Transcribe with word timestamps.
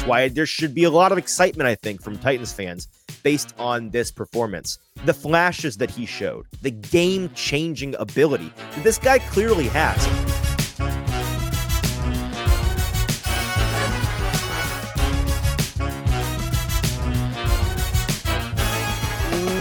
That's 0.00 0.08
why 0.08 0.28
there 0.28 0.46
should 0.46 0.74
be 0.74 0.84
a 0.84 0.90
lot 0.90 1.12
of 1.12 1.18
excitement, 1.18 1.68
I 1.68 1.74
think, 1.74 2.00
from 2.00 2.16
Titans 2.16 2.54
fans 2.54 2.88
based 3.22 3.54
on 3.58 3.90
this 3.90 4.10
performance. 4.10 4.78
The 5.04 5.12
flashes 5.12 5.76
that 5.76 5.90
he 5.90 6.06
showed, 6.06 6.46
the 6.62 6.70
game 6.70 7.28
changing 7.34 7.94
ability 7.96 8.50
that 8.56 8.82
this 8.82 8.96
guy 8.96 9.18
clearly 9.18 9.68
has. 9.68 9.98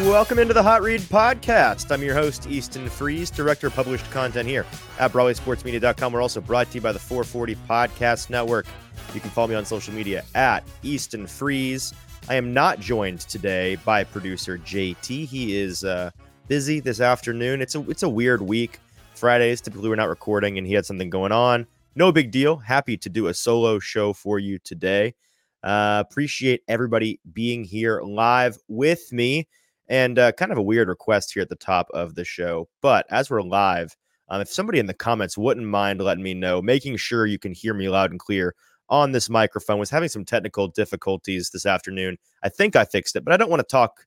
Welcome 0.08 0.40
into 0.40 0.54
the 0.54 0.64
Hot 0.64 0.82
Read 0.82 1.02
Podcast. 1.02 1.92
I'm 1.92 2.02
your 2.02 2.16
host, 2.16 2.48
Easton 2.48 2.88
Freeze, 2.88 3.30
Director 3.30 3.68
of 3.68 3.76
Published 3.76 4.10
Content 4.10 4.48
here 4.48 4.66
at 5.00 5.12
BroadwaySportsMedia.com. 5.12 6.14
We're 6.14 6.22
also 6.22 6.40
brought 6.40 6.70
to 6.70 6.76
you 6.76 6.82
by 6.82 6.94
the 6.94 7.00
440 7.00 7.56
Podcast 7.68 8.30
Network. 8.30 8.66
You 9.14 9.20
can 9.20 9.32
follow 9.32 9.48
me 9.48 9.56
on 9.56 9.66
social 9.66 9.94
media 9.94 10.24
at 10.36 10.64
Easton 10.84 11.26
Freeze. 11.26 11.94
I 12.28 12.36
am 12.36 12.54
not 12.54 12.80
joined 12.80 13.22
today 13.22 13.76
by 13.78 14.04
producer 14.04 14.60
JT. 14.60 15.26
He 15.26 15.58
is 15.58 15.84
uh, 15.84 16.12
busy 16.48 16.80
this 16.80 17.02
afternoon. 17.02 17.60
It's 17.62 17.74
a 17.74 17.90
it's 17.90 18.04
a 18.04 18.10
weird 18.10 18.42
week. 18.42 18.80
Fridays 19.16 19.62
typically 19.62 19.90
we're 19.90 19.96
not 19.96 20.10
recording, 20.10 20.60
and 20.60 20.68
he 20.68 20.74
had 20.74 20.86
something 20.86 21.10
going 21.10 21.32
on. 21.32 21.66
No 21.96 22.12
big 22.12 22.30
deal. 22.30 22.58
Happy 22.58 22.98
to 22.98 23.10
do 23.10 23.28
a 23.28 23.34
solo 23.34 23.80
show 23.80 24.14
for 24.14 24.38
you 24.38 24.60
today. 24.60 25.16
Uh, 25.64 26.04
appreciate 26.08 26.62
everybody 26.68 27.20
being 27.34 27.64
here 27.64 28.02
live 28.02 28.58
with 28.68 29.12
me. 29.12 29.48
And 29.88 30.20
uh, 30.20 30.34
kind 30.34 30.52
of 30.52 30.60
a 30.60 30.64
weird 30.64 30.88
request 30.88 31.34
here 31.34 31.42
at 31.42 31.50
the 31.50 31.56
top 31.56 31.88
of 31.96 32.14
the 32.14 32.24
show. 32.24 32.70
But 32.82 33.08
as 33.10 33.32
we're 33.32 33.42
live, 33.42 33.98
um, 34.30 34.40
if 34.40 34.50
somebody 34.50 34.78
in 34.78 34.86
the 34.86 34.94
comments 34.94 35.36
wouldn't 35.36 35.66
mind 35.66 36.00
letting 36.00 36.24
me 36.24 36.36
know, 36.36 36.62
making 36.62 36.98
sure 36.98 37.26
you 37.26 37.40
can 37.40 37.54
hear 37.54 37.74
me 37.74 37.90
loud 37.90 38.12
and 38.12 38.20
clear 38.20 38.54
on 38.90 39.12
this 39.12 39.30
microphone, 39.30 39.80
was 39.80 39.90
having 39.90 40.10
some 40.10 40.26
technical 40.26 40.68
difficulties 40.68 41.50
this 41.50 41.66
afternoon. 41.66 42.18
I 42.44 42.50
think 42.50 42.76
I 42.76 42.86
fixed 42.86 43.16
it, 43.16 43.24
but 43.24 43.34
I 43.34 43.38
don't 43.38 43.50
want 43.50 43.60
to 43.62 43.68
talk 43.68 44.06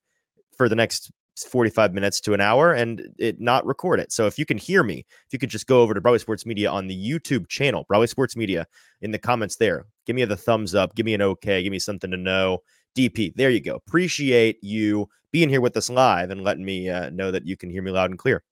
for 0.57 0.69
the 0.69 0.77
next 0.77 1.11
45 1.39 1.95
minutes 1.95 2.21
to 2.21 2.35
an 2.35 2.41
hour 2.41 2.73
and 2.73 3.09
it 3.19 3.41
not 3.41 3.65
record 3.65 4.01
it. 4.01 4.13
So 4.13 4.27
if 4.27 4.39
you 4.39 4.45
can 4.45 4.59
hear 4.59 4.83
me, 4.83 5.07
if 5.27 5.33
you 5.33 5.39
could 5.39 5.49
just 5.49 5.67
go 5.67 5.81
over 5.81 5.95
to 5.95 6.01
Broadway 6.01 6.19
Sports 6.19 6.45
Media 6.45 6.71
on 6.71 6.87
the 6.87 7.11
YouTube 7.11 7.49
channel, 7.49 7.85
Broadway 7.89 8.07
Sports 8.07 8.37
Media, 8.37 8.67
in 9.01 9.13
the 9.13 9.19
comments 9.19 9.57
there, 9.57 9.87
give 10.07 10.15
me 10.15 10.25
the 10.25 10.37
thumbs 10.37 10.75
up, 10.75 10.95
give 10.95 11.07
me 11.07 11.15
an 11.15 11.23
okay, 11.23 11.63
give 11.63 11.71
me 11.71 11.79
something 11.79 12.11
to 12.11 12.17
know. 12.17 12.59
DP, 12.97 13.35
there 13.35 13.51
you 13.51 13.61
go. 13.61 13.77
Appreciate 13.77 14.63
you 14.63 15.09
being 15.31 15.49
here 15.49 15.63
with 15.63 15.77
us 15.79 15.89
live 15.89 16.31
and 16.31 16.45
letting 16.45 16.65
me 16.65 16.91
uh, 16.91 17.09
know 17.11 17.31
that 17.31 17.47
you 17.47 17.57
can 17.57 17.71
hear 17.71 17.83
me 17.83 17.91
loud 17.91 18.11
and 18.11 18.19
clear, 18.19 18.43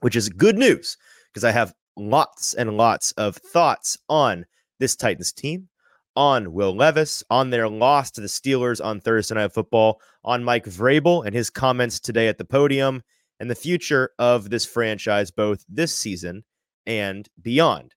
which 0.00 0.16
is 0.16 0.28
good 0.28 0.58
news 0.58 0.96
because 1.32 1.44
I 1.44 1.52
have 1.52 1.72
lots 1.96 2.54
and 2.54 2.76
lots 2.76 3.12
of 3.12 3.36
thoughts 3.36 3.96
on 4.08 4.44
this 4.78 4.96
Titans 4.96 5.32
team, 5.32 5.68
on 6.16 6.52
Will 6.52 6.74
Levis, 6.74 7.22
on 7.30 7.50
their 7.50 7.68
loss 7.68 8.10
to 8.12 8.20
the 8.20 8.26
Steelers 8.26 8.84
on 8.84 9.00
Thursday 9.00 9.34
Night 9.34 9.52
Football, 9.52 10.00
on 10.24 10.42
Mike 10.42 10.64
Vrabel 10.64 11.24
and 11.24 11.34
his 11.34 11.50
comments 11.50 12.00
today 12.00 12.28
at 12.28 12.38
the 12.38 12.44
podium, 12.44 13.02
and 13.40 13.50
the 13.50 13.54
future 13.54 14.10
of 14.18 14.50
this 14.50 14.66
franchise, 14.66 15.30
both 15.30 15.64
this 15.68 15.94
season 15.94 16.42
and 16.86 17.28
beyond. 17.40 17.94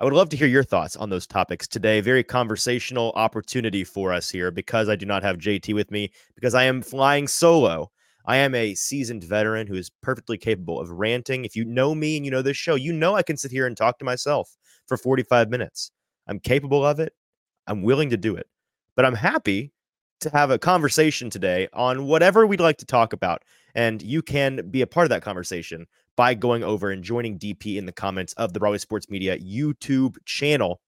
I 0.00 0.04
would 0.04 0.12
love 0.12 0.28
to 0.28 0.36
hear 0.36 0.46
your 0.46 0.62
thoughts 0.62 0.94
on 0.94 1.10
those 1.10 1.26
topics 1.26 1.66
today. 1.66 2.00
Very 2.00 2.22
conversational 2.22 3.12
opportunity 3.16 3.82
for 3.82 4.12
us 4.12 4.30
here 4.30 4.50
because 4.50 4.88
I 4.88 4.94
do 4.94 5.06
not 5.06 5.24
have 5.24 5.38
JT 5.38 5.74
with 5.74 5.90
me, 5.90 6.12
because 6.34 6.54
I 6.54 6.64
am 6.64 6.82
flying 6.82 7.26
solo. 7.26 7.90
I 8.26 8.36
am 8.36 8.54
a 8.54 8.74
seasoned 8.74 9.24
veteran 9.24 9.66
who 9.66 9.74
is 9.74 9.90
perfectly 10.02 10.36
capable 10.38 10.78
of 10.78 10.90
ranting. 10.90 11.44
If 11.44 11.56
you 11.56 11.64
know 11.64 11.94
me 11.94 12.16
and 12.16 12.24
you 12.24 12.30
know 12.30 12.42
this 12.42 12.56
show, 12.56 12.74
you 12.74 12.92
know 12.92 13.16
I 13.16 13.22
can 13.22 13.36
sit 13.36 13.50
here 13.50 13.66
and 13.66 13.76
talk 13.76 13.98
to 13.98 14.04
myself 14.04 14.54
for 14.86 14.96
45 14.96 15.48
minutes. 15.48 15.90
I'm 16.28 16.40
capable 16.40 16.84
of 16.84 17.00
it. 17.00 17.14
I'm 17.66 17.82
willing 17.82 18.10
to 18.10 18.16
do 18.16 18.36
it. 18.36 18.46
But 18.96 19.04
I'm 19.04 19.14
happy 19.14 19.72
to 20.20 20.30
have 20.30 20.50
a 20.50 20.58
conversation 20.58 21.30
today 21.30 21.68
on 21.72 22.06
whatever 22.06 22.46
we'd 22.46 22.60
like 22.60 22.78
to 22.78 22.86
talk 22.86 23.12
about. 23.12 23.44
And 23.74 24.02
you 24.02 24.22
can 24.22 24.68
be 24.70 24.82
a 24.82 24.86
part 24.86 25.04
of 25.04 25.10
that 25.10 25.22
conversation 25.22 25.86
by 26.16 26.34
going 26.34 26.64
over 26.64 26.90
and 26.90 27.04
joining 27.04 27.38
DP 27.38 27.76
in 27.76 27.86
the 27.86 27.92
comments 27.92 28.32
of 28.34 28.52
the 28.52 28.58
Broadway 28.58 28.78
Sports 28.78 29.08
Media 29.08 29.38
YouTube 29.38 30.16
channel. 30.24 30.80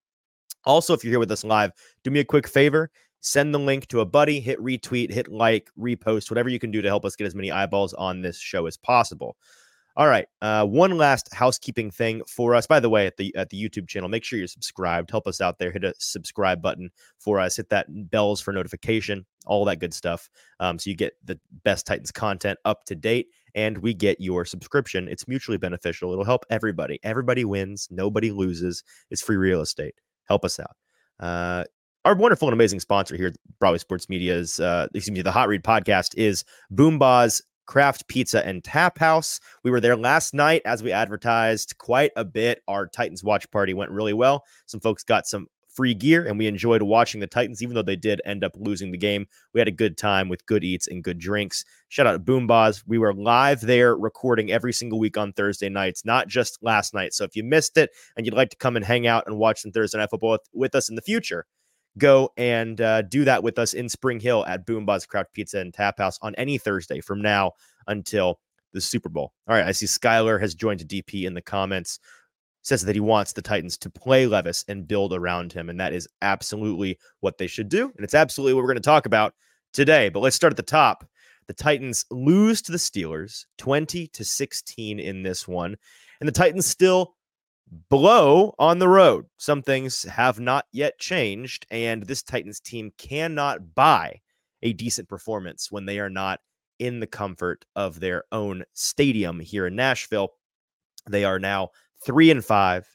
Also, 0.64 0.92
if 0.92 1.04
you're 1.04 1.12
here 1.12 1.20
with 1.20 1.30
us 1.30 1.44
live, 1.44 1.72
do 2.02 2.10
me 2.10 2.20
a 2.20 2.24
quick 2.24 2.48
favor 2.48 2.90
send 3.20 3.54
the 3.54 3.58
link 3.58 3.86
to 3.88 4.00
a 4.00 4.06
buddy, 4.06 4.40
hit 4.40 4.58
retweet, 4.60 5.12
hit 5.12 5.28
like, 5.28 5.70
repost, 5.78 6.30
whatever 6.30 6.48
you 6.48 6.58
can 6.58 6.70
do 6.70 6.82
to 6.82 6.88
help 6.88 7.04
us 7.04 7.16
get 7.16 7.26
as 7.26 7.34
many 7.34 7.50
eyeballs 7.50 7.94
on 7.94 8.22
this 8.22 8.38
show 8.38 8.66
as 8.66 8.76
possible. 8.76 9.36
All 10.00 10.08
right, 10.08 10.26
uh, 10.40 10.64
one 10.64 10.96
last 10.96 11.28
housekeeping 11.34 11.90
thing 11.90 12.22
for 12.26 12.54
us. 12.54 12.66
By 12.66 12.80
the 12.80 12.88
way, 12.88 13.06
at 13.06 13.18
the 13.18 13.36
at 13.36 13.50
the 13.50 13.62
YouTube 13.62 13.86
channel, 13.86 14.08
make 14.08 14.24
sure 14.24 14.38
you're 14.38 14.48
subscribed. 14.48 15.10
Help 15.10 15.26
us 15.26 15.42
out 15.42 15.58
there. 15.58 15.70
Hit 15.70 15.84
a 15.84 15.92
subscribe 15.98 16.62
button 16.62 16.88
for 17.18 17.38
us. 17.38 17.56
Hit 17.56 17.68
that 17.68 17.84
bells 18.10 18.40
for 18.40 18.50
notification. 18.50 19.26
All 19.44 19.66
that 19.66 19.76
good 19.76 19.92
stuff. 19.92 20.30
Um, 20.58 20.78
so 20.78 20.88
you 20.88 20.96
get 20.96 21.12
the 21.22 21.38
best 21.64 21.86
Titans 21.86 22.10
content 22.10 22.58
up 22.64 22.86
to 22.86 22.94
date 22.94 23.26
and 23.54 23.76
we 23.76 23.92
get 23.92 24.18
your 24.22 24.46
subscription. 24.46 25.06
It's 25.06 25.28
mutually 25.28 25.58
beneficial. 25.58 26.12
It'll 26.12 26.24
help 26.24 26.46
everybody. 26.48 26.98
Everybody 27.02 27.44
wins. 27.44 27.86
Nobody 27.90 28.30
loses. 28.30 28.82
It's 29.10 29.20
free 29.20 29.36
real 29.36 29.60
estate. 29.60 29.96
Help 30.24 30.46
us 30.46 30.58
out. 30.58 30.76
Uh, 31.22 31.64
our 32.06 32.14
wonderful 32.14 32.48
and 32.48 32.54
amazing 32.54 32.80
sponsor 32.80 33.18
here, 33.18 33.34
Broadway 33.58 33.76
Sports 33.76 34.08
Media's, 34.08 34.60
uh, 34.60 34.86
excuse 34.94 35.14
me, 35.14 35.20
the 35.20 35.30
Hot 35.30 35.48
Read 35.48 35.62
podcast 35.62 36.16
is 36.16 36.42
BoomBozz 36.72 37.42
Craft 37.70 38.08
Pizza 38.08 38.44
and 38.44 38.64
Tap 38.64 38.98
House. 38.98 39.38
We 39.62 39.70
were 39.70 39.80
there 39.80 39.94
last 39.94 40.34
night 40.34 40.60
as 40.64 40.82
we 40.82 40.90
advertised 40.90 41.78
quite 41.78 42.10
a 42.16 42.24
bit. 42.24 42.64
Our 42.66 42.88
Titans 42.88 43.22
watch 43.22 43.48
party 43.52 43.74
went 43.74 43.92
really 43.92 44.12
well. 44.12 44.44
Some 44.66 44.80
folks 44.80 45.04
got 45.04 45.28
some 45.28 45.46
free 45.68 45.94
gear, 45.94 46.26
and 46.26 46.36
we 46.36 46.48
enjoyed 46.48 46.82
watching 46.82 47.20
the 47.20 47.28
Titans, 47.28 47.62
even 47.62 47.76
though 47.76 47.82
they 47.82 47.94
did 47.94 48.20
end 48.24 48.42
up 48.42 48.56
losing 48.56 48.90
the 48.90 48.98
game. 48.98 49.24
We 49.54 49.60
had 49.60 49.68
a 49.68 49.70
good 49.70 49.96
time 49.96 50.28
with 50.28 50.44
good 50.46 50.64
eats 50.64 50.88
and 50.88 51.04
good 51.04 51.20
drinks. 51.20 51.64
Shout 51.90 52.08
out 52.08 52.12
to 52.12 52.18
BoomBozz. 52.18 52.82
We 52.88 52.98
were 52.98 53.14
live 53.14 53.60
there 53.60 53.96
recording 53.96 54.50
every 54.50 54.72
single 54.72 54.98
week 54.98 55.16
on 55.16 55.32
Thursday 55.32 55.68
nights, 55.68 56.04
not 56.04 56.26
just 56.26 56.60
last 56.64 56.92
night. 56.92 57.14
So 57.14 57.22
if 57.22 57.36
you 57.36 57.44
missed 57.44 57.76
it 57.76 57.90
and 58.16 58.26
you'd 58.26 58.34
like 58.34 58.50
to 58.50 58.56
come 58.56 58.74
and 58.74 58.84
hang 58.84 59.06
out 59.06 59.28
and 59.28 59.38
watch 59.38 59.60
some 59.60 59.70
Thursday 59.70 59.98
Night 59.98 60.10
Football 60.10 60.38
with 60.52 60.74
us 60.74 60.88
in 60.88 60.96
the 60.96 61.02
future, 61.02 61.46
go 61.98 62.30
and 62.36 62.80
uh, 62.80 63.02
do 63.02 63.24
that 63.24 63.42
with 63.42 63.58
us 63.58 63.74
in 63.74 63.88
Spring 63.88 64.20
Hill 64.20 64.44
at 64.46 64.66
BoomBozz 64.66 65.08
Craft 65.08 65.32
Pizza 65.32 65.58
and 65.58 65.74
Tap 65.74 65.98
House 65.98 66.18
on 66.22 66.34
any 66.36 66.58
Thursday 66.58 67.00
from 67.00 67.20
now 67.20 67.52
until 67.86 68.38
the 68.72 68.80
Super 68.80 69.08
Bowl. 69.08 69.32
All 69.48 69.56
right, 69.56 69.66
I 69.66 69.72
see 69.72 69.86
Skyler 69.86 70.40
has 70.40 70.54
joined 70.54 70.80
DP 70.80 71.24
in 71.24 71.34
the 71.34 71.42
comments 71.42 71.98
says 72.62 72.84
that 72.84 72.96
he 72.96 73.00
wants 73.00 73.32
the 73.32 73.42
Titans 73.42 73.78
to 73.78 73.90
play 73.90 74.26
Levis 74.26 74.64
and 74.68 74.86
build 74.86 75.12
around 75.12 75.52
him. 75.52 75.70
And 75.70 75.80
that 75.80 75.92
is 75.92 76.08
absolutely 76.22 76.98
what 77.20 77.38
they 77.38 77.46
should 77.46 77.68
do. 77.68 77.92
And 77.96 78.04
it's 78.04 78.14
absolutely 78.14 78.54
what 78.54 78.62
we're 78.62 78.68
going 78.68 78.76
to 78.76 78.82
talk 78.82 79.06
about 79.06 79.34
today. 79.72 80.08
But 80.08 80.20
let's 80.20 80.36
start 80.36 80.52
at 80.52 80.56
the 80.56 80.62
top. 80.62 81.06
The 81.46 81.54
Titans 81.54 82.04
lose 82.10 82.62
to 82.62 82.72
the 82.72 82.78
Steelers 82.78 83.44
20 83.58 84.06
to 84.08 84.24
16 84.24 85.00
in 85.00 85.22
this 85.22 85.48
one. 85.48 85.76
And 86.20 86.28
the 86.28 86.32
Titans 86.32 86.66
still 86.66 87.14
blow 87.88 88.54
on 88.58 88.78
the 88.78 88.88
road. 88.88 89.26
Some 89.36 89.62
things 89.62 90.02
have 90.04 90.40
not 90.40 90.66
yet 90.72 90.98
changed. 90.98 91.66
And 91.70 92.02
this 92.02 92.22
Titans 92.22 92.60
team 92.60 92.92
cannot 92.98 93.74
buy 93.74 94.20
a 94.62 94.72
decent 94.72 95.08
performance 95.08 95.70
when 95.70 95.86
they 95.86 95.98
are 95.98 96.10
not 96.10 96.40
in 96.78 97.00
the 97.00 97.06
comfort 97.06 97.64
of 97.76 98.00
their 98.00 98.24
own 98.32 98.64
stadium 98.72 99.38
here 99.38 99.66
in 99.66 99.76
Nashville. 99.76 100.30
They 101.08 101.24
are 101.24 101.38
now 101.38 101.70
three 102.04 102.30
and 102.30 102.44
five. 102.44 102.86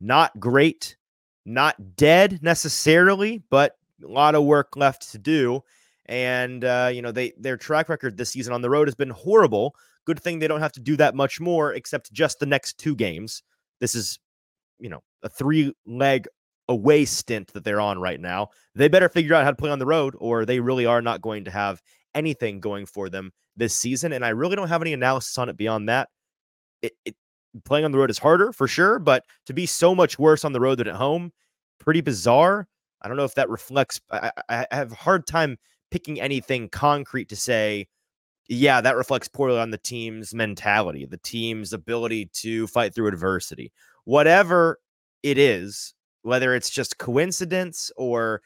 Not 0.00 0.38
great, 0.38 0.96
not 1.44 1.96
dead 1.96 2.40
necessarily, 2.42 3.42
but 3.50 3.76
a 4.02 4.06
lot 4.06 4.34
of 4.34 4.44
work 4.44 4.76
left 4.76 5.10
to 5.12 5.18
do. 5.18 5.62
And 6.06 6.64
uh, 6.64 6.90
you 6.92 7.02
know, 7.02 7.12
they 7.12 7.34
their 7.38 7.56
track 7.56 7.88
record 7.88 8.16
this 8.16 8.30
season 8.30 8.52
on 8.52 8.62
the 8.62 8.70
road 8.70 8.88
has 8.88 8.94
been 8.94 9.10
horrible. 9.10 9.74
Good 10.04 10.20
thing 10.20 10.38
they 10.38 10.48
don't 10.48 10.60
have 10.60 10.72
to 10.72 10.80
do 10.80 10.96
that 10.96 11.14
much 11.14 11.40
more, 11.40 11.74
except 11.74 12.12
just 12.12 12.38
the 12.38 12.46
next 12.46 12.78
two 12.78 12.94
games. 12.96 13.42
This 13.80 13.94
is, 13.94 14.18
you 14.78 14.88
know, 14.88 15.02
a 15.22 15.28
three 15.28 15.72
leg 15.86 16.26
away 16.68 17.04
stint 17.04 17.52
that 17.54 17.64
they're 17.64 17.80
on 17.80 17.98
right 17.98 18.20
now. 18.20 18.48
They 18.74 18.88
better 18.88 19.08
figure 19.08 19.34
out 19.34 19.44
how 19.44 19.50
to 19.50 19.56
play 19.56 19.70
on 19.70 19.78
the 19.78 19.86
road, 19.86 20.14
or 20.18 20.44
they 20.44 20.60
really 20.60 20.86
are 20.86 21.02
not 21.02 21.22
going 21.22 21.44
to 21.44 21.50
have 21.50 21.80
anything 22.14 22.60
going 22.60 22.86
for 22.86 23.08
them 23.08 23.32
this 23.56 23.74
season. 23.74 24.12
And 24.12 24.24
I 24.24 24.30
really 24.30 24.56
don't 24.56 24.68
have 24.68 24.82
any 24.82 24.92
analysis 24.92 25.36
on 25.38 25.48
it 25.48 25.56
beyond 25.56 25.88
that. 25.88 26.08
It, 26.82 26.92
it 27.04 27.16
playing 27.64 27.84
on 27.84 27.92
the 27.92 27.98
road 27.98 28.10
is 28.10 28.18
harder 28.18 28.52
for 28.52 28.68
sure, 28.68 28.98
but 28.98 29.24
to 29.46 29.54
be 29.54 29.66
so 29.66 29.94
much 29.94 30.18
worse 30.18 30.44
on 30.44 30.52
the 30.52 30.60
road 30.60 30.78
than 30.78 30.88
at 30.88 30.96
home, 30.96 31.32
pretty 31.80 32.00
bizarre. 32.00 32.68
I 33.00 33.08
don't 33.08 33.16
know 33.16 33.24
if 33.24 33.34
that 33.34 33.48
reflects. 33.48 34.00
I, 34.10 34.30
I 34.48 34.66
have 34.70 34.92
a 34.92 34.96
hard 34.96 35.26
time 35.26 35.56
picking 35.90 36.20
anything 36.20 36.68
concrete 36.68 37.28
to 37.30 37.36
say. 37.36 37.86
Yeah, 38.48 38.80
that 38.80 38.96
reflects 38.96 39.28
poorly 39.28 39.58
on 39.58 39.70
the 39.70 39.78
team's 39.78 40.34
mentality, 40.34 41.04
the 41.04 41.18
team's 41.18 41.74
ability 41.74 42.30
to 42.34 42.66
fight 42.66 42.94
through 42.94 43.08
adversity. 43.08 43.72
Whatever 44.04 44.78
it 45.22 45.36
is, 45.36 45.94
whether 46.22 46.54
it's 46.54 46.70
just 46.70 46.96
coincidence 46.96 47.90
or 47.96 48.40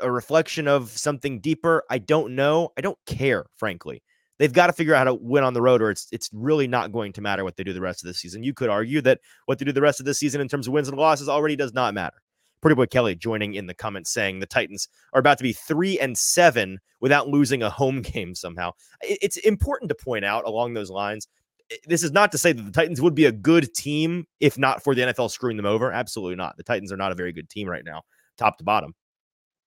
a 0.00 0.10
reflection 0.10 0.66
of 0.66 0.90
something 0.90 1.40
deeper, 1.40 1.84
I 1.88 1.98
don't 1.98 2.34
know. 2.34 2.70
I 2.76 2.80
don't 2.80 2.98
care, 3.06 3.46
frankly. 3.56 4.02
They've 4.38 4.52
got 4.52 4.68
to 4.68 4.72
figure 4.72 4.94
out 4.94 4.98
how 5.06 5.12
to 5.12 5.14
win 5.14 5.44
on 5.44 5.54
the 5.54 5.62
road, 5.62 5.82
or 5.82 5.90
it's 5.90 6.08
it's 6.12 6.30
really 6.32 6.68
not 6.68 6.92
going 6.92 7.12
to 7.14 7.20
matter 7.20 7.44
what 7.44 7.56
they 7.56 7.64
do 7.64 7.72
the 7.72 7.80
rest 7.80 8.02
of 8.02 8.08
the 8.08 8.14
season. 8.14 8.42
You 8.42 8.54
could 8.54 8.70
argue 8.70 9.00
that 9.02 9.20
what 9.46 9.58
they 9.58 9.64
do 9.64 9.72
the 9.72 9.80
rest 9.80 10.00
of 10.00 10.06
the 10.06 10.14
season 10.14 10.40
in 10.40 10.48
terms 10.48 10.66
of 10.68 10.72
wins 10.72 10.88
and 10.88 10.96
losses 10.96 11.28
already 11.28 11.56
does 11.56 11.74
not 11.74 11.94
matter 11.94 12.18
Pretty 12.60 12.74
Boy 12.74 12.86
Kelly 12.86 13.14
joining 13.14 13.54
in 13.54 13.66
the 13.66 13.74
comments 13.74 14.10
saying 14.10 14.40
the 14.40 14.46
Titans 14.46 14.88
are 15.12 15.20
about 15.20 15.38
to 15.38 15.44
be 15.44 15.52
three 15.52 15.98
and 15.98 16.16
seven 16.16 16.78
without 17.00 17.28
losing 17.28 17.62
a 17.62 17.70
home 17.70 18.02
game 18.02 18.34
somehow. 18.34 18.72
It's 19.02 19.36
important 19.38 19.88
to 19.90 19.94
point 19.94 20.24
out 20.24 20.44
along 20.46 20.74
those 20.74 20.90
lines. 20.90 21.28
Eh, 21.70 21.76
this 21.86 22.02
is 22.02 22.12
not 22.12 22.32
to 22.32 22.38
say 22.38 22.52
that 22.52 22.62
the 22.62 22.72
Titans 22.72 23.00
would 23.00 23.14
be 23.14 23.26
a 23.26 23.32
good 23.32 23.72
team 23.74 24.26
if 24.40 24.58
not 24.58 24.82
for 24.82 24.94
the 24.94 25.02
NFL 25.02 25.30
screwing 25.30 25.56
them 25.56 25.66
over. 25.66 25.92
Absolutely 25.92 26.36
not. 26.36 26.56
The 26.56 26.64
Titans 26.64 26.92
are 26.92 26.96
not 26.96 27.12
a 27.12 27.16
very 27.16 27.32
good 27.32 27.48
team 27.48 27.68
right 27.68 27.84
now, 27.84 28.02
top 28.36 28.58
to 28.58 28.64
bottom. 28.64 28.94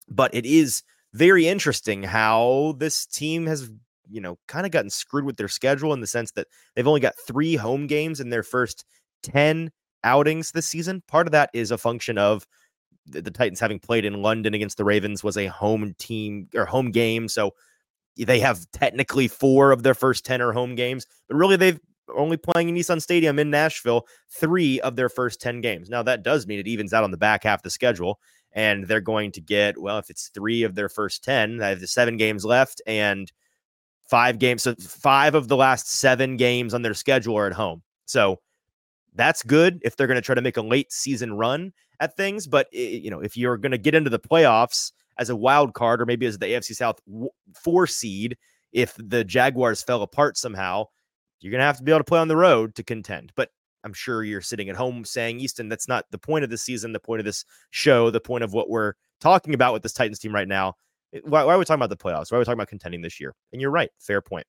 But 0.09 0.33
it 0.33 0.45
is 0.45 0.83
very 1.13 1.47
interesting 1.47 2.03
how 2.03 2.75
this 2.77 3.05
team 3.05 3.45
has, 3.45 3.69
you 4.09 4.21
know, 4.21 4.37
kind 4.47 4.65
of 4.65 4.71
gotten 4.71 4.89
screwed 4.89 5.25
with 5.25 5.37
their 5.37 5.47
schedule 5.47 5.93
in 5.93 6.01
the 6.01 6.07
sense 6.07 6.31
that 6.31 6.47
they've 6.75 6.87
only 6.87 6.99
got 6.99 7.15
three 7.27 7.55
home 7.55 7.87
games 7.87 8.19
in 8.19 8.29
their 8.29 8.43
first 8.43 8.85
10 9.23 9.71
outings 10.03 10.51
this 10.51 10.67
season. 10.67 11.03
Part 11.07 11.27
of 11.27 11.31
that 11.31 11.49
is 11.53 11.71
a 11.71 11.77
function 11.77 12.17
of 12.17 12.45
the, 13.05 13.31
Titans 13.31 13.59
having 13.59 13.79
played 13.79 14.05
in 14.05 14.21
London 14.21 14.53
against 14.53 14.77
the 14.77 14.85
Ravens 14.85 15.23
was 15.23 15.37
a 15.37 15.47
home 15.47 15.95
team 15.97 16.47
or 16.55 16.65
home 16.65 16.91
game. 16.91 17.27
So 17.27 17.53
they 18.17 18.39
have 18.39 18.69
technically 18.71 19.27
four 19.27 19.71
of 19.71 19.83
their 19.83 19.93
first 19.93 20.25
10 20.25 20.41
are 20.41 20.51
home 20.51 20.75
games, 20.75 21.07
but 21.27 21.35
really 21.35 21.55
they've 21.55 21.79
only 22.15 22.37
playing 22.37 22.69
in 22.69 22.75
Nissan 22.75 23.01
Stadium 23.01 23.39
in 23.39 23.49
Nashville 23.49 24.05
three 24.29 24.79
of 24.81 24.95
their 24.95 25.09
first 25.09 25.41
10 25.41 25.61
games. 25.61 25.89
Now, 25.89 26.03
that 26.03 26.23
does 26.23 26.45
mean 26.45 26.59
it 26.59 26.67
evens 26.67 26.93
out 26.93 27.03
on 27.03 27.11
the 27.11 27.17
back 27.17 27.43
half 27.43 27.59
of 27.59 27.63
the 27.63 27.69
schedule. 27.69 28.19
And 28.53 28.85
they're 28.85 28.99
going 28.99 29.31
to 29.33 29.41
get, 29.41 29.77
well, 29.77 29.97
if 29.97 30.09
it's 30.09 30.27
three 30.27 30.63
of 30.63 30.75
their 30.75 30.89
first 30.89 31.23
10, 31.23 31.57
they 31.57 31.69
have 31.69 31.79
the 31.79 31.87
seven 31.87 32.17
games 32.17 32.43
left 32.43 32.81
and 32.85 33.31
five 34.09 34.39
games. 34.39 34.63
So 34.63 34.75
five 34.75 35.35
of 35.35 35.47
the 35.47 35.55
last 35.55 35.89
seven 35.89 36.35
games 36.35 36.73
on 36.73 36.81
their 36.81 36.93
schedule 36.93 37.37
are 37.37 37.47
at 37.47 37.53
home. 37.53 37.81
So 38.05 38.41
that's 39.15 39.41
good 39.41 39.79
if 39.83 39.95
they're 39.95 40.07
going 40.07 40.15
to 40.15 40.21
try 40.21 40.35
to 40.35 40.41
make 40.41 40.57
a 40.57 40.61
late 40.61 40.91
season 40.91 41.33
run 41.33 41.71
at 42.01 42.17
things. 42.17 42.47
But 42.47 42.67
you 42.73 43.09
know, 43.09 43.21
if 43.21 43.37
you're 43.37 43.55
going 43.55 43.71
to 43.71 43.77
get 43.77 43.95
into 43.95 44.09
the 44.09 44.19
playoffs 44.19 44.91
as 45.17 45.29
a 45.29 45.35
wild 45.35 45.73
card 45.73 46.01
or 46.01 46.05
maybe 46.05 46.25
as 46.25 46.37
the 46.37 46.47
AFC 46.47 46.75
South 46.75 46.99
four 47.63 47.87
seed, 47.87 48.37
if 48.73 48.95
the 48.97 49.23
Jaguars 49.23 49.81
fell 49.81 50.01
apart 50.01 50.37
somehow, 50.37 50.85
you're 51.39 51.51
going 51.51 51.59
to 51.59 51.65
have 51.65 51.77
to 51.77 51.83
be 51.83 51.91
able 51.91 51.99
to 51.99 52.05
play 52.05 52.19
on 52.19 52.27
the 52.27 52.35
road 52.35 52.75
to 52.75 52.83
contend. 52.83 53.31
But 53.35 53.49
I'm 53.83 53.93
sure 53.93 54.23
you're 54.23 54.41
sitting 54.41 54.69
at 54.69 54.75
home 54.75 55.05
saying, 55.05 55.39
Easton, 55.39 55.69
that's 55.69 55.87
not 55.87 56.05
the 56.11 56.17
point 56.17 56.43
of 56.43 56.49
this 56.49 56.61
season, 56.61 56.93
the 56.93 56.99
point 56.99 57.19
of 57.19 57.25
this 57.25 57.45
show, 57.71 58.11
the 58.11 58.19
point 58.19 58.43
of 58.43 58.53
what 58.53 58.69
we're 58.69 58.93
talking 59.19 59.53
about 59.53 59.73
with 59.73 59.83
this 59.83 59.93
Titans 59.93 60.19
team 60.19 60.33
right 60.33 60.47
now. 60.47 60.75
Why, 61.23 61.43
why 61.43 61.55
are 61.55 61.57
we 61.57 61.65
talking 61.65 61.81
about 61.81 61.89
the 61.89 61.97
playoffs? 61.97 62.31
Why 62.31 62.37
are 62.37 62.39
we 62.39 62.45
talking 62.45 62.59
about 62.59 62.69
contending 62.69 63.01
this 63.01 63.19
year? 63.19 63.33
And 63.51 63.61
you're 63.61 63.71
right. 63.71 63.89
Fair 63.99 64.21
point. 64.21 64.45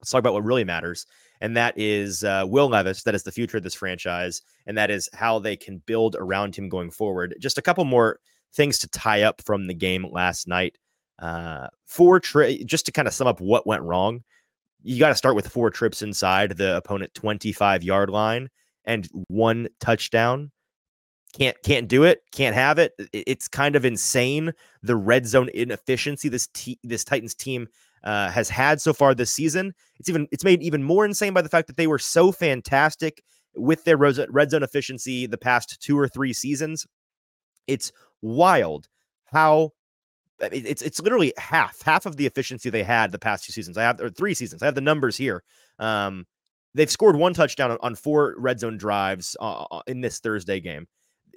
Let's 0.00 0.10
talk 0.10 0.20
about 0.20 0.34
what 0.34 0.44
really 0.44 0.64
matters 0.64 1.06
and 1.40 1.56
that 1.56 1.74
is 1.76 2.24
uh, 2.24 2.44
Will 2.46 2.68
Levis. 2.68 3.02
That 3.02 3.14
is 3.14 3.22
the 3.22 3.32
future 3.32 3.58
of 3.58 3.62
this 3.62 3.74
franchise, 3.74 4.42
and 4.66 4.76
that 4.76 4.90
is 4.90 5.08
how 5.12 5.38
they 5.38 5.56
can 5.56 5.82
build 5.86 6.16
around 6.18 6.56
him 6.56 6.68
going 6.68 6.90
forward. 6.90 7.34
Just 7.38 7.58
a 7.58 7.62
couple 7.62 7.84
more 7.84 8.18
things 8.54 8.78
to 8.80 8.88
tie 8.88 9.22
up 9.22 9.42
from 9.42 9.66
the 9.66 9.74
game 9.74 10.06
last 10.10 10.48
night. 10.48 10.76
Uh, 11.18 11.68
four 11.86 12.20
tri- 12.20 12.62
just 12.64 12.86
to 12.86 12.92
kind 12.92 13.08
of 13.08 13.14
sum 13.14 13.26
up 13.26 13.40
what 13.40 13.66
went 13.66 13.82
wrong. 13.82 14.22
You 14.82 14.98
got 14.98 15.08
to 15.08 15.14
start 15.14 15.36
with 15.36 15.48
four 15.48 15.70
trips 15.70 16.02
inside 16.02 16.56
the 16.56 16.76
opponent 16.76 17.14
25 17.14 17.82
yard 17.82 18.10
line 18.10 18.48
and 18.84 19.08
one 19.28 19.68
touchdown. 19.80 20.50
Can't 21.36 21.56
can't 21.62 21.88
do 21.88 22.04
it. 22.04 22.22
Can't 22.32 22.54
have 22.54 22.78
it. 22.78 22.94
It's 23.12 23.48
kind 23.48 23.76
of 23.76 23.84
insane 23.84 24.52
the 24.82 24.96
red 24.96 25.26
zone 25.26 25.50
inefficiency 25.52 26.28
this 26.30 26.48
t- 26.54 26.78
this 26.82 27.04
Titans 27.04 27.34
team 27.34 27.68
uh, 28.04 28.30
has 28.30 28.48
had 28.48 28.80
so 28.80 28.92
far 28.92 29.14
this 29.14 29.30
season. 29.30 29.72
It's 29.98 30.08
even 30.08 30.28
it's 30.30 30.44
made 30.44 30.62
even 30.62 30.82
more 30.82 31.04
insane 31.04 31.32
by 31.32 31.42
the 31.42 31.48
fact 31.48 31.66
that 31.66 31.76
they 31.76 31.86
were 31.86 31.98
so 31.98 32.32
fantastic 32.32 33.22
with 33.54 33.84
their 33.84 33.96
red 33.96 34.50
zone 34.50 34.62
efficiency 34.62 35.26
the 35.26 35.38
past 35.38 35.80
two 35.80 35.98
or 35.98 36.08
three 36.08 36.32
seasons. 36.32 36.86
It's 37.66 37.92
wild 38.22 38.88
how 39.26 39.72
it's 40.40 40.82
it's 40.82 41.00
literally 41.00 41.32
half 41.36 41.82
half 41.82 42.06
of 42.06 42.16
the 42.16 42.26
efficiency 42.26 42.70
they 42.70 42.84
had 42.84 43.12
the 43.12 43.18
past 43.18 43.44
two 43.44 43.52
seasons. 43.52 43.76
I 43.76 43.82
have 43.82 44.00
or 44.00 44.10
three 44.10 44.34
seasons. 44.34 44.62
I 44.62 44.66
have 44.66 44.74
the 44.74 44.80
numbers 44.80 45.16
here. 45.16 45.42
Um, 45.78 46.26
they've 46.74 46.90
scored 46.90 47.16
one 47.16 47.34
touchdown 47.34 47.76
on, 47.80 47.94
four 47.94 48.34
red 48.38 48.60
zone 48.60 48.76
drives 48.76 49.36
uh, 49.40 49.64
uh 49.70 49.82
in 49.86 50.00
this 50.00 50.20
Thursday 50.20 50.60
game. 50.60 50.86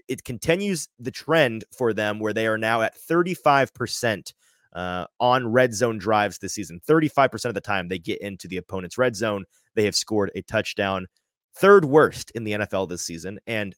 It 0.08 0.24
continues 0.24 0.88
the 1.00 1.12
trend 1.12 1.64
for 1.76 1.94
them 1.94 2.20
where 2.20 2.34
they 2.34 2.48
are 2.48 2.58
now 2.58 2.82
at 2.82 2.96
35% 2.98 4.34
uh, 4.74 5.06
on 5.20 5.48
red 5.48 5.74
zone 5.74 5.98
drives 5.98 6.38
this 6.38 6.54
season. 6.54 6.82
35% 6.88 7.46
of 7.46 7.54
the 7.54 7.62
time 7.62 7.88
they 7.88 8.00
get 8.00 8.22
into 8.22 8.48
the 8.48 8.58
opponent's 8.58 8.98
red 8.98 9.16
zone, 9.16 9.46
they 9.76 9.86
have 9.86 9.96
scored 9.96 10.32
a 10.36 10.42
touchdown. 10.44 11.08
Third 11.56 11.86
worst 11.86 12.32
in 12.32 12.44
the 12.44 12.54
NFL 12.54 12.90
this 12.90 13.06
season. 13.06 13.40
And 13.48 13.76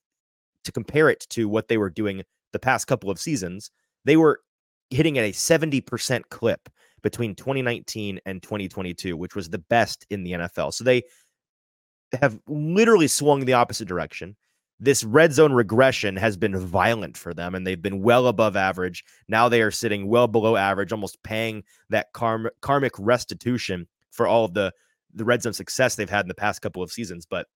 to 0.63 0.71
compare 0.71 1.09
it 1.09 1.25
to 1.31 1.49
what 1.49 1.67
they 1.67 1.77
were 1.77 1.89
doing 1.89 2.23
the 2.51 2.59
past 2.59 2.87
couple 2.87 3.09
of 3.09 3.19
seasons, 3.19 3.71
they 4.05 4.17
were 4.17 4.41
hitting 4.89 5.17
at 5.17 5.25
a 5.25 5.31
70% 5.31 6.21
clip 6.29 6.69
between 7.01 7.35
2019 7.35 8.19
and 8.25 8.41
2022, 8.41 9.17
which 9.17 9.35
was 9.35 9.49
the 9.49 9.57
best 9.57 10.05
in 10.09 10.23
the 10.23 10.33
NFL. 10.33 10.73
So 10.73 10.83
they 10.83 11.03
have 12.21 12.39
literally 12.47 13.07
swung 13.07 13.45
the 13.45 13.53
opposite 13.53 13.87
direction 13.87 14.35
this 14.83 15.05
red 15.05 15.31
zone 15.31 15.53
regression 15.53 16.17
has 16.17 16.35
been 16.35 16.57
violent 16.57 17.15
for 17.15 17.33
them 17.33 17.55
and 17.55 17.65
they've 17.65 17.81
been 17.81 18.01
well 18.01 18.27
above 18.27 18.57
average. 18.57 19.05
Now 19.29 19.47
they 19.47 19.61
are 19.61 19.71
sitting 19.71 20.07
well 20.07 20.27
below 20.27 20.57
average, 20.57 20.91
almost 20.91 21.23
paying 21.23 21.63
that 21.89 22.11
karm- 22.11 22.49
karmic 22.59 22.91
restitution 22.99 23.87
for 24.11 24.27
all 24.27 24.43
of 24.43 24.53
the 24.53 24.73
the 25.15 25.23
red 25.23 25.41
zone 25.41 25.53
success 25.53 25.95
they've 25.95 26.09
had 26.09 26.25
in 26.25 26.27
the 26.27 26.35
past 26.35 26.61
couple 26.61 26.83
of 26.83 26.91
seasons, 26.91 27.25
but 27.25 27.47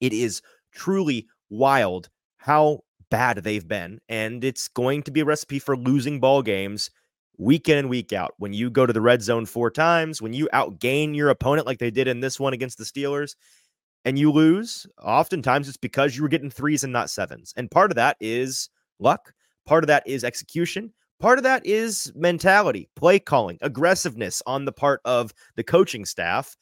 it 0.00 0.12
is 0.12 0.42
truly 0.72 1.28
wild 1.48 2.08
how 2.38 2.80
bad 3.10 3.36
they've 3.38 3.68
been 3.68 4.00
and 4.08 4.42
it's 4.42 4.66
going 4.68 5.02
to 5.02 5.12
be 5.12 5.20
a 5.20 5.24
recipe 5.24 5.60
for 5.60 5.76
losing 5.76 6.18
ball 6.18 6.42
games 6.42 6.90
week 7.36 7.68
in 7.68 7.78
and 7.78 7.88
week 7.88 8.12
out. 8.12 8.34
When 8.38 8.52
you 8.52 8.68
go 8.68 8.84
to 8.84 8.92
the 8.92 9.00
red 9.00 9.22
zone 9.22 9.46
four 9.46 9.70
times, 9.70 10.20
when 10.20 10.32
you 10.32 10.48
outgain 10.52 11.14
your 11.14 11.28
opponent 11.30 11.68
like 11.68 11.78
they 11.78 11.92
did 11.92 12.08
in 12.08 12.18
this 12.18 12.40
one 12.40 12.52
against 12.52 12.78
the 12.78 12.84
Steelers, 12.84 13.36
and 14.08 14.18
you 14.18 14.32
lose, 14.32 14.86
oftentimes 15.02 15.68
it's 15.68 15.76
because 15.76 16.16
you 16.16 16.22
were 16.22 16.30
getting 16.30 16.48
threes 16.48 16.82
and 16.82 16.90
not 16.90 17.10
sevens. 17.10 17.52
And 17.58 17.70
part 17.70 17.90
of 17.90 17.96
that 17.96 18.16
is 18.20 18.70
luck, 18.98 19.34
part 19.66 19.84
of 19.84 19.88
that 19.88 20.02
is 20.06 20.24
execution, 20.24 20.94
part 21.20 21.38
of 21.38 21.44
that 21.44 21.66
is 21.66 22.10
mentality, 22.14 22.88
play 22.96 23.18
calling, 23.18 23.58
aggressiveness 23.60 24.42
on 24.46 24.64
the 24.64 24.72
part 24.72 25.02
of 25.04 25.34
the 25.56 25.62
coaching 25.62 26.06
staff. 26.06 26.56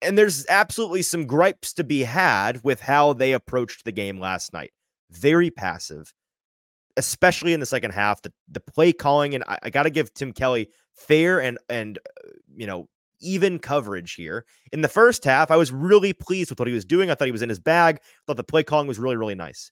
And 0.00 0.16
there's 0.16 0.46
absolutely 0.48 1.02
some 1.02 1.26
gripes 1.26 1.74
to 1.74 1.84
be 1.84 2.04
had 2.04 2.64
with 2.64 2.80
how 2.80 3.12
they 3.12 3.34
approached 3.34 3.84
the 3.84 3.92
game 3.92 4.18
last 4.18 4.54
night. 4.54 4.70
Very 5.10 5.50
passive, 5.50 6.14
especially 6.96 7.52
in 7.52 7.60
the 7.60 7.66
second 7.66 7.90
half. 7.90 8.22
The, 8.22 8.32
the 8.50 8.60
play 8.60 8.94
calling, 8.94 9.34
and 9.34 9.44
I, 9.46 9.58
I 9.64 9.68
got 9.68 9.82
to 9.82 9.90
give 9.90 10.14
Tim 10.14 10.32
Kelly 10.32 10.70
fair 10.94 11.42
and 11.42 11.58
and 11.68 11.98
uh, 11.98 12.30
you 12.56 12.66
know 12.66 12.88
even 13.20 13.58
coverage 13.58 14.14
here. 14.14 14.44
In 14.72 14.82
the 14.82 14.88
first 14.88 15.24
half, 15.24 15.50
I 15.50 15.56
was 15.56 15.72
really 15.72 16.12
pleased 16.12 16.50
with 16.50 16.58
what 16.58 16.68
he 16.68 16.74
was 16.74 16.84
doing. 16.84 17.10
I 17.10 17.14
thought 17.14 17.26
he 17.26 17.32
was 17.32 17.42
in 17.42 17.48
his 17.48 17.60
bag. 17.60 18.00
thought 18.26 18.36
the 18.36 18.44
play 18.44 18.62
calling 18.62 18.86
was 18.86 18.98
really, 18.98 19.16
really 19.16 19.34
nice. 19.34 19.70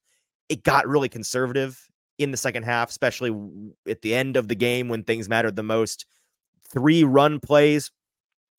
It 0.49 0.63
got 0.63 0.87
really 0.87 1.09
conservative 1.09 1.89
in 2.19 2.31
the 2.31 2.37
second 2.37 2.65
half, 2.65 2.91
especially 2.91 3.35
at 3.89 4.03
the 4.03 4.15
end 4.15 4.37
of 4.37 4.49
the 4.49 4.55
game 4.55 4.89
when 4.89 5.03
things 5.03 5.29
mattered 5.29 5.57
the 5.57 5.63
most. 5.63 6.07
Three 6.69 7.05
run 7.05 7.41
plays 7.41 7.91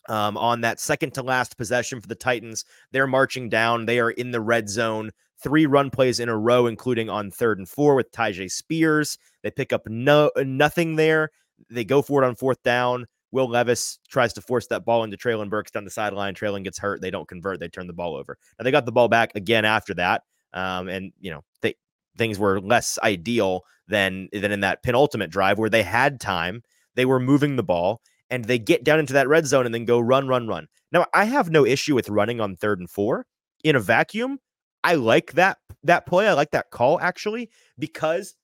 um, 0.08 0.38
on 0.38 0.62
that 0.62 0.80
second 0.80 1.14
to 1.16 1.24
last 1.24 1.58
possession 1.58 2.02
for 2.02 2.08
the 2.08 2.16
Titans. 2.16 2.66
They're 2.92 3.08
marching 3.08 3.50
down. 3.50 3.86
They 3.86 4.00
are 4.00 4.12
in 4.12 4.32
the 4.32 4.42
red 4.42 4.70
zone. 4.70 5.12
Three 5.42 5.66
run 5.66 5.90
plays 5.90 6.20
in 6.20 6.30
a 6.30 6.38
row, 6.38 6.66
including 6.66 7.10
on 7.10 7.30
third 7.30 7.60
and 7.60 7.70
four 7.70 7.96
with 7.96 8.12
Tyjae 8.12 8.52
Spears. 8.52 9.18
They 9.44 9.52
pick 9.52 9.72
up 9.72 9.88
no 9.88 10.32
nothing 10.38 10.96
there. 10.96 11.30
They 11.70 11.84
go 11.86 12.02
for 12.02 12.24
it 12.24 12.28
on 12.28 12.36
fourth 12.36 12.62
down. 12.64 13.06
Will 13.32 13.50
Levis 13.50 14.00
tries 14.10 14.34
to 14.34 14.42
force 14.42 14.68
that 14.68 14.86
ball 14.86 15.04
into 15.04 15.18
Treylon 15.18 15.50
Burks 15.50 15.72
down 15.72 15.84
the 15.84 15.92
sideline. 15.92 16.34
Treylon 16.34 16.64
gets 16.64 16.80
hurt. 16.80 17.02
They 17.02 17.12
don't 17.12 17.28
convert. 17.28 17.60
They 17.60 17.68
turn 17.68 17.88
the 17.88 17.94
ball 17.94 18.16
over. 18.16 18.38
Now 18.58 18.64
they 18.64 18.72
got 18.72 18.86
the 18.86 18.92
ball 18.92 19.08
back 19.08 19.32
again 19.36 19.66
after 19.66 19.94
that. 19.96 20.24
Um, 20.54 20.88
and 20.88 21.12
you 21.20 21.32
know, 21.32 21.44
they, 21.62 21.76
things 22.18 22.40
were 22.40 22.62
less 22.62 22.98
ideal 23.04 23.64
than 23.88 24.30
than 24.32 24.52
in 24.52 24.62
that 24.62 24.84
penultimate 24.84 25.30
drive 25.30 25.58
where 25.58 25.70
they 25.70 25.84
had 25.84 26.20
time. 26.20 26.62
They 26.96 27.06
were 27.06 27.20
moving 27.20 27.56
the 27.56 27.64
ball 27.64 28.02
and 28.30 28.46
they 28.46 28.60
get 28.60 28.84
down 28.84 29.00
into 29.00 29.14
that 29.14 29.28
red 29.28 29.46
zone 29.46 29.66
and 29.66 29.74
then 29.74 29.86
go 29.86 30.00
run, 30.00 30.28
run, 30.28 30.48
run. 30.48 30.68
Now 30.92 31.06
I 31.14 31.26
have 31.26 31.50
no 31.50 31.66
issue 31.66 31.96
with 31.96 32.10
running 32.10 32.40
on 32.42 32.56
third 32.56 32.80
and 32.80 32.90
four 32.90 33.26
in 33.64 33.76
a 33.76 33.80
vacuum. 33.80 34.40
I 34.84 34.96
like 34.96 35.34
that 35.34 35.58
that 35.84 36.06
play. 36.06 36.28
I 36.28 36.34
like 36.34 36.52
that 36.52 36.70
call 36.72 37.00
actually 37.00 37.50
because 37.78 38.36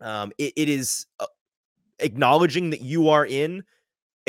um, 0.00 0.32
it, 0.38 0.52
it 0.56 0.68
is 0.68 1.06
uh, 1.18 1.26
acknowledging 1.98 2.70
that 2.70 2.82
you 2.82 3.08
are 3.08 3.26
in 3.26 3.62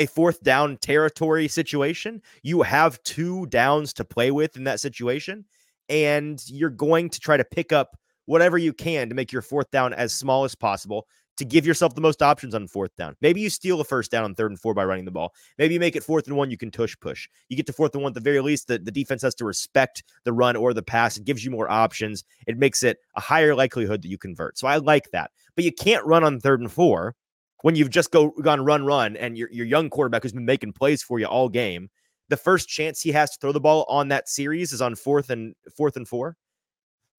a 0.02 0.06
fourth 0.06 0.42
down 0.42 0.76
territory 0.78 1.48
situation. 1.48 2.20
You 2.42 2.62
have 2.62 3.02
two 3.04 3.46
downs 3.46 3.92
to 3.94 4.04
play 4.04 4.30
with 4.30 4.56
in 4.56 4.64
that 4.64 4.80
situation, 4.80 5.44
and 5.88 6.42
you're 6.48 6.70
going 6.70 7.08
to 7.10 7.20
try 7.20 7.36
to 7.36 7.44
pick 7.44 7.72
up 7.72 7.96
whatever 8.26 8.58
you 8.58 8.72
can 8.72 9.08
to 9.08 9.14
make 9.14 9.32
your 9.32 9.42
fourth 9.42 9.70
down 9.70 9.92
as 9.94 10.12
small 10.12 10.44
as 10.44 10.54
possible. 10.54 11.06
to 11.36 11.44
give 11.44 11.66
yourself 11.66 11.94
the 11.94 12.00
most 12.00 12.22
options 12.22 12.54
on 12.54 12.68
fourth 12.68 12.94
down. 12.96 13.16
Maybe 13.20 13.40
you 13.40 13.48
steal 13.50 13.80
a 13.80 13.84
first 13.84 14.10
down 14.10 14.24
on 14.24 14.34
third 14.34 14.50
and 14.50 14.60
four 14.60 14.74
by 14.74 14.84
running 14.84 15.04
the 15.04 15.10
ball. 15.10 15.32
Maybe 15.58 15.74
you 15.74 15.80
make 15.80 15.96
it 15.96 16.04
fourth 16.04 16.26
and 16.26 16.36
one, 16.36 16.50
you 16.50 16.56
can 16.56 16.70
tush 16.70 16.94
push. 17.00 17.28
You 17.48 17.56
get 17.56 17.66
to 17.66 17.72
fourth 17.72 17.94
and 17.94 18.02
one 18.02 18.10
at 18.10 18.14
the 18.14 18.20
very 18.20 18.40
least, 18.40 18.68
the, 18.68 18.78
the 18.78 18.90
defense 18.90 19.22
has 19.22 19.34
to 19.36 19.44
respect 19.44 20.04
the 20.24 20.32
run 20.32 20.56
or 20.56 20.74
the 20.74 20.82
pass. 20.82 21.16
It 21.16 21.24
gives 21.24 21.44
you 21.44 21.50
more 21.50 21.70
options. 21.70 22.24
It 22.46 22.58
makes 22.58 22.82
it 22.82 22.98
a 23.16 23.20
higher 23.20 23.54
likelihood 23.54 24.02
that 24.02 24.08
you 24.08 24.18
convert. 24.18 24.58
So 24.58 24.66
I 24.66 24.76
like 24.76 25.10
that. 25.12 25.30
But 25.54 25.64
you 25.64 25.72
can't 25.72 26.04
run 26.04 26.24
on 26.24 26.38
third 26.38 26.60
and 26.60 26.70
four 26.70 27.14
when 27.62 27.74
you've 27.74 27.90
just 27.90 28.10
go 28.10 28.30
gone 28.42 28.64
run, 28.64 28.84
run, 28.84 29.16
and 29.16 29.36
your, 29.36 29.50
your 29.50 29.66
young 29.66 29.90
quarterback 29.90 30.22
who's 30.22 30.32
been 30.32 30.44
making 30.44 30.72
plays 30.72 31.02
for 31.02 31.18
you 31.18 31.26
all 31.26 31.48
game. 31.48 31.88
The 32.28 32.36
first 32.36 32.68
chance 32.68 33.00
he 33.00 33.12
has 33.12 33.30
to 33.32 33.38
throw 33.40 33.52
the 33.52 33.60
ball 33.60 33.84
on 33.88 34.08
that 34.08 34.28
series 34.28 34.72
is 34.72 34.80
on 34.80 34.94
fourth 34.94 35.30
and 35.30 35.54
fourth 35.76 35.96
and 35.96 36.06
four 36.06 36.36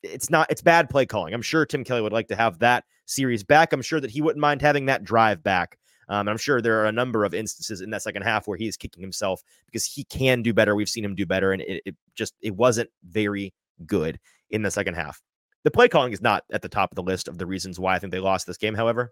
it's 0.03 0.29
not 0.29 0.51
it's 0.51 0.61
bad 0.61 0.89
play 0.89 1.05
calling. 1.05 1.33
I'm 1.33 1.41
sure 1.41 1.65
Tim 1.65 1.83
Kelly 1.83 2.01
would 2.01 2.13
like 2.13 2.27
to 2.27 2.35
have 2.35 2.59
that 2.59 2.83
series 3.05 3.43
back. 3.43 3.73
I'm 3.73 3.81
sure 3.81 3.99
that 3.99 4.11
he 4.11 4.21
wouldn't 4.21 4.41
mind 4.41 4.61
having 4.61 4.85
that 4.85 5.03
drive 5.03 5.41
back. 5.41 5.77
Um, 6.09 6.27
I'm 6.27 6.37
sure 6.37 6.61
there 6.61 6.81
are 6.81 6.85
a 6.85 6.91
number 6.91 7.23
of 7.23 7.33
instances 7.33 7.79
in 7.79 7.89
that 7.91 8.01
second 8.01 8.23
half 8.23 8.47
where 8.47 8.57
he 8.57 8.67
is 8.67 8.75
kicking 8.75 9.01
himself 9.01 9.41
because 9.65 9.85
he 9.85 10.03
can 10.03 10.41
do 10.41 10.53
better. 10.53 10.75
We've 10.75 10.89
seen 10.89 11.05
him 11.05 11.15
do 11.15 11.25
better, 11.25 11.53
and 11.53 11.61
it, 11.61 11.81
it 11.85 11.95
just 12.13 12.35
it 12.41 12.55
wasn't 12.55 12.89
very 13.05 13.53
good 13.85 14.19
in 14.49 14.61
the 14.61 14.71
second 14.71 14.95
half. 14.95 15.21
The 15.63 15.71
play 15.71 15.87
calling 15.87 16.11
is 16.11 16.21
not 16.21 16.43
at 16.51 16.61
the 16.61 16.69
top 16.69 16.91
of 16.91 16.95
the 16.95 17.03
list 17.03 17.29
of 17.29 17.37
the 17.37 17.45
reasons 17.45 17.79
why 17.79 17.95
I 17.95 17.99
think 17.99 18.11
they 18.11 18.19
lost 18.19 18.45
this 18.45 18.57
game. 18.57 18.75
However, 18.75 19.11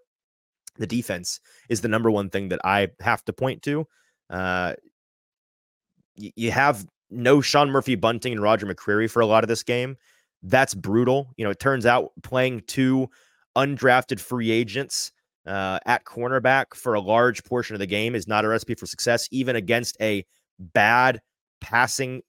the 0.78 0.88
defense 0.88 1.40
is 1.70 1.82
the 1.82 1.88
number 1.88 2.10
one 2.10 2.30
thing 2.30 2.50
that 2.50 2.60
I 2.64 2.90
have 3.00 3.24
to 3.26 3.34
point 3.34 3.62
to. 3.64 3.88
Uh, 4.30 4.74
you 6.16 6.52
have 6.52 6.86
no 7.10 7.42
Sean 7.42 7.70
Murphy 7.70 7.96
Bunting 7.96 8.34
and 8.34 8.42
Roger 8.42 8.66
McCreary 8.66 9.10
for 9.10 9.22
a 9.22 9.26
lot 9.26 9.44
of 9.44 9.48
this 9.48 9.64
game. 9.64 9.98
That's 10.44 10.74
brutal. 10.74 11.34
You 11.38 11.46
know, 11.46 11.52
it 11.52 11.60
turns 11.60 11.86
out 11.86 12.12
playing 12.24 12.64
two 12.68 13.10
undrafted 13.56 14.20
free 14.20 14.52
agents 14.52 15.12
uh, 15.46 15.80
at 15.86 16.06
cornerback 16.06 16.74
for 16.74 16.94
a 16.94 17.02
large 17.02 17.44
portion 17.44 17.76
of 17.76 17.80
the 17.80 17.88
game 17.88 18.16
is 18.16 18.28
not 18.28 18.46
a 18.46 18.48
recipe 18.48 18.76
for 18.76 18.86
success, 18.86 19.28
even 19.32 19.56
against 19.56 19.98
a 20.02 20.26
bad 20.60 21.22
passing 21.60 22.22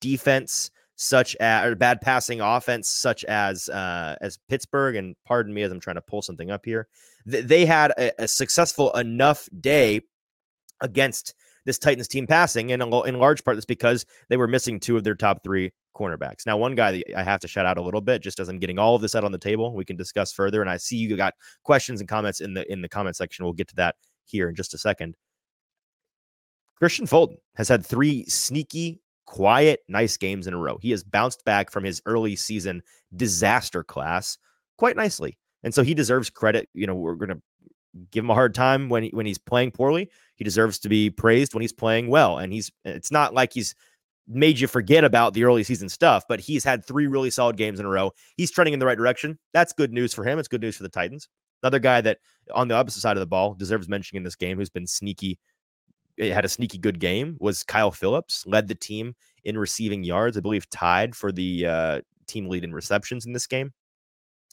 defense 0.00 0.70
such 0.96 1.36
as 1.36 1.66
or 1.66 1.74
bad 1.74 2.00
passing 2.00 2.40
offense 2.40 2.88
such 2.88 3.24
as 3.24 3.68
uh, 3.68 4.16
as 4.20 4.38
Pittsburgh. 4.48 4.96
And 4.96 5.14
pardon 5.24 5.54
me 5.54 5.62
as 5.62 5.70
I'm 5.70 5.80
trying 5.80 5.96
to 5.96 6.02
pull 6.02 6.22
something 6.22 6.50
up 6.50 6.64
here. 6.64 6.88
Th- 7.30 7.44
they 7.44 7.66
had 7.66 7.92
a, 7.98 8.24
a, 8.24 8.28
successful 8.28 8.90
enough 8.92 9.48
day 9.60 10.00
against 10.80 11.34
this 11.64 11.78
Titans 11.78 12.08
team 12.08 12.26
passing, 12.26 12.72
and 12.72 12.82
in 12.82 13.18
large 13.18 13.44
part 13.44 13.56
that's 13.56 13.66
because 13.66 14.06
they 14.28 14.36
were 14.36 14.46
missing 14.46 14.78
two 14.78 14.96
of 14.96 15.04
their 15.04 15.16
top 15.16 15.42
three 15.42 15.72
cornerbacks. 15.96 16.46
Now, 16.46 16.56
one 16.56 16.74
guy 16.74 16.92
that 16.92 17.18
I 17.18 17.24
have 17.24 17.40
to 17.40 17.48
shout 17.48 17.66
out 17.66 17.78
a 17.78 17.82
little 17.82 18.00
bit, 18.00 18.22
just 18.22 18.38
as 18.38 18.48
I'm 18.48 18.58
getting 18.58 18.78
all 18.78 18.94
of 18.94 19.02
this 19.02 19.14
out 19.14 19.24
on 19.24 19.32
the 19.32 19.38
table, 19.38 19.74
we 19.74 19.84
can 19.84 19.96
discuss 19.96 20.32
further. 20.32 20.60
And 20.60 20.70
I 20.70 20.76
see 20.76 20.96
you 20.96 21.16
got 21.16 21.34
questions 21.64 22.00
and 22.00 22.08
comments 22.08 22.40
in 22.40 22.54
the 22.54 22.70
in 22.72 22.82
the 22.82 22.88
comment 22.88 23.16
section. 23.16 23.44
We'll 23.44 23.54
get 23.54 23.68
to 23.68 23.76
that 23.76 23.96
here 24.24 24.48
in 24.48 24.54
just 24.54 24.74
a 24.74 24.78
second. 24.78 25.16
Kristian 26.80 27.08
Fulton 27.08 27.38
has 27.56 27.68
had 27.68 27.84
three 27.84 28.26
sneaky, 28.26 29.00
quiet, 29.26 29.80
nice 29.88 30.16
games 30.16 30.46
in 30.46 30.54
a 30.54 30.58
row. 30.58 30.78
He 30.80 30.90
has 30.90 31.04
bounced 31.04 31.44
back 31.44 31.70
from 31.70 31.84
his 31.84 32.00
early 32.06 32.36
season 32.36 32.82
disaster 33.14 33.84
class 33.84 34.38
quite 34.78 34.96
nicely. 34.96 35.36
And 35.62 35.74
so 35.74 35.82
he 35.82 35.94
deserves 35.94 36.30
credit. 36.30 36.68
You 36.74 36.86
know, 36.86 36.94
we're 36.94 37.14
going 37.14 37.30
to 37.30 37.42
give 38.10 38.24
him 38.24 38.30
a 38.30 38.34
hard 38.34 38.54
time 38.54 38.88
when 38.88 39.04
he, 39.04 39.08
when 39.10 39.26
he's 39.26 39.38
playing 39.38 39.72
poorly. 39.72 40.10
He 40.36 40.44
deserves 40.44 40.78
to 40.80 40.88
be 40.88 41.10
praised 41.10 41.54
when 41.54 41.62
he's 41.62 41.72
playing 41.72 42.08
well. 42.08 42.38
And 42.38 42.52
he's 42.52 42.70
it's 42.84 43.10
not 43.10 43.34
like 43.34 43.52
he's 43.52 43.74
made 44.28 44.58
you 44.58 44.66
forget 44.66 45.04
about 45.04 45.34
the 45.34 45.44
early 45.44 45.62
season 45.62 45.88
stuff, 45.88 46.24
but 46.28 46.40
he's 46.40 46.64
had 46.64 46.84
three 46.84 47.06
really 47.06 47.30
solid 47.30 47.56
games 47.56 47.78
in 47.80 47.86
a 47.86 47.88
row. 47.88 48.12
He's 48.36 48.50
trending 48.50 48.74
in 48.74 48.80
the 48.80 48.86
right 48.86 48.98
direction. 48.98 49.38
That's 49.52 49.72
good 49.72 49.92
news 49.92 50.12
for 50.12 50.24
him. 50.24 50.38
It's 50.38 50.48
good 50.48 50.60
news 50.60 50.76
for 50.76 50.82
the 50.82 50.88
Titans. 50.88 51.28
Another 51.62 51.78
guy 51.78 52.00
that 52.02 52.18
on 52.52 52.68
the 52.68 52.74
opposite 52.74 53.00
side 53.00 53.16
of 53.16 53.20
the 53.20 53.26
ball 53.26 53.54
deserves 53.54 53.88
mentioning 53.88 54.20
in 54.20 54.24
this 54.24 54.36
game 54.36 54.58
who's 54.58 54.70
been 54.70 54.86
sneaky, 54.86 55.38
had 56.18 56.44
a 56.44 56.48
sneaky 56.48 56.78
good 56.78 56.98
game 56.98 57.36
was 57.40 57.62
Kyle 57.62 57.90
Phillips, 57.90 58.44
led 58.46 58.68
the 58.68 58.74
team 58.74 59.14
in 59.44 59.58
receiving 59.58 60.04
yards, 60.04 60.36
I 60.36 60.40
believe 60.40 60.68
tied 60.70 61.14
for 61.14 61.32
the 61.32 61.66
uh, 61.66 62.00
team 62.26 62.48
lead 62.48 62.64
in 62.64 62.72
receptions 62.72 63.26
in 63.26 63.32
this 63.32 63.46
game. 63.46 63.72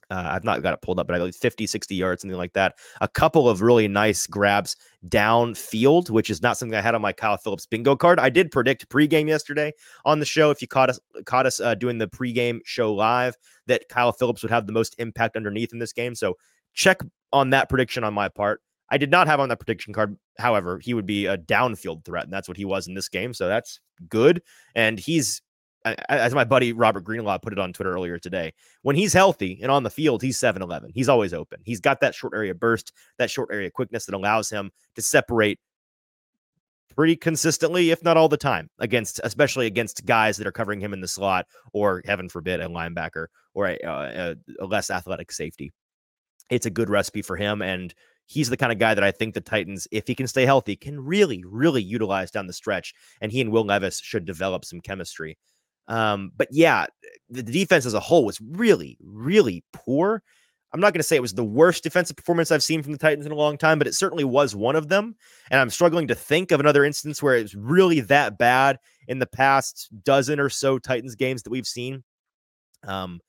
Uh, 0.10 0.28
I've 0.28 0.44
not 0.44 0.62
got 0.62 0.74
it 0.74 0.82
pulled 0.82 1.00
up, 1.00 1.08
but 1.08 1.16
I 1.16 1.18
believe 1.18 1.36
50, 1.36 1.66
60 1.66 1.96
yards, 1.96 2.22
something 2.22 2.38
like 2.38 2.54
that. 2.54 2.76
A 3.02 3.08
couple 3.08 3.50
of 3.50 3.62
really 3.62 3.88
nice 3.88 4.28
grabs 4.28 4.76
downfield, 5.08 6.10
which 6.10 6.30
is 6.30 6.42
not 6.42 6.58
something 6.58 6.76
I 6.76 6.82
had 6.82 6.94
on 6.94 7.02
my 7.02 7.14
Kyle 7.14 7.38
Phillips 7.38 7.66
bingo 7.66 7.96
card. 7.96 8.20
I 8.20 8.30
did 8.30 8.52
predict 8.52 8.90
pregame 8.90 9.28
yesterday 9.28 9.72
on 10.06 10.20
the 10.20 10.26
show. 10.26 10.52
If 10.52 10.62
you 10.62 10.68
caught 10.68 10.90
us 10.90 11.00
caught 11.26 11.46
us 11.46 11.60
uh, 11.60 11.76
doing 11.76 11.98
the 11.98 12.08
pregame 12.08 12.60
show 12.66 12.94
live, 12.94 13.36
that 13.68 13.88
Kyle 13.90 14.12
Phillips 14.12 14.44
would 14.44 14.52
have 14.52 14.68
the 14.68 14.74
most 14.74 14.96
impact 15.00 15.36
underneath 15.36 15.74
in 15.74 15.80
this 15.80 15.94
game. 15.94 16.16
So 16.16 16.38
check 16.74 17.02
on 17.32 17.52
that 17.52 17.70
prediction 17.70 18.04
on 18.04 18.14
my 18.14 18.30
part. 18.30 18.62
I 18.90 18.98
did 18.98 19.12
not 19.12 19.28
have 19.28 19.40
on 19.40 19.50
that 19.50 19.60
prediction 19.60 19.94
card. 19.94 20.18
However, 20.38 20.80
he 20.80 20.94
would 20.94 21.06
be 21.06 21.26
a 21.26 21.38
downfield 21.38 22.06
threat, 22.06 22.26
and 22.26 22.34
that's 22.34 22.48
what 22.48 22.58
he 22.58 22.66
was 22.66 22.88
in 22.88 22.94
this 22.94 23.10
game. 23.10 23.34
So 23.34 23.48
that's 23.48 23.80
good. 24.10 24.42
And 24.76 25.00
he's 25.00 25.42
as 25.86 26.34
my 26.34 26.44
buddy 26.44 26.72
Robert 26.72 27.04
Greenlaw 27.04 27.38
put 27.38 27.54
it 27.54 27.60
on 27.60 27.74
Twitter 27.74 27.92
earlier 27.92 28.18
today, 28.18 28.54
when 28.84 28.96
he's 28.96 29.14
healthy 29.14 29.60
and 29.62 29.72
on 29.72 29.84
the 29.84 29.90
field, 29.90 30.22
he's 30.22 30.38
7 30.38 30.62
11. 30.62 30.92
He's 30.94 31.10
always 31.10 31.34
open. 31.34 31.60
He's 31.66 31.82
got 31.82 32.00
that 32.02 32.16
short 32.16 32.34
area 32.34 32.56
burst, 32.56 32.94
that 33.18 33.30
short 33.30 33.50
area 33.52 33.70
quickness 33.70 34.06
that 34.06 34.16
allows 34.16 34.50
him 34.50 34.72
to 34.96 35.02
separate 35.02 35.60
pretty 36.96 37.16
consistently, 37.16 37.92
if 37.92 38.04
not 38.04 38.18
all 38.18 38.30
the 38.30 38.38
time, 38.38 38.70
against 38.80 39.20
especially 39.24 39.66
against 39.66 40.06
guys 40.06 40.38
that 40.38 40.48
are 40.48 40.52
covering 40.52 40.80
him 40.80 40.94
in 40.94 41.02
the 41.02 41.08
slot 41.08 41.48
or, 41.74 42.02
heaven 42.06 42.30
forbid, 42.30 42.60
a 42.60 42.68
linebacker 42.68 43.28
or 43.54 43.68
a, 43.68 43.78
uh, 43.80 44.36
a, 44.60 44.64
a 44.64 44.66
less 44.66 44.90
athletic 44.90 45.32
safety. 45.32 45.74
It's 46.50 46.66
a 46.66 46.72
good 46.72 46.90
recipe 46.90 47.22
for 47.22 47.36
him. 47.36 47.62
And 47.62 47.94
he's 48.34 48.50
the 48.50 48.58
kind 48.58 48.72
of 48.72 48.80
guy 48.80 48.94
that 48.94 49.04
I 49.04 49.12
think 49.12 49.34
the 49.34 49.42
Titans, 49.42 49.88
if 49.92 50.08
he 50.08 50.16
can 50.16 50.28
stay 50.28 50.46
healthy, 50.46 50.76
can 50.76 51.00
really, 51.00 51.44
really 51.46 51.84
utilize 51.84 52.32
down 52.32 52.48
the 52.48 52.54
stretch. 52.54 52.94
And 53.22 53.32
he 53.32 53.42
and 53.42 53.52
Will 53.52 53.66
Levis 53.66 54.00
should 54.00 54.26
develop 54.26 54.66
some 54.66 54.82
chemistry. 54.82 55.38
Um, 55.88 56.32
but 56.36 56.48
yeah, 56.52 56.88
the 57.30 57.44
defense 57.44 57.86
as 57.86 57.94
a 57.94 58.00
whole 58.00 58.26
was 58.26 58.42
really, 58.42 58.98
really 59.02 59.64
poor. 59.74 60.24
I'm 60.74 60.80
not 60.80 60.94
going 60.94 61.00
to 61.00 61.04
say 61.04 61.16
it 61.16 61.22
was 61.22 61.36
the 61.36 61.44
worst 61.44 61.84
defensive 61.84 62.16
performance 62.16 62.50
I've 62.52 62.64
seen 62.64 62.82
from 62.82 62.94
the 62.94 62.98
Titans 62.98 63.28
in 63.28 63.32
a 63.32 63.36
long 63.36 63.60
time, 63.60 63.78
but 63.78 63.86
it 63.86 63.94
certainly 63.94 64.24
was 64.24 64.56
one 64.56 64.76
of 64.76 64.90
them. 64.90 65.16
And 65.52 65.60
I'm 65.60 65.70
struggling 65.70 66.08
to 66.08 66.16
think 66.16 66.52
of 66.52 66.60
another 66.60 66.84
instance 66.84 67.22
where 67.22 67.36
it 67.36 67.44
was 67.44 67.54
really 67.54 68.00
that 68.00 68.40
bad 68.40 68.80
in 69.08 69.20
the 69.20 69.28
past 69.28 69.90
dozen 70.04 70.40
or 70.40 70.50
so 70.50 70.80
Titans 70.80 71.14
games 71.14 71.44
that 71.44 71.52
we've 71.52 71.68
seen. 71.68 72.04
Um, 72.88 73.20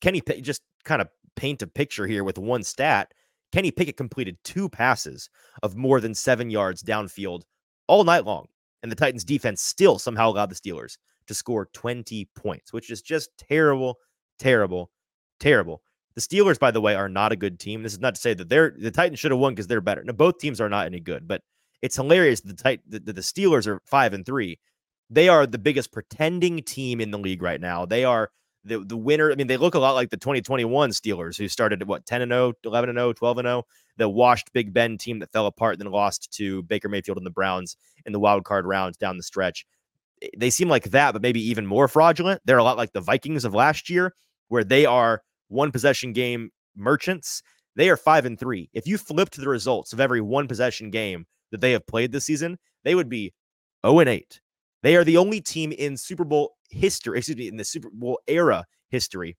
Kenny 0.00 0.22
just 0.40 0.62
kind 0.84 1.02
of 1.02 1.08
paint 1.36 1.60
a 1.60 1.66
picture 1.66 2.06
here 2.06 2.24
with 2.24 2.38
one 2.38 2.62
stat. 2.62 3.12
Kenny 3.52 3.70
Pickett 3.70 3.96
completed 3.96 4.38
two 4.44 4.68
passes 4.68 5.28
of 5.62 5.76
more 5.76 6.00
than 6.00 6.14
seven 6.14 6.50
yards 6.50 6.82
downfield 6.82 7.42
all 7.88 8.04
night 8.04 8.24
long 8.24 8.46
and 8.82 8.90
the 8.90 8.96
Titans 8.96 9.24
defense 9.24 9.62
still 9.62 9.98
somehow 9.98 10.30
allowed 10.30 10.50
the 10.50 10.54
Steelers 10.54 10.96
to 11.26 11.34
score 11.34 11.68
20 11.72 12.28
points, 12.34 12.72
which 12.72 12.90
is 12.90 13.02
just 13.02 13.30
terrible, 13.38 13.98
terrible, 14.38 14.90
terrible. 15.38 15.82
The 16.14 16.20
Steelers, 16.20 16.58
by 16.58 16.70
the 16.70 16.80
way, 16.80 16.94
are 16.94 17.08
not 17.08 17.32
a 17.32 17.36
good 17.36 17.60
team. 17.60 17.82
This 17.82 17.92
is 17.92 18.00
not 18.00 18.14
to 18.14 18.20
say 18.20 18.34
that 18.34 18.48
they're 18.48 18.74
the 18.76 18.90
Titans 18.90 19.20
should 19.20 19.30
have 19.30 19.40
won 19.40 19.54
because 19.54 19.66
they're 19.66 19.80
better. 19.80 20.02
Now, 20.02 20.12
both 20.12 20.38
teams 20.38 20.60
are 20.60 20.68
not 20.68 20.86
any 20.86 21.00
good, 21.00 21.28
but 21.28 21.42
it's 21.82 21.96
hilarious 21.96 22.40
the 22.40 22.54
tit- 22.54 22.82
the, 22.88 22.98
the 22.98 23.20
Steelers 23.20 23.66
are 23.66 23.80
five 23.84 24.12
and 24.12 24.26
three. 24.26 24.58
They 25.08 25.28
are 25.28 25.46
the 25.46 25.58
biggest 25.58 25.92
pretending 25.92 26.62
team 26.62 27.00
in 27.00 27.10
the 27.10 27.18
league 27.18 27.42
right 27.42 27.60
now. 27.60 27.86
They 27.86 28.04
are 28.04 28.30
the 28.64 28.80
the 28.80 28.96
winner. 28.96 29.30
I 29.30 29.34
mean, 29.34 29.46
they 29.46 29.56
look 29.56 29.74
a 29.74 29.78
lot 29.78 29.94
like 29.94 30.10
the 30.10 30.16
2021 30.16 30.90
Steelers, 30.90 31.36
who 31.36 31.48
started 31.48 31.82
at 31.82 31.88
what 31.88 32.06
10 32.06 32.22
and 32.22 32.30
0, 32.30 32.54
11 32.64 32.90
and 32.90 32.98
0, 32.98 33.12
12 33.12 33.38
and 33.38 33.46
0, 33.46 33.64
the 33.96 34.08
washed 34.08 34.52
Big 34.52 34.72
Ben 34.72 34.98
team 34.98 35.18
that 35.20 35.32
fell 35.32 35.46
apart, 35.46 35.74
and 35.74 35.80
then 35.80 35.92
lost 35.92 36.32
to 36.34 36.62
Baker 36.64 36.88
Mayfield 36.88 37.18
and 37.18 37.26
the 37.26 37.30
Browns 37.30 37.76
in 38.06 38.12
the 38.12 38.20
wild 38.20 38.44
card 38.44 38.66
rounds 38.66 38.96
down 38.96 39.16
the 39.16 39.22
stretch. 39.22 39.66
Eh, 40.22 40.28
they 40.36 40.50
seem 40.50 40.68
like 40.68 40.90
that, 40.90 41.12
but 41.12 41.22
maybe 41.22 41.40
even 41.40 41.66
more 41.66 41.88
fraudulent. 41.88 42.40
They're 42.44 42.58
a 42.58 42.64
lot 42.64 42.76
like 42.76 42.92
the 42.92 43.00
Vikings 43.00 43.44
of 43.44 43.54
last 43.54 43.88
year, 43.88 44.14
where 44.48 44.64
they 44.64 44.86
are 44.86 45.22
one 45.48 45.72
possession 45.72 46.12
game 46.12 46.50
merchants. 46.76 47.42
They 47.76 47.88
are 47.88 47.96
five 47.96 48.26
and 48.26 48.38
three. 48.38 48.68
If 48.72 48.86
you 48.86 48.98
flipped 48.98 49.36
the 49.36 49.48
results 49.48 49.92
of 49.92 50.00
every 50.00 50.20
one 50.20 50.48
possession 50.48 50.90
game 50.90 51.26
that 51.50 51.60
they 51.60 51.72
have 51.72 51.86
played 51.86 52.12
this 52.12 52.24
season, 52.24 52.58
they 52.84 52.94
would 52.94 53.08
be 53.08 53.32
0 53.86 54.00
and 54.00 54.08
8. 54.08 54.40
They 54.82 54.96
are 54.96 55.04
the 55.04 55.16
only 55.16 55.40
team 55.40 55.72
in 55.72 55.96
Super 55.96 56.24
Bowl 56.24 56.56
history, 56.70 57.18
excuse 57.18 57.36
me, 57.36 57.48
in 57.48 57.56
the 57.56 57.64
Super 57.64 57.90
Bowl 57.90 58.20
era 58.26 58.64
history 58.88 59.36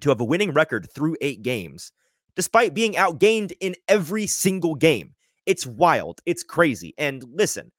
to 0.00 0.08
have 0.08 0.20
a 0.20 0.24
winning 0.24 0.52
record 0.52 0.88
through 0.94 1.16
eight 1.20 1.42
games, 1.42 1.92
despite 2.36 2.74
being 2.74 2.94
outgained 2.94 3.52
in 3.60 3.74
every 3.88 4.26
single 4.26 4.74
game. 4.74 5.14
It's 5.46 5.66
wild. 5.66 6.20
It's 6.26 6.42
crazy. 6.42 6.94
And 6.98 7.24
listen, 7.32 7.72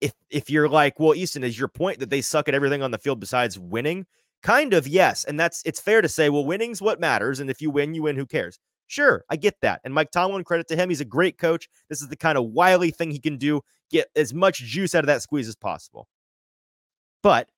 if 0.00 0.12
if 0.30 0.48
you're 0.50 0.68
like, 0.68 1.00
well, 1.00 1.14
Easton, 1.14 1.44
is 1.44 1.58
your 1.58 1.68
point 1.68 1.98
that 1.98 2.10
they 2.10 2.20
suck 2.20 2.48
at 2.48 2.54
everything 2.54 2.82
on 2.82 2.90
the 2.90 2.98
field 2.98 3.20
besides 3.20 3.58
winning? 3.58 4.06
Kind 4.42 4.72
of, 4.72 4.86
yes. 4.86 5.24
And 5.24 5.38
that's 5.38 5.62
it's 5.64 5.80
fair 5.80 6.00
to 6.00 6.08
say, 6.08 6.30
well, 6.30 6.44
winning's 6.44 6.80
what 6.80 7.00
matters. 7.00 7.40
And 7.40 7.50
if 7.50 7.60
you 7.60 7.70
win, 7.70 7.94
you 7.94 8.02
win. 8.02 8.16
Who 8.16 8.26
cares? 8.26 8.58
Sure, 8.86 9.24
I 9.28 9.36
get 9.36 9.54
that. 9.60 9.80
And 9.84 9.92
Mike 9.92 10.10
Tomlin, 10.10 10.44
credit 10.44 10.68
to 10.68 10.76
him, 10.76 10.88
he's 10.88 11.00
a 11.02 11.04
great 11.04 11.36
coach. 11.36 11.68
This 11.90 12.00
is 12.00 12.08
the 12.08 12.16
kind 12.16 12.38
of 12.38 12.46
wily 12.46 12.90
thing 12.90 13.10
he 13.10 13.18
can 13.18 13.36
do. 13.36 13.60
Get 13.90 14.08
as 14.16 14.32
much 14.32 14.58
juice 14.60 14.94
out 14.94 15.04
of 15.04 15.08
that 15.08 15.22
squeeze 15.22 15.48
as 15.48 15.56
possible. 15.56 16.08
But 17.22 17.50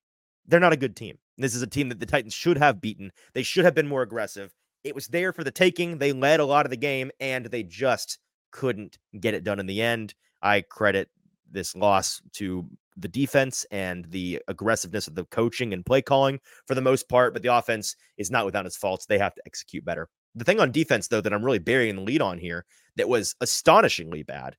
they're 0.51 0.59
not 0.59 0.73
a 0.73 0.77
good 0.77 0.95
team. 0.95 1.17
This 1.37 1.55
is 1.55 1.61
a 1.61 1.67
team 1.67 1.89
that 1.89 1.99
the 1.99 2.05
Titans 2.05 2.33
should 2.33 2.57
have 2.57 2.81
beaten. 2.81 3.11
They 3.33 3.41
should 3.41 3.65
have 3.65 3.73
been 3.73 3.87
more 3.87 4.03
aggressive. 4.03 4.53
it 4.83 4.93
was 4.93 5.07
there 5.07 5.31
for 5.31 5.43
the 5.43 5.51
taking. 5.51 5.97
They 5.97 6.11
led 6.11 6.39
a 6.39 6.45
lot 6.45 6.65
of 6.65 6.69
the 6.69 6.77
game 6.77 7.11
and 7.19 7.45
they 7.45 7.63
just 7.63 8.19
couldn't 8.51 8.97
get 9.19 9.33
it 9.33 9.43
done 9.43 9.59
in 9.59 9.65
the 9.65 9.81
end. 9.81 10.13
I 10.41 10.61
credit 10.61 11.09
this 11.49 11.75
loss 11.75 12.21
to 12.33 12.67
the 12.97 13.07
defense 13.07 13.65
and 13.71 14.05
the 14.05 14.41
aggressiveness 14.47 15.07
of 15.07 15.15
the 15.15 15.25
coaching 15.25 15.73
and 15.73 15.85
play 15.85 16.01
calling 16.01 16.39
for 16.67 16.75
the 16.75 16.81
most 16.81 17.07
part, 17.07 17.33
but 17.33 17.41
the 17.41 17.55
offense 17.55 17.95
is 18.17 18.31
not 18.31 18.45
without 18.45 18.65
its 18.65 18.77
faults. 18.77 19.05
They 19.05 19.17
have 19.17 19.35
to 19.35 19.41
execute 19.45 19.85
better. 19.85 20.09
The 20.35 20.43
thing 20.43 20.59
on 20.59 20.71
defense, 20.71 21.07
though, 21.07 21.21
that 21.21 21.33
I'm 21.33 21.43
really 21.43 21.59
burying 21.59 21.95
the 21.95 22.01
lead 22.01 22.21
on 22.21 22.37
here 22.37 22.65
that 22.97 23.09
was 23.09 23.35
astonishingly 23.41 24.23
bad 24.23 24.55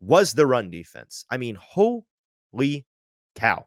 was 0.00 0.32
the 0.32 0.46
run 0.46 0.70
defense. 0.70 1.24
I 1.30 1.36
mean, 1.36 1.58
holy 1.60 2.86
cow. 3.34 3.66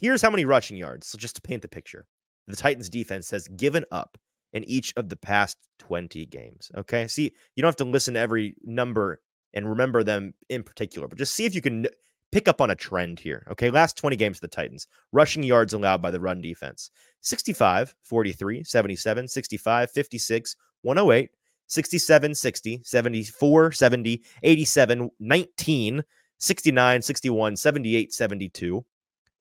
Here's 0.00 0.22
how 0.22 0.30
many 0.30 0.46
rushing 0.46 0.76
yards. 0.76 1.06
So 1.06 1.18
just 1.18 1.36
to 1.36 1.42
paint 1.42 1.60
the 1.62 1.68
picture, 1.68 2.06
the 2.48 2.56
Titans 2.56 2.88
defense 2.88 3.30
has 3.30 3.46
given 3.48 3.84
up 3.92 4.16
in 4.52 4.64
each 4.64 4.92
of 4.96 5.08
the 5.08 5.16
past 5.16 5.58
20 5.78 6.26
games. 6.26 6.70
Okay. 6.76 7.06
See, 7.06 7.32
you 7.54 7.62
don't 7.62 7.68
have 7.68 7.76
to 7.76 7.84
listen 7.84 8.14
to 8.14 8.20
every 8.20 8.54
number 8.64 9.20
and 9.52 9.68
remember 9.68 10.02
them 10.02 10.32
in 10.48 10.62
particular, 10.62 11.06
but 11.06 11.18
just 11.18 11.34
see 11.34 11.44
if 11.44 11.54
you 11.54 11.60
can 11.60 11.86
pick 12.32 12.48
up 12.48 12.60
on 12.60 12.70
a 12.70 12.74
trend 12.74 13.20
here. 13.20 13.46
Okay. 13.50 13.70
Last 13.70 13.96
20 13.96 14.16
games 14.16 14.38
of 14.38 14.42
the 14.42 14.48
Titans, 14.48 14.86
rushing 15.12 15.42
yards 15.42 15.74
allowed 15.74 16.00
by 16.00 16.10
the 16.10 16.20
run 16.20 16.40
defense 16.40 16.90
65, 17.20 17.94
43, 18.02 18.64
77, 18.64 19.28
65, 19.28 19.90
56, 19.90 20.56
108, 20.82 21.30
67, 21.66 22.34
60, 22.34 22.80
74, 22.82 23.72
70, 23.72 24.22
87, 24.42 25.10
19, 25.20 26.02
69, 26.38 27.02
61, 27.02 27.56
78, 27.56 28.12
72, 28.14 28.84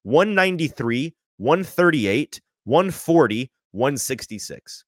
193, 0.04 1.16
138, 1.38 2.42
140, 2.64 3.52
166. 3.72 4.84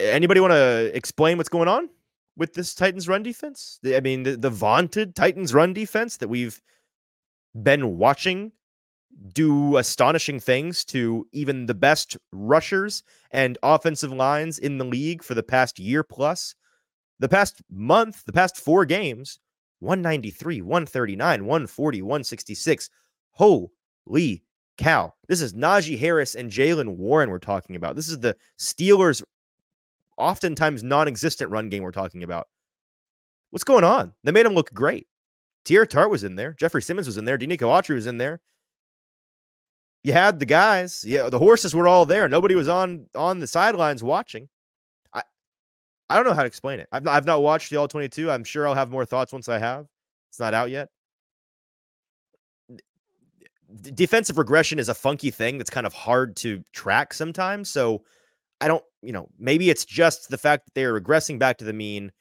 Anybody 0.00 0.40
want 0.40 0.52
to 0.52 0.90
explain 0.94 1.36
what's 1.36 1.48
going 1.48 1.68
on 1.68 1.88
with 2.36 2.54
this 2.54 2.74
Titans 2.74 3.08
run 3.08 3.22
defense? 3.22 3.78
I 3.86 4.00
mean, 4.00 4.24
the, 4.24 4.36
the 4.36 4.50
vaunted 4.50 5.14
Titans 5.14 5.54
run 5.54 5.72
defense 5.72 6.16
that 6.18 6.28
we've 6.28 6.60
been 7.62 7.96
watching 7.96 8.52
do 9.32 9.76
astonishing 9.76 10.40
things 10.40 10.84
to 10.84 11.26
even 11.32 11.66
the 11.66 11.74
best 11.74 12.16
rushers 12.32 13.02
and 13.30 13.58
offensive 13.62 14.12
lines 14.12 14.58
in 14.58 14.78
the 14.78 14.84
league 14.84 15.22
for 15.22 15.34
the 15.34 15.42
past 15.42 15.78
year 15.78 16.02
plus. 16.02 16.54
The 17.20 17.28
past 17.28 17.62
month, 17.70 18.24
the 18.24 18.32
past 18.32 18.56
four 18.56 18.84
games, 18.84 19.38
193, 19.80 20.62
139, 20.62 21.46
140, 21.46 22.02
166. 22.02 22.90
Holy 23.32 24.42
cow. 24.78 25.14
This 25.28 25.40
is 25.40 25.54
Najee 25.54 25.98
Harris 25.98 26.34
and 26.34 26.50
Jaylen 26.50 26.96
Warren 26.96 27.30
we're 27.30 27.38
talking 27.38 27.76
about. 27.76 27.96
This 27.96 28.08
is 28.08 28.18
the 28.18 28.36
Steelers' 28.58 29.22
oftentimes 30.16 30.82
non 30.82 31.08
existent 31.08 31.50
run 31.50 31.68
game 31.68 31.82
we're 31.82 31.90
talking 31.92 32.22
about. 32.22 32.48
What's 33.50 33.64
going 33.64 33.84
on? 33.84 34.12
They 34.24 34.32
made 34.32 34.46
him 34.46 34.54
look 34.54 34.72
great. 34.72 35.06
Teair 35.64 35.88
Tart 35.88 36.10
was 36.10 36.24
in 36.24 36.36
there. 36.36 36.52
Jeffrey 36.54 36.82
Simmons 36.82 37.06
was 37.06 37.16
in 37.16 37.24
there. 37.24 37.38
Denico 37.38 37.68
Autry 37.68 37.94
was 37.94 38.06
in 38.06 38.18
there. 38.18 38.40
You 40.02 40.12
had 40.12 40.38
the 40.38 40.46
guys. 40.46 41.02
Yeah, 41.06 41.30
the 41.30 41.38
horses 41.38 41.74
were 41.74 41.88
all 41.88 42.04
there. 42.04 42.28
Nobody 42.28 42.54
was 42.54 42.68
on 42.68 43.06
on 43.14 43.40
the 43.40 43.46
sidelines 43.46 44.02
watching. 44.02 44.48
I 46.08 46.14
I 46.14 46.16
don't 46.16 46.26
know 46.26 46.34
how 46.34 46.42
to 46.42 46.46
explain 46.46 46.80
it. 46.80 46.88
I've 46.92 47.04
not, 47.04 47.14
I've 47.14 47.26
not 47.26 47.42
watched 47.42 47.70
the 47.70 47.76
all 47.76 47.88
22. 47.88 48.30
I'm 48.30 48.44
sure 48.44 48.68
I'll 48.68 48.74
have 48.74 48.90
more 48.90 49.04
thoughts 49.04 49.32
once 49.32 49.48
I 49.48 49.58
have. 49.58 49.86
It's 50.30 50.40
not 50.40 50.54
out 50.54 50.70
yet. 50.70 50.88
defensive 53.82 54.38
regression 54.38 54.78
is 54.78 54.88
a 54.88 54.94
funky 54.94 55.30
thing 55.30 55.58
that's 55.58 55.70
kind 55.70 55.86
of 55.86 55.92
hard 55.92 56.36
to 56.36 56.64
track 56.72 57.12
sometimes. 57.14 57.70
So 57.70 58.04
I 58.60 58.68
don't, 58.68 58.84
you 59.02 59.12
know, 59.12 59.28
maybe 59.38 59.70
it's 59.70 59.84
just 59.84 60.28
the 60.28 60.38
fact 60.38 60.66
that 60.66 60.74
they're 60.74 60.98
regressing 60.98 61.38
back 61.38 61.58
to 61.58 61.64
the 61.64 61.72
mean. 61.72 62.12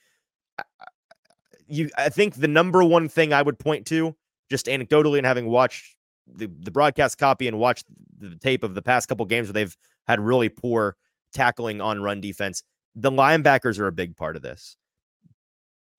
You, 1.68 1.90
I 1.98 2.10
think 2.10 2.36
the 2.36 2.48
number 2.48 2.84
one 2.84 3.08
thing 3.08 3.34
I 3.34 3.42
would 3.42 3.60
point 3.60 3.86
to, 3.88 4.16
just 4.50 4.66
anecdotally 4.66 5.18
and 5.18 5.26
having 5.26 5.48
watched 5.48 5.96
the, 6.28 6.50
the 6.60 6.72
broadcast 6.72 7.18
copy 7.18 7.48
and 7.48 7.60
watched 7.60 7.86
the 8.18 8.36
tape 8.36 8.64
of 8.64 8.76
the 8.76 8.82
past 8.82 9.08
couple 9.08 9.26
games 9.26 9.48
where 9.48 9.54
they've 9.54 9.78
had 10.08 10.20
really 10.20 10.50
poor 10.50 10.96
tackling 11.34 11.82
on 11.82 12.02
run 12.02 12.22
defense, 12.22 12.64
the 12.96 13.12
linebackers 13.12 13.80
are 13.80 13.88
a 13.88 13.92
big 13.92 14.16
part 14.16 14.36
of 14.36 14.42
this. 14.42 14.78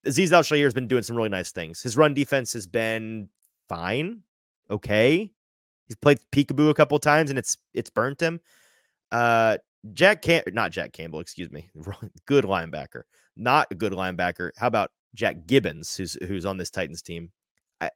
Azeez 0.07 0.33
Al 0.33 0.42
has 0.42 0.74
been 0.74 0.87
doing 0.87 1.02
some 1.02 1.16
really 1.16 1.28
nice 1.28 1.50
things. 1.50 1.83
His 1.83 1.96
run 1.96 2.14
defense 2.14 2.52
has 2.52 2.66
been 2.66 3.28
fine, 3.68 4.22
okay. 4.70 5.30
He's 5.87 5.96
played 5.96 6.18
peekaboo 6.33 6.70
a 6.70 6.74
couple 6.74 6.98
times 6.98 7.30
and 7.30 7.38
it's 7.38 7.57
it's 7.72 7.90
burnt 7.90 8.20
him. 8.20 8.40
Uh, 9.12 9.59
Jack 9.92 10.22
Cam 10.22 10.42
not 10.52 10.72
Jack 10.72 10.92
Campbell, 10.92 11.20
excuse 11.20 11.50
me. 11.50 11.68
good 12.26 12.44
linebacker. 12.44 13.02
Not 13.37 13.68
a 13.70 13.74
good 13.74 13.92
linebacker. 13.92 14.50
How 14.57 14.66
about 14.66 14.90
Jack 15.14 15.37
Gibbens, 15.46 15.96
who's 15.96 16.16
who's 16.26 16.46
on 16.46 16.57
this 16.57 16.70
Titans 16.70 17.02
team? 17.02 17.30
I 17.80 17.90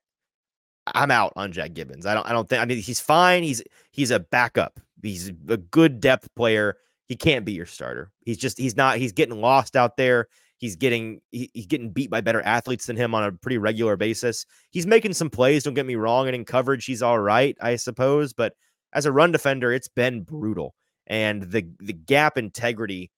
I'm 0.86 1.10
out 1.10 1.32
on 1.36 1.52
Jack 1.52 1.72
Gibbens. 1.72 2.06
I 2.06 2.14
don't 2.14 2.26
I 2.26 2.32
don't 2.32 2.48
think 2.48 2.62
I 2.62 2.66
mean 2.66 2.78
he's 2.78 3.00
fine. 3.00 3.42
He's 3.42 3.62
he's 3.90 4.10
a 4.10 4.20
backup. 4.20 4.80
He's 5.02 5.30
a 5.48 5.56
good 5.56 6.00
depth 6.00 6.34
player. 6.34 6.76
He 7.08 7.16
can't 7.16 7.44
be 7.44 7.52
your 7.52 7.66
starter. 7.66 8.12
He's 8.24 8.38
just 8.38 8.58
he's 8.58 8.76
not 8.76 8.98
he's 8.98 9.12
getting 9.12 9.40
lost 9.40 9.76
out 9.76 9.96
there. 9.96 10.28
He's 10.58 10.76
getting 10.76 11.20
he, 11.30 11.50
he's 11.54 11.66
getting 11.66 11.90
beat 11.90 12.10
by 12.10 12.20
better 12.20 12.42
athletes 12.42 12.86
than 12.86 12.96
him 12.96 13.14
on 13.14 13.24
a 13.24 13.32
pretty 13.32 13.58
regular 13.58 13.96
basis. 13.96 14.44
He's 14.70 14.86
making 14.86 15.14
some 15.14 15.30
plays, 15.30 15.64
don't 15.64 15.74
get 15.74 15.86
me 15.86 15.96
wrong, 15.96 16.26
and 16.26 16.34
in 16.34 16.44
coverage 16.44 16.84
he's 16.84 17.02
all 17.02 17.18
right, 17.18 17.56
I 17.60 17.76
suppose, 17.76 18.32
but 18.32 18.54
as 18.92 19.06
a 19.06 19.12
run 19.12 19.32
defender, 19.32 19.72
it's 19.72 19.88
been 19.88 20.22
brutal 20.22 20.74
and 21.08 21.42
the 21.42 21.66
the 21.80 21.92
gap 21.92 22.38
integrity 22.38 23.10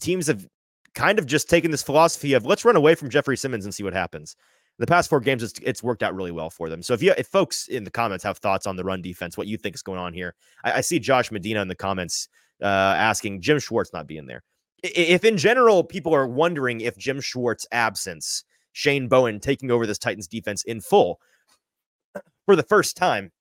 teams 0.00 0.26
have 0.26 0.46
kind 0.94 1.18
of 1.18 1.26
just 1.26 1.48
taken 1.48 1.70
this 1.70 1.82
philosophy 1.82 2.34
of 2.34 2.44
let's 2.44 2.64
run 2.64 2.76
away 2.76 2.94
from 2.94 3.10
Jeffrey 3.10 3.36
Simmons 3.36 3.64
and 3.64 3.74
see 3.74 3.82
what 3.82 3.94
happens. 3.94 4.36
The 4.78 4.86
past 4.86 5.08
four 5.08 5.20
games, 5.20 5.42
it's, 5.42 5.58
it's 5.62 5.82
worked 5.82 6.02
out 6.02 6.14
really 6.14 6.32
well 6.32 6.50
for 6.50 6.68
them. 6.68 6.82
So 6.82 6.94
if 6.94 7.02
you 7.02 7.14
if 7.16 7.28
folks 7.28 7.68
in 7.68 7.84
the 7.84 7.90
comments 7.90 8.24
have 8.24 8.38
thoughts 8.38 8.66
on 8.66 8.76
the 8.76 8.84
run 8.84 9.02
defense, 9.02 9.36
what 9.36 9.46
you 9.46 9.56
think 9.56 9.74
is 9.74 9.82
going 9.82 10.00
on 10.00 10.12
here, 10.12 10.34
I, 10.64 10.72
I 10.72 10.80
see 10.80 10.98
Josh 10.98 11.30
Medina 11.30 11.62
in 11.62 11.68
the 11.68 11.76
comments 11.76 12.28
uh, 12.62 12.66
asking 12.66 13.40
Jim 13.40 13.58
Schwartz 13.58 13.92
not 13.92 14.06
being 14.06 14.26
there. 14.26 14.42
If 14.82 15.24
in 15.24 15.36
general 15.38 15.84
people 15.84 16.14
are 16.14 16.26
wondering 16.26 16.80
if 16.80 16.96
Jim 16.98 17.20
Schwartz 17.20 17.66
absence, 17.72 18.44
Shane 18.72 19.08
Bowen 19.08 19.40
taking 19.40 19.70
over 19.70 19.86
this 19.86 19.98
Titans 19.98 20.26
defense 20.26 20.64
in 20.64 20.80
full 20.80 21.20
for 22.44 22.56
the 22.56 22.62
first 22.62 22.96
time 22.96 23.32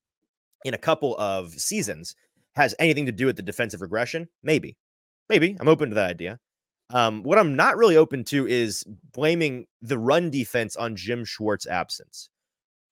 in 0.63 0.73
a 0.73 0.77
couple 0.77 1.17
of 1.17 1.53
seasons, 1.53 2.15
has 2.55 2.75
anything 2.79 3.05
to 3.07 3.11
do 3.11 3.25
with 3.25 3.35
the 3.35 3.41
defensive 3.41 3.81
regression? 3.81 4.29
Maybe. 4.43 4.77
Maybe. 5.27 5.57
I'm 5.59 5.67
open 5.67 5.89
to 5.89 5.95
that 5.95 6.11
idea. 6.11 6.39
Um, 6.93 7.23
what 7.23 7.39
I'm 7.39 7.55
not 7.55 7.75
really 7.75 7.97
open 7.97 8.23
to 8.25 8.47
is 8.47 8.85
blaming 9.11 9.65
the 9.81 9.97
run 9.97 10.29
defense 10.29 10.75
on 10.75 10.95
Jim 10.95 11.25
Schwartz' 11.25 11.65
absence. 11.65 12.29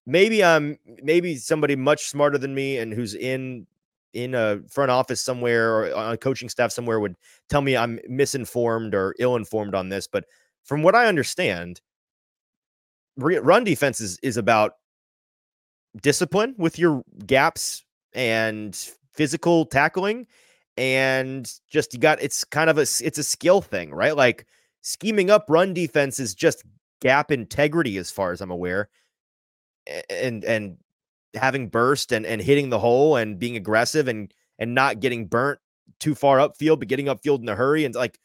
Maybe 0.07 0.43
I'm 0.43 0.79
maybe 1.03 1.35
somebody 1.37 1.75
much 1.75 2.07
smarter 2.07 2.39
than 2.39 2.55
me 2.55 2.79
and 2.79 2.91
who's 2.91 3.13
in 3.13 3.67
in 4.13 4.33
a 4.33 4.59
front 4.67 4.89
office 4.89 5.21
somewhere 5.21 5.71
or 5.71 5.95
on 5.95 6.13
a 6.13 6.17
coaching 6.17 6.49
staff 6.49 6.71
somewhere 6.71 6.99
would 6.99 7.15
tell 7.47 7.61
me 7.61 7.77
I'm 7.77 7.99
misinformed 8.09 8.95
or 8.95 9.15
ill-informed 9.19 9.75
on 9.75 9.89
this. 9.89 10.07
But 10.07 10.25
from 10.63 10.81
what 10.81 10.95
I 10.95 11.05
understand, 11.05 11.79
run 13.15 13.63
defense 13.63 14.01
is, 14.01 14.19
is 14.23 14.35
about 14.35 14.73
discipline 16.01 16.55
with 16.57 16.79
your 16.79 17.03
gaps 17.25 17.85
and 18.13 18.75
physical 19.13 19.65
tackling 19.65 20.27
and 20.77 21.51
just 21.69 21.93
you 21.93 21.99
got 21.99 22.21
it's 22.21 22.43
kind 22.43 22.69
of 22.69 22.77
a 22.77 22.81
it's 22.81 23.17
a 23.17 23.23
skill 23.23 23.61
thing, 23.61 23.91
right? 23.93 24.15
Like 24.15 24.45
scheming 24.81 25.29
up 25.29 25.45
run 25.49 25.73
defense 25.73 26.19
is 26.19 26.33
just 26.33 26.63
gap 27.01 27.31
integrity 27.31 27.97
as 27.97 28.11
far 28.11 28.31
as 28.31 28.41
I'm 28.41 28.51
aware. 28.51 28.89
And 30.09 30.43
and 30.43 30.77
having 31.33 31.67
burst 31.67 32.11
and 32.11 32.25
and 32.25 32.41
hitting 32.41 32.69
the 32.69 32.79
hole 32.79 33.15
and 33.15 33.39
being 33.39 33.57
aggressive 33.57 34.07
and 34.07 34.33
and 34.59 34.75
not 34.75 34.99
getting 34.99 35.27
burnt 35.27 35.59
too 35.99 36.15
far 36.15 36.37
upfield, 36.37 36.79
but 36.79 36.87
getting 36.87 37.07
upfield 37.07 37.41
in 37.41 37.49
a 37.49 37.55
hurry 37.55 37.85
and 37.85 37.95
like 37.95 38.19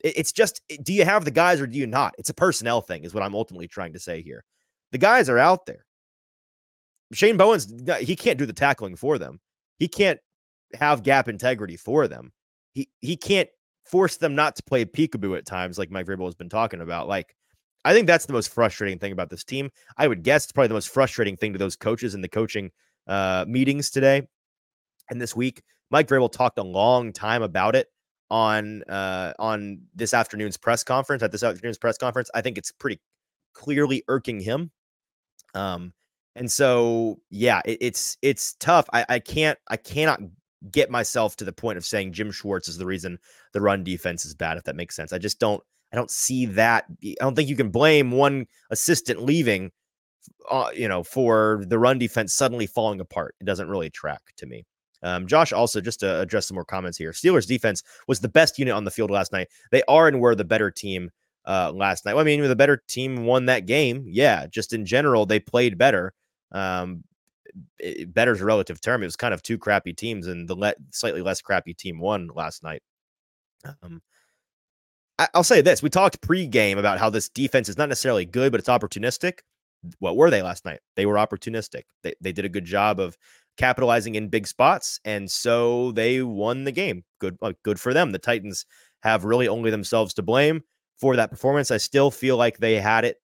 it's 0.00 0.30
just 0.30 0.62
do 0.82 0.92
you 0.92 1.04
have 1.04 1.24
the 1.24 1.30
guys 1.30 1.60
or 1.60 1.66
do 1.66 1.78
you 1.78 1.86
not? 1.86 2.14
It's 2.18 2.30
a 2.30 2.34
personnel 2.34 2.80
thing, 2.80 3.04
is 3.04 3.14
what 3.14 3.22
I'm 3.22 3.34
ultimately 3.34 3.66
trying 3.66 3.92
to 3.94 3.98
say 3.98 4.22
here. 4.22 4.44
The 4.92 4.98
guys 4.98 5.28
are 5.28 5.38
out 5.38 5.66
there. 5.66 5.84
Shane 7.12 7.36
Bowen's 7.36 7.72
he 8.00 8.14
can't 8.14 8.38
do 8.38 8.46
the 8.46 8.52
tackling 8.52 8.96
for 8.96 9.18
them. 9.18 9.40
He 9.78 9.88
can't 9.88 10.20
have 10.74 11.02
gap 11.02 11.28
integrity 11.28 11.76
for 11.76 12.08
them. 12.08 12.32
He 12.72 12.88
he 13.00 13.16
can't 13.16 13.48
force 13.84 14.18
them 14.18 14.34
not 14.34 14.54
to 14.56 14.62
play 14.62 14.84
peekaboo 14.84 15.36
at 15.36 15.46
times, 15.46 15.78
like 15.78 15.90
Mike 15.90 16.06
Vrabel 16.06 16.26
has 16.26 16.34
been 16.34 16.48
talking 16.48 16.80
about. 16.80 17.08
Like, 17.08 17.34
I 17.84 17.94
think 17.94 18.06
that's 18.06 18.26
the 18.26 18.34
most 18.34 18.52
frustrating 18.52 18.98
thing 18.98 19.12
about 19.12 19.30
this 19.30 19.44
team. 19.44 19.70
I 19.96 20.08
would 20.08 20.22
guess 20.22 20.44
it's 20.44 20.52
probably 20.52 20.68
the 20.68 20.74
most 20.74 20.90
frustrating 20.90 21.36
thing 21.36 21.52
to 21.54 21.58
those 21.58 21.76
coaches 21.76 22.14
in 22.14 22.20
the 22.20 22.28
coaching 22.28 22.70
uh, 23.06 23.44
meetings 23.48 23.90
today 23.90 24.28
and 25.10 25.20
this 25.20 25.34
week. 25.34 25.62
Mike 25.90 26.08
Vrabel 26.08 26.30
talked 26.30 26.58
a 26.58 26.62
long 26.62 27.12
time 27.12 27.42
about 27.42 27.74
it 27.74 27.88
on 28.30 28.82
uh, 28.84 29.32
on 29.38 29.80
this 29.94 30.12
afternoon's 30.12 30.58
press 30.58 30.84
conference. 30.84 31.22
At 31.22 31.32
this 31.32 31.42
afternoon's 31.42 31.78
press 31.78 31.96
conference, 31.96 32.30
I 32.34 32.42
think 32.42 32.58
it's 32.58 32.72
pretty 32.72 33.00
clearly 33.54 34.04
irking 34.08 34.40
him. 34.40 34.70
Um, 35.54 35.94
And 36.36 36.52
so, 36.52 37.18
yeah, 37.30 37.62
it, 37.64 37.78
it's 37.80 38.18
it's 38.22 38.54
tough. 38.60 38.86
I, 38.92 39.04
I 39.08 39.18
can't 39.18 39.58
I 39.68 39.76
cannot 39.76 40.20
get 40.70 40.90
myself 40.90 41.36
to 41.36 41.44
the 41.44 41.52
point 41.52 41.78
of 41.78 41.86
saying 41.86 42.12
Jim 42.12 42.30
Schwartz 42.30 42.68
is 42.68 42.78
the 42.78 42.86
reason 42.86 43.18
the 43.52 43.60
run 43.60 43.84
defense 43.84 44.24
is 44.24 44.34
bad. 44.34 44.56
If 44.56 44.64
that 44.64 44.76
makes 44.76 44.96
sense, 44.96 45.12
I 45.12 45.18
just 45.18 45.38
don't 45.38 45.62
I 45.92 45.96
don't 45.96 46.10
see 46.10 46.46
that. 46.46 46.84
I 47.02 47.14
don't 47.20 47.34
think 47.34 47.48
you 47.48 47.56
can 47.56 47.70
blame 47.70 48.10
one 48.10 48.46
assistant 48.70 49.22
leaving, 49.22 49.70
uh, 50.50 50.70
you 50.74 50.88
know, 50.88 51.02
for 51.02 51.64
the 51.66 51.78
run 51.78 51.98
defense 51.98 52.34
suddenly 52.34 52.66
falling 52.66 53.00
apart. 53.00 53.34
It 53.40 53.44
doesn't 53.44 53.68
really 53.68 53.90
track 53.90 54.20
to 54.36 54.46
me. 54.46 54.66
Um, 55.02 55.26
Josh, 55.26 55.52
also 55.52 55.80
just 55.80 56.00
to 56.00 56.20
address 56.20 56.48
some 56.48 56.56
more 56.56 56.64
comments 56.64 56.98
here. 56.98 57.12
Steelers 57.12 57.46
defense 57.46 57.82
was 58.08 58.20
the 58.20 58.28
best 58.28 58.58
unit 58.58 58.74
on 58.74 58.84
the 58.84 58.90
field 58.90 59.10
last 59.10 59.32
night. 59.32 59.48
They 59.70 59.82
are 59.88 60.08
and 60.08 60.20
were 60.20 60.34
the 60.34 60.44
better 60.44 60.70
team 60.70 61.10
uh, 61.46 61.72
last 61.72 62.04
night. 62.04 62.14
Well, 62.14 62.22
I 62.22 62.24
mean, 62.24 62.42
the 62.42 62.56
better 62.56 62.82
team 62.88 63.24
won 63.24 63.46
that 63.46 63.66
game. 63.66 64.04
Yeah, 64.06 64.46
just 64.48 64.72
in 64.72 64.84
general, 64.84 65.24
they 65.24 65.38
played 65.40 65.78
better. 65.78 66.14
Um, 66.50 67.04
it, 67.78 68.12
better's 68.12 68.40
a 68.40 68.44
relative 68.44 68.80
term. 68.80 69.02
It 69.02 69.06
was 69.06 69.16
kind 69.16 69.34
of 69.34 69.42
two 69.42 69.58
crappy 69.58 69.92
teams, 69.92 70.26
and 70.26 70.48
the 70.48 70.54
le- 70.54 70.74
slightly 70.90 71.22
less 71.22 71.40
crappy 71.40 71.74
team 71.74 72.00
won 72.00 72.28
last 72.34 72.62
night. 72.62 72.82
Um, 73.82 74.02
I, 75.18 75.28
will 75.34 75.44
say 75.44 75.60
this: 75.60 75.82
we 75.82 75.90
talked 75.90 76.20
pre-game 76.20 76.78
about 76.78 76.98
how 76.98 77.10
this 77.10 77.28
defense 77.28 77.68
is 77.68 77.78
not 77.78 77.88
necessarily 77.88 78.24
good, 78.24 78.52
but 78.52 78.60
it's 78.60 78.68
opportunistic. 78.68 79.40
What 79.98 80.16
were 80.16 80.30
they 80.30 80.42
last 80.42 80.64
night? 80.64 80.80
They 80.96 81.06
were 81.06 81.14
opportunistic. 81.14 81.82
They 82.02 82.14
they 82.20 82.32
did 82.32 82.44
a 82.44 82.50
good 82.50 82.64
job 82.64 83.00
of 83.00 83.16
capitalizing 83.56 84.14
in 84.14 84.28
big 84.28 84.46
spots, 84.46 85.00
and 85.04 85.30
so 85.30 85.92
they 85.92 86.22
won 86.22 86.64
the 86.64 86.72
game. 86.72 87.04
Good, 87.18 87.38
good 87.62 87.80
for 87.80 87.92
them. 87.92 88.12
The 88.12 88.18
Titans 88.18 88.64
have 89.02 89.24
really 89.24 89.48
only 89.48 89.70
themselves 89.70 90.14
to 90.14 90.22
blame 90.22 90.62
for 90.96 91.16
that 91.16 91.30
performance. 91.30 91.70
I 91.70 91.76
still 91.76 92.10
feel 92.10 92.36
like 92.36 92.58
they 92.58 92.76
had 92.76 93.04
it; 93.04 93.16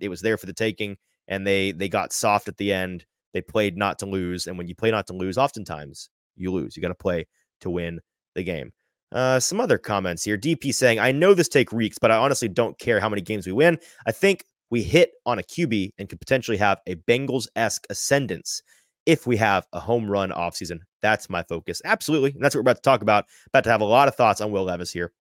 it 0.00 0.08
was 0.08 0.20
there 0.20 0.36
for 0.36 0.46
the 0.46 0.52
taking, 0.52 0.96
and 1.28 1.46
they 1.46 1.72
they 1.72 1.88
got 1.88 2.12
soft 2.12 2.48
at 2.48 2.56
the 2.56 2.72
end. 2.72 3.06
They 3.32 3.40
played 3.40 3.76
not 3.76 3.98
to 4.00 4.06
lose, 4.06 4.46
and 4.46 4.56
when 4.56 4.66
you 4.66 4.74
play 4.74 4.90
not 4.90 5.06
to 5.08 5.12
lose, 5.12 5.36
oftentimes 5.38 6.08
you 6.36 6.52
lose. 6.52 6.76
You 6.76 6.82
got 6.82 6.88
to 6.88 6.94
play 6.94 7.26
to 7.60 7.70
win 7.70 8.00
the 8.34 8.42
game. 8.42 8.72
Uh, 9.12 9.38
some 9.38 9.60
other 9.60 9.78
comments 9.78 10.24
here. 10.24 10.36
DP 10.36 10.74
saying, 10.74 10.98
I 10.98 11.12
know 11.12 11.34
this 11.34 11.48
take 11.48 11.72
reeks, 11.72 11.98
but 11.98 12.10
I 12.10 12.16
honestly 12.16 12.48
don't 12.48 12.78
care 12.78 13.00
how 13.00 13.08
many 13.08 13.22
games 13.22 13.46
we 13.46 13.52
win. 13.52 13.78
I 14.06 14.12
think 14.12 14.44
we 14.70 14.82
hit 14.82 15.12
on 15.24 15.38
a 15.38 15.42
QB 15.42 15.90
and 15.98 16.08
could 16.08 16.20
potentially 16.20 16.56
have 16.56 16.80
a 16.86 16.96
Bengals 16.96 17.46
esque 17.54 17.86
ascendance 17.88 18.62
if 19.06 19.26
we 19.26 19.36
have 19.36 19.66
a 19.72 19.80
home 19.80 20.10
run 20.10 20.30
offseason. 20.30 20.80
That's 21.02 21.30
my 21.30 21.44
focus. 21.44 21.80
Absolutely. 21.84 22.32
And 22.32 22.42
that's 22.42 22.54
what 22.54 22.60
we're 22.60 22.72
about 22.72 22.76
to 22.76 22.82
talk 22.82 23.02
about. 23.02 23.26
About 23.46 23.64
to 23.64 23.70
have 23.70 23.80
a 23.80 23.84
lot 23.84 24.08
of 24.08 24.16
thoughts 24.16 24.40
on 24.40 24.50
Will 24.50 24.64
Levis 24.64 24.92
here. 24.92 25.12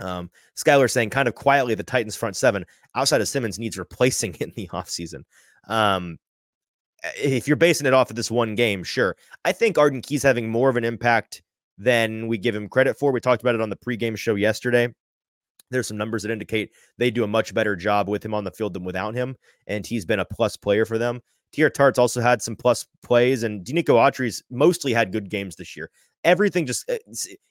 Um, 0.00 0.30
Skylar 0.56 0.90
saying 0.90 1.10
kind 1.10 1.26
of 1.26 1.34
quietly 1.34 1.74
the 1.74 1.82
Titans 1.82 2.14
front 2.14 2.36
seven 2.36 2.64
outside 2.94 3.20
of 3.20 3.28
Simmons 3.28 3.58
needs 3.58 3.78
replacing 3.78 4.34
in 4.40 4.52
the 4.54 4.68
offseason. 4.68 5.22
Um, 5.66 6.18
if 7.16 7.46
you're 7.46 7.56
basing 7.56 7.86
it 7.86 7.94
off 7.94 8.10
of 8.10 8.16
this 8.16 8.30
one 8.30 8.54
game, 8.54 8.82
sure. 8.82 9.16
I 9.44 9.52
think 9.52 9.78
Arden 9.78 10.02
Key's 10.02 10.22
having 10.22 10.50
more 10.50 10.68
of 10.68 10.76
an 10.76 10.84
impact 10.84 11.42
than 11.78 12.26
we 12.26 12.38
give 12.38 12.54
him 12.54 12.68
credit 12.68 12.98
for. 12.98 13.12
We 13.12 13.20
talked 13.20 13.42
about 13.42 13.54
it 13.54 13.60
on 13.60 13.70
the 13.70 13.76
pregame 13.76 14.16
show 14.16 14.34
yesterday. 14.34 14.92
There's 15.70 15.86
some 15.86 15.96
numbers 15.96 16.22
that 16.22 16.32
indicate 16.32 16.70
they 16.96 17.10
do 17.10 17.24
a 17.24 17.28
much 17.28 17.54
better 17.54 17.76
job 17.76 18.08
with 18.08 18.24
him 18.24 18.34
on 18.34 18.44
the 18.44 18.50
field 18.50 18.74
than 18.74 18.84
without 18.84 19.14
him, 19.14 19.36
and 19.66 19.86
he's 19.86 20.04
been 20.04 20.20
a 20.20 20.24
plus 20.24 20.56
player 20.56 20.84
for 20.84 20.98
them. 20.98 21.20
Teair 21.54 21.72
Tart's 21.72 21.98
also 21.98 22.20
had 22.20 22.42
some 22.42 22.56
plus 22.56 22.86
plays, 23.02 23.42
and 23.42 23.64
Denico 23.64 23.94
Autry's 23.94 24.42
mostly 24.50 24.92
had 24.92 25.12
good 25.12 25.30
games 25.30 25.56
this 25.56 25.76
year. 25.76 25.90
Everything 26.24 26.66
just, 26.66 26.88
uh, 26.90 26.96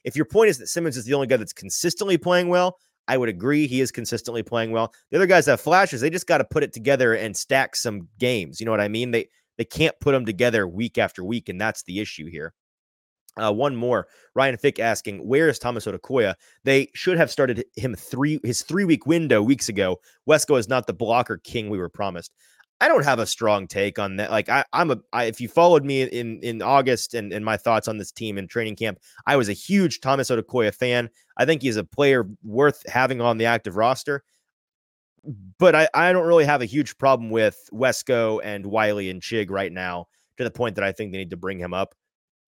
if 0.03 0.15
your 0.15 0.25
point 0.25 0.49
is 0.49 0.57
that 0.57 0.67
Simmons 0.67 0.97
is 0.97 1.05
the 1.05 1.13
only 1.13 1.27
guy 1.27 1.37
that's 1.37 1.53
consistently 1.53 2.17
playing 2.17 2.49
well, 2.49 2.77
I 3.07 3.17
would 3.17 3.29
agree 3.29 3.67
he 3.67 3.81
is 3.81 3.91
consistently 3.91 4.43
playing 4.43 4.71
well. 4.71 4.93
The 5.11 5.17
other 5.17 5.27
guys 5.27 5.45
have 5.45 5.61
flashes. 5.61 6.01
They 6.01 6.09
just 6.09 6.27
got 6.27 6.39
to 6.39 6.45
put 6.45 6.63
it 6.63 6.73
together 6.73 7.13
and 7.13 7.35
stack 7.35 7.75
some 7.75 8.07
games. 8.19 8.59
You 8.59 8.65
know 8.65 8.71
what 8.71 8.81
I 8.81 8.87
mean? 8.87 9.11
They 9.11 9.27
they 9.57 9.65
can't 9.65 9.99
put 9.99 10.11
them 10.11 10.25
together 10.25 10.67
week 10.67 10.97
after 10.97 11.23
week, 11.23 11.49
and 11.49 11.59
that's 11.59 11.83
the 11.83 11.99
issue 11.99 12.29
here. 12.29 12.53
Uh, 13.37 13.51
one 13.51 13.75
more, 13.75 14.07
Ryan 14.33 14.57
Fick 14.57 14.79
asking, 14.79 15.19
where 15.19 15.47
is 15.47 15.59
Thomas 15.59 15.85
Odukoya? 15.85 16.33
They 16.63 16.89
should 16.95 17.17
have 17.17 17.29
started 17.29 17.65
him 17.75 17.93
three 17.93 18.39
his 18.43 18.63
three 18.63 18.83
week 18.83 19.05
window 19.05 19.41
weeks 19.41 19.69
ago. 19.69 19.99
Wesco 20.27 20.57
is 20.57 20.67
not 20.67 20.87
the 20.87 20.93
blocker 20.93 21.37
king 21.37 21.69
we 21.69 21.77
were 21.77 21.89
promised. 21.89 22.33
I 22.79 22.87
don't 22.87 23.03
have 23.03 23.19
a 23.19 23.25
strong 23.25 23.67
take 23.67 23.97
on 23.97 24.17
that. 24.17 24.29
Like 24.29 24.49
I, 24.49 24.63
I'm 24.73 24.91
a, 24.91 24.97
I, 25.11 25.25
if 25.25 25.41
you 25.41 25.47
followed 25.47 25.83
me 25.83 26.03
in 26.03 26.39
in 26.41 26.61
August 26.61 27.13
and, 27.13 27.33
and 27.33 27.43
my 27.43 27.57
thoughts 27.57 27.87
on 27.87 27.97
this 27.97 28.11
team 28.11 28.37
in 28.37 28.47
training 28.47 28.75
camp, 28.75 28.99
I 29.25 29.35
was 29.35 29.49
a 29.49 29.53
huge 29.53 29.99
Thomas 29.99 30.29
Odukoya 30.29 30.73
fan. 30.73 31.09
I 31.37 31.45
think 31.45 31.61
he's 31.61 31.77
a 31.77 31.83
player 31.83 32.27
worth 32.43 32.87
having 32.87 33.21
on 33.21 33.37
the 33.37 33.45
active 33.45 33.75
roster. 33.75 34.23
But 35.59 35.75
I, 35.75 35.89
I 35.93 36.13
don't 36.13 36.27
really 36.27 36.45
have 36.45 36.61
a 36.61 36.65
huge 36.65 36.97
problem 36.97 37.29
with 37.29 37.69
Wesco 37.73 38.39
and 38.43 38.65
Wiley 38.65 39.09
and 39.09 39.21
Chig 39.21 39.49
right 39.49 39.71
now 39.71 40.07
to 40.37 40.43
the 40.43 40.51
point 40.51 40.75
that 40.75 40.83
I 40.85 40.91
think 40.93 41.11
they 41.11 41.17
need 41.17 41.31
to 41.31 41.37
bring 41.37 41.59
him 41.59 41.73
up 41.73 41.95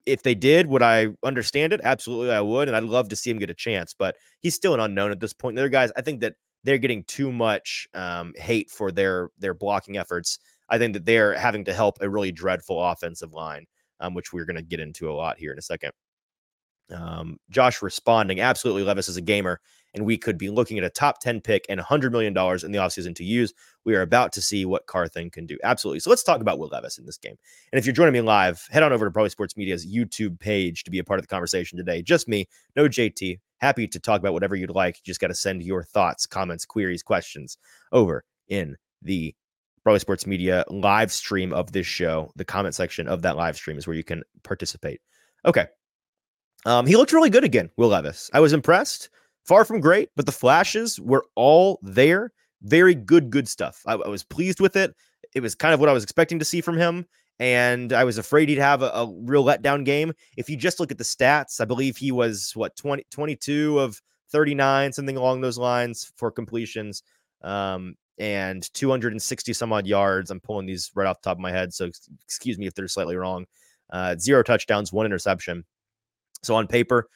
if 0.05 0.23
they 0.23 0.35
did, 0.35 0.67
would 0.67 0.81
I 0.81 1.07
understand 1.23 1.73
it? 1.73 1.81
Absolutely, 1.83 2.31
I 2.33 2.41
would, 2.41 2.67
and 2.67 2.75
I'd 2.75 2.83
love 2.83 3.09
to 3.09 3.15
see 3.15 3.29
him 3.29 3.39
get 3.39 3.49
a 3.49 3.55
chance. 3.55 3.93
But 3.93 4.15
he's 4.41 4.55
still 4.55 4.73
an 4.73 4.79
unknown 4.79 5.11
at 5.11 5.19
this 5.19 5.33
point. 5.33 5.55
The 5.55 5.61
other 5.61 5.69
guys, 5.69 5.91
I 5.95 6.01
think 6.01 6.21
that 6.21 6.35
they're 6.63 6.77
getting 6.77 7.03
too 7.03 7.31
much 7.31 7.87
um, 7.93 8.33
hate 8.35 8.69
for 8.69 8.91
their 8.91 9.29
their 9.37 9.53
blocking 9.53 9.97
efforts. 9.97 10.39
I 10.69 10.77
think 10.77 10.93
that 10.93 11.05
they're 11.05 11.33
having 11.33 11.65
to 11.65 11.73
help 11.73 11.97
a 12.01 12.09
really 12.09 12.31
dreadful 12.31 12.83
offensive 12.83 13.33
line, 13.33 13.65
um, 13.99 14.13
which 14.13 14.33
we're 14.33 14.45
going 14.45 14.55
to 14.55 14.61
get 14.61 14.79
into 14.79 15.09
a 15.09 15.13
lot 15.13 15.37
here 15.37 15.51
in 15.51 15.57
a 15.57 15.63
second. 15.63 15.91
Um, 16.91 17.37
Josh 17.49 17.81
responding, 17.81 18.39
absolutely, 18.39 18.83
Levis 18.83 19.09
is 19.09 19.17
a 19.17 19.21
gamer 19.21 19.61
and 19.93 20.05
we 20.05 20.17
could 20.17 20.37
be 20.37 20.49
looking 20.49 20.77
at 20.77 20.83
a 20.83 20.89
top 20.89 21.19
10 21.19 21.41
pick 21.41 21.65
and 21.69 21.79
$100 21.79 22.11
million 22.11 22.31
in 22.31 22.71
the 22.71 22.77
offseason 22.77 23.15
to 23.15 23.23
use. 23.23 23.53
We 23.85 23.95
are 23.95 24.01
about 24.01 24.31
to 24.33 24.41
see 24.41 24.65
what 24.65 24.85
Carthon 24.85 25.29
can 25.29 25.45
do. 25.45 25.57
Absolutely. 25.63 25.99
So 25.99 26.09
let's 26.09 26.23
talk 26.23 26.41
about 26.41 26.59
Will 26.59 26.67
Levis 26.67 26.97
in 26.97 27.05
this 27.05 27.17
game. 27.17 27.35
And 27.71 27.79
if 27.79 27.85
you're 27.85 27.93
joining 27.93 28.13
me 28.13 28.21
live, 28.21 28.67
head 28.69 28.83
on 28.83 28.93
over 28.93 29.05
to 29.05 29.11
Broadway 29.11 29.29
Sports 29.29 29.57
Media's 29.57 29.87
YouTube 29.87 30.39
page 30.39 30.83
to 30.83 30.91
be 30.91 30.99
a 30.99 31.03
part 31.03 31.19
of 31.19 31.23
the 31.23 31.33
conversation 31.33 31.77
today. 31.77 32.01
Just 32.01 32.27
me, 32.27 32.47
no 32.75 32.87
JT. 32.87 33.39
Happy 33.57 33.87
to 33.87 33.99
talk 33.99 34.19
about 34.19 34.33
whatever 34.33 34.55
you'd 34.55 34.69
like. 34.69 34.97
You 34.97 35.01
just 35.05 35.19
got 35.19 35.27
to 35.27 35.35
send 35.35 35.63
your 35.63 35.83
thoughts, 35.83 36.25
comments, 36.25 36.65
queries, 36.65 37.03
questions 37.03 37.57
over 37.91 38.23
in 38.47 38.75
the 39.01 39.33
Broadway 39.83 39.99
Sports 39.99 40.27
Media 40.27 40.63
live 40.69 41.11
stream 41.11 41.53
of 41.53 41.71
this 41.71 41.87
show. 41.87 42.31
The 42.35 42.45
comment 42.45 42.75
section 42.75 43.07
of 43.07 43.21
that 43.23 43.37
live 43.37 43.55
stream 43.55 43.77
is 43.77 43.87
where 43.87 43.95
you 43.95 44.03
can 44.03 44.23
participate. 44.43 45.01
Okay. 45.45 45.65
Um, 46.65 46.85
he 46.85 46.95
looked 46.95 47.13
really 47.13 47.29
good 47.29 47.43
again, 47.43 47.69
Will 47.77 47.89
Levis. 47.89 48.29
I 48.33 48.39
was 48.39 48.53
impressed. 48.53 49.09
Far 49.49 49.65
from 49.65 49.79
great, 49.79 50.09
but 50.15 50.27
the 50.27 50.31
flashes 50.31 50.99
were 50.99 51.25
all 51.33 51.79
there. 51.81 52.31
Very 52.61 52.93
good, 52.93 53.31
good 53.31 53.47
stuff. 53.47 53.81
I, 53.87 53.93
I 53.93 54.07
was 54.07 54.23
pleased 54.23 54.59
with 54.59 54.75
it. 54.75 54.95
It 55.33 55.41
was 55.41 55.55
kind 55.55 55.73
of 55.73 55.79
what 55.79 55.89
I 55.89 55.91
was 55.91 56.03
expecting 56.03 56.37
to 56.37 56.45
see 56.45 56.61
from 56.61 56.77
him. 56.77 57.07
And 57.39 57.91
I 57.91 58.03
was 58.03 58.19
afraid 58.19 58.47
he'd 58.47 58.59
have 58.59 58.83
a, 58.83 58.89
a 58.89 59.11
real 59.11 59.43
letdown 59.43 59.83
game. 59.85 60.13
If 60.37 60.51
you 60.51 60.55
just 60.55 60.79
look 60.79 60.91
at 60.91 60.99
the 60.99 61.03
stats, 61.03 61.59
I 61.59 61.65
believe 61.65 61.97
he 61.97 62.11
was 62.11 62.51
what 62.53 62.75
20, 62.75 63.07
22 63.09 63.79
of 63.79 63.99
39, 64.29 64.93
something 64.93 65.17
along 65.17 65.41
those 65.41 65.57
lines 65.57 66.13
for 66.15 66.29
completions. 66.29 67.01
Um, 67.41 67.95
and 68.19 68.71
260 68.75 69.53
some 69.53 69.73
odd 69.73 69.87
yards. 69.87 70.29
I'm 70.29 70.41
pulling 70.41 70.67
these 70.67 70.91
right 70.93 71.07
off 71.07 71.23
the 71.23 71.29
top 71.31 71.37
of 71.37 71.41
my 71.41 71.51
head, 71.51 71.73
so 71.73 71.89
excuse 72.23 72.59
me 72.59 72.67
if 72.67 72.75
they're 72.75 72.87
slightly 72.87 73.15
wrong. 73.15 73.47
Uh, 73.89 74.15
zero 74.15 74.43
touchdowns, 74.43 74.93
one 74.93 75.07
interception. 75.07 75.65
So 76.43 76.53
on 76.53 76.67
paper, 76.67 77.09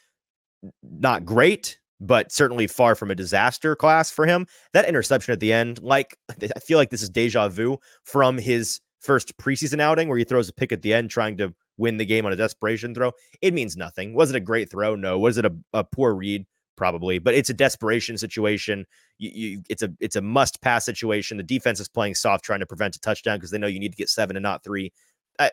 not 0.82 1.26
great, 1.26 1.78
but 2.06 2.32
certainly 2.32 2.68
far 2.68 2.96
from 2.96 3.12
a 3.12 3.16
disaster 3.16 3.76
class 3.76 4.12
for 4.12 4.26
him. 4.26 4.46
That 4.74 4.88
interception 4.88 5.32
at 5.32 5.40
the 5.40 5.54
end, 5.54 5.82
like 5.82 6.18
I 6.42 6.60
feel 6.60 6.78
like 6.78 6.90
this 6.90 7.02
is 7.02 7.10
deja 7.10 7.48
vu 7.50 7.78
from 8.04 8.38
his 8.38 8.82
first 9.00 9.36
preseason 9.38 9.80
outing 9.80 10.08
where 10.08 10.18
he 10.18 10.24
throws 10.24 10.50
a 10.50 10.54
pick 10.54 10.72
at 10.72 10.82
the 10.82 10.94
end 10.94 11.10
trying 11.10 11.38
to 11.38 11.54
win 11.78 11.98
the 11.98 12.06
game 12.06 12.26
on 12.26 12.34
a 12.34 12.36
desperation 12.36 12.94
throw. 12.94 13.12
It 13.42 13.54
means 13.54 13.76
nothing. 13.76 14.14
Was 14.14 14.30
it 14.30 14.36
a 14.36 14.40
great 14.40 14.70
throw? 14.70 14.96
No. 14.96 15.18
Was 15.18 15.38
it 15.38 15.46
a, 15.46 15.54
a 15.74 15.84
poor 15.84 16.14
read? 16.14 16.46
Probably, 16.76 17.20
but 17.20 17.36
it's 17.36 17.52
a 17.52 17.54
desperation 17.54 18.18
situation. 18.18 18.88
You, 19.20 19.30
you, 19.30 19.64
it's 19.70 19.84
a 19.84 19.94
it's 20.00 20.16
a 20.16 20.22
must 20.22 20.60
pass 20.62 20.84
situation. 20.84 21.38
The 21.38 21.44
defense 21.44 21.80
is 21.80 21.88
playing 21.88 22.16
soft, 22.16 22.44
trying 22.44 22.62
to 22.62 22.66
prevent 22.66 22.96
a 22.96 23.00
touchdown 23.00 23.38
because 23.38 23.52
they 23.52 23.60
know 23.60 23.68
you 23.68 23.80
need 23.80 23.92
to 23.92 23.96
get 23.96 24.10
seven 24.10 24.36
and 24.36 24.42
not 24.42 24.64
three. 24.64 24.92
I, 25.40 25.52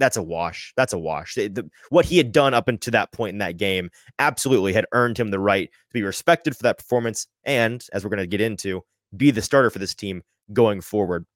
that's 0.00 0.16
a 0.16 0.22
wash. 0.22 0.72
That's 0.76 0.92
a 0.92 0.98
wash. 0.98 1.34
The, 1.34 1.46
the, 1.46 1.70
what 1.90 2.06
he 2.06 2.16
had 2.16 2.32
done 2.32 2.54
up 2.54 2.66
until 2.66 2.90
that 2.92 3.12
point 3.12 3.34
in 3.34 3.38
that 3.38 3.58
game 3.58 3.90
absolutely 4.18 4.72
had 4.72 4.86
earned 4.92 5.18
him 5.18 5.30
the 5.30 5.38
right 5.38 5.70
to 5.70 5.94
be 5.94 6.02
respected 6.02 6.56
for 6.56 6.62
that 6.64 6.78
performance 6.78 7.28
and, 7.44 7.84
as 7.92 8.02
we're 8.02 8.10
going 8.10 8.18
to 8.18 8.26
get 8.26 8.40
into, 8.40 8.82
be 9.16 9.30
the 9.30 9.42
starter 9.42 9.70
for 9.70 9.78
this 9.78 9.94
team 9.94 10.22
going 10.52 10.80
forward. 10.80 11.26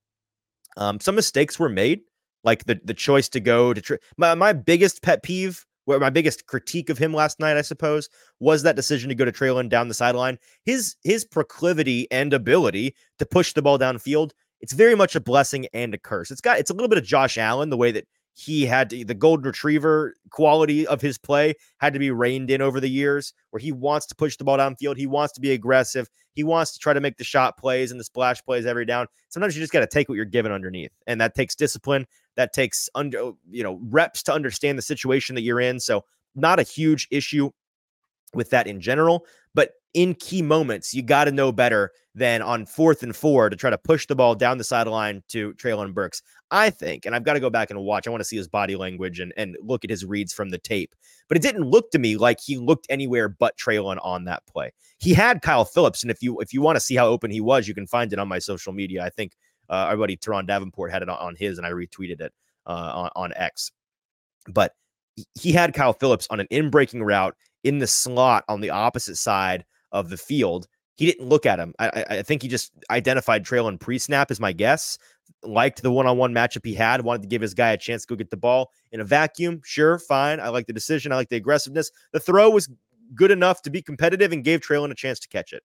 Um, 0.76 0.98
some 0.98 1.14
mistakes 1.14 1.58
were 1.58 1.68
made, 1.68 2.00
like 2.42 2.64
the 2.64 2.80
the 2.84 2.94
choice 2.94 3.28
to 3.28 3.40
go 3.40 3.72
to 3.72 3.80
tri- 3.80 3.98
my 4.16 4.34
my 4.34 4.52
biggest 4.52 5.02
pet 5.02 5.22
peeve, 5.22 5.64
where 5.84 6.00
my 6.00 6.10
biggest 6.10 6.46
critique 6.46 6.90
of 6.90 6.98
him 6.98 7.14
last 7.14 7.38
night, 7.38 7.56
I 7.56 7.62
suppose, 7.62 8.08
was 8.40 8.62
that 8.62 8.76
decision 8.76 9.08
to 9.08 9.14
go 9.14 9.24
to 9.24 9.30
Treylon 9.30 9.68
down 9.68 9.88
the 9.88 9.94
sideline. 9.94 10.38
His 10.64 10.96
his 11.04 11.24
proclivity 11.24 12.08
and 12.10 12.32
ability 12.32 12.96
to 13.18 13.26
push 13.26 13.52
the 13.52 13.62
ball 13.62 13.78
downfield, 13.78 14.32
it's 14.60 14.72
very 14.72 14.94
much 14.94 15.14
a 15.14 15.20
blessing 15.20 15.66
and 15.74 15.94
a 15.94 15.98
curse. 15.98 16.30
It's 16.30 16.40
got 16.40 16.58
it's 16.58 16.70
a 16.70 16.74
little 16.74 16.88
bit 16.88 16.98
of 16.98 17.04
Josh 17.04 17.38
Allen, 17.38 17.70
the 17.70 17.76
way 17.76 17.92
that 17.92 18.06
he 18.34 18.66
had 18.66 18.90
to, 18.90 19.04
the 19.04 19.14
golden 19.14 19.46
retriever 19.46 20.14
quality 20.30 20.86
of 20.86 21.00
his 21.00 21.16
play 21.16 21.54
had 21.78 21.92
to 21.92 22.00
be 22.00 22.10
reined 22.10 22.50
in 22.50 22.60
over 22.60 22.80
the 22.80 22.88
years 22.88 23.32
where 23.50 23.60
he 23.60 23.70
wants 23.70 24.06
to 24.06 24.14
push 24.14 24.36
the 24.36 24.44
ball 24.44 24.58
downfield 24.58 24.96
he 24.96 25.06
wants 25.06 25.32
to 25.32 25.40
be 25.40 25.52
aggressive 25.52 26.08
he 26.34 26.42
wants 26.42 26.72
to 26.72 26.78
try 26.78 26.92
to 26.92 27.00
make 27.00 27.16
the 27.16 27.24
shot 27.24 27.56
plays 27.56 27.90
and 27.90 28.00
the 28.00 28.04
splash 28.04 28.44
plays 28.44 28.66
every 28.66 28.84
down. 28.84 29.06
Sometimes 29.28 29.56
you 29.56 29.62
just 29.62 29.72
got 29.72 29.80
to 29.80 29.86
take 29.86 30.08
what 30.08 30.16
you're 30.16 30.24
given 30.24 30.50
underneath 30.50 30.90
and 31.06 31.20
that 31.20 31.34
takes 31.34 31.54
discipline 31.54 32.06
that 32.36 32.52
takes 32.52 32.88
under 32.94 33.18
oh, 33.18 33.38
you 33.50 33.62
know 33.62 33.78
reps 33.84 34.22
to 34.24 34.32
understand 34.32 34.76
the 34.76 34.82
situation 34.82 35.34
that 35.36 35.42
you're 35.42 35.60
in 35.60 35.78
so 35.78 36.04
not 36.34 36.58
a 36.58 36.64
huge 36.64 37.06
issue 37.10 37.50
with 38.34 38.50
that 38.50 38.66
in 38.66 38.80
general 38.80 39.24
in 39.94 40.14
key 40.14 40.42
moments, 40.42 40.92
you 40.92 41.02
got 41.02 41.24
to 41.24 41.32
know 41.32 41.52
better 41.52 41.92
than 42.16 42.42
on 42.42 42.66
fourth 42.66 43.02
and 43.02 43.14
four 43.14 43.48
to 43.48 43.56
try 43.56 43.70
to 43.70 43.78
push 43.78 44.06
the 44.06 44.14
ball 44.14 44.34
down 44.34 44.58
the 44.58 44.64
sideline 44.64 45.22
to 45.28 45.54
Treylon 45.54 45.94
Burks. 45.94 46.20
I 46.50 46.70
think, 46.70 47.06
and 47.06 47.14
I've 47.14 47.24
got 47.24 47.34
to 47.34 47.40
go 47.40 47.50
back 47.50 47.70
and 47.70 47.80
watch. 47.80 48.06
I 48.06 48.10
want 48.10 48.20
to 48.20 48.24
see 48.24 48.36
his 48.36 48.48
body 48.48 48.76
language 48.76 49.20
and, 49.20 49.32
and 49.36 49.56
look 49.60 49.84
at 49.84 49.90
his 49.90 50.04
reads 50.04 50.32
from 50.32 50.50
the 50.50 50.58
tape. 50.58 50.94
But 51.28 51.36
it 51.36 51.42
didn't 51.42 51.64
look 51.64 51.90
to 51.92 51.98
me 51.98 52.16
like 52.16 52.38
he 52.40 52.58
looked 52.58 52.86
anywhere 52.90 53.28
but 53.28 53.56
Treylon 53.56 53.98
on 54.02 54.24
that 54.24 54.44
play. 54.46 54.72
He 54.98 55.14
had 55.14 55.42
Kyle 55.42 55.64
Phillips, 55.64 56.02
and 56.02 56.10
if 56.10 56.22
you 56.22 56.38
if 56.40 56.52
you 56.52 56.60
want 56.60 56.76
to 56.76 56.80
see 56.80 56.96
how 56.96 57.06
open 57.06 57.30
he 57.30 57.40
was, 57.40 57.66
you 57.66 57.74
can 57.74 57.86
find 57.86 58.12
it 58.12 58.18
on 58.18 58.28
my 58.28 58.38
social 58.38 58.72
media. 58.72 59.04
I 59.04 59.10
think 59.10 59.32
uh, 59.70 59.86
our 59.88 59.96
buddy 59.96 60.16
Teron 60.16 60.46
Davenport 60.46 60.90
had 60.90 61.02
it 61.02 61.08
on 61.08 61.36
his, 61.36 61.58
and 61.58 61.66
I 61.66 61.70
retweeted 61.70 62.20
it 62.20 62.32
uh, 62.66 62.92
on, 62.94 63.10
on 63.16 63.32
X. 63.34 63.72
But 64.48 64.74
he 65.34 65.52
had 65.52 65.74
Kyle 65.74 65.92
Phillips 65.92 66.26
on 66.30 66.40
an 66.40 66.48
in 66.50 66.70
breaking 66.70 67.02
route 67.02 67.36
in 67.62 67.78
the 67.78 67.86
slot 67.86 68.44
on 68.48 68.60
the 68.60 68.70
opposite 68.70 69.16
side 69.16 69.64
of 69.94 70.10
the 70.10 70.18
field. 70.18 70.66
He 70.96 71.06
didn't 71.06 71.26
look 71.26 71.46
at 71.46 71.58
him. 71.58 71.74
I, 71.78 72.04
I 72.10 72.22
think 72.22 72.42
he 72.42 72.48
just 72.48 72.72
identified 72.90 73.44
Treylon 73.44 73.80
pre 73.80 73.98
snap, 73.98 74.30
is 74.30 74.38
my 74.38 74.52
guess. 74.52 74.98
Liked 75.42 75.82
the 75.82 75.90
one 75.90 76.06
on 76.06 76.18
one 76.18 76.32
matchup 76.32 76.64
he 76.64 76.74
had, 76.74 77.00
wanted 77.00 77.22
to 77.22 77.28
give 77.28 77.40
his 77.40 77.54
guy 77.54 77.70
a 77.72 77.78
chance 77.78 78.02
to 78.02 78.08
go 78.08 78.16
get 78.16 78.30
the 78.30 78.36
ball 78.36 78.70
in 78.92 79.00
a 79.00 79.04
vacuum. 79.04 79.60
Sure, 79.64 79.98
fine. 79.98 80.38
I 80.38 80.48
like 80.48 80.66
the 80.66 80.72
decision. 80.72 81.10
I 81.10 81.16
like 81.16 81.30
the 81.30 81.36
aggressiveness. 81.36 81.90
The 82.12 82.20
throw 82.20 82.50
was 82.50 82.68
good 83.14 83.30
enough 83.30 83.62
to 83.62 83.70
be 83.70 83.82
competitive 83.82 84.32
and 84.32 84.44
gave 84.44 84.60
Treylon 84.60 84.90
a 84.90 84.94
chance 84.94 85.18
to 85.20 85.28
catch 85.28 85.52
it. 85.52 85.62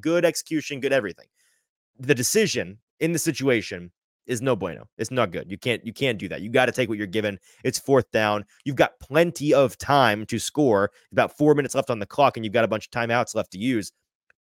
Good 0.00 0.24
execution, 0.24 0.80
good 0.80 0.92
everything. 0.92 1.26
The 1.98 2.14
decision 2.14 2.78
in 3.00 3.12
the 3.12 3.18
situation 3.18 3.90
is 4.26 4.42
no 4.42 4.56
bueno. 4.56 4.88
It's 4.98 5.10
not 5.10 5.30
good. 5.30 5.50
You 5.50 5.58
can't 5.58 5.84
you 5.84 5.92
can't 5.92 6.18
do 6.18 6.28
that. 6.28 6.40
You 6.40 6.50
got 6.50 6.66
to 6.66 6.72
take 6.72 6.88
what 6.88 6.98
you're 6.98 7.06
given. 7.06 7.38
It's 7.64 7.78
fourth 7.78 8.10
down. 8.10 8.44
You've 8.64 8.76
got 8.76 8.98
plenty 9.00 9.54
of 9.54 9.78
time 9.78 10.26
to 10.26 10.38
score. 10.38 10.90
About 11.12 11.36
4 11.36 11.54
minutes 11.54 11.74
left 11.74 11.90
on 11.90 11.98
the 11.98 12.06
clock 12.06 12.36
and 12.36 12.44
you've 12.44 12.52
got 12.52 12.64
a 12.64 12.68
bunch 12.68 12.86
of 12.86 12.90
timeouts 12.90 13.34
left 13.34 13.52
to 13.52 13.58
use. 13.58 13.92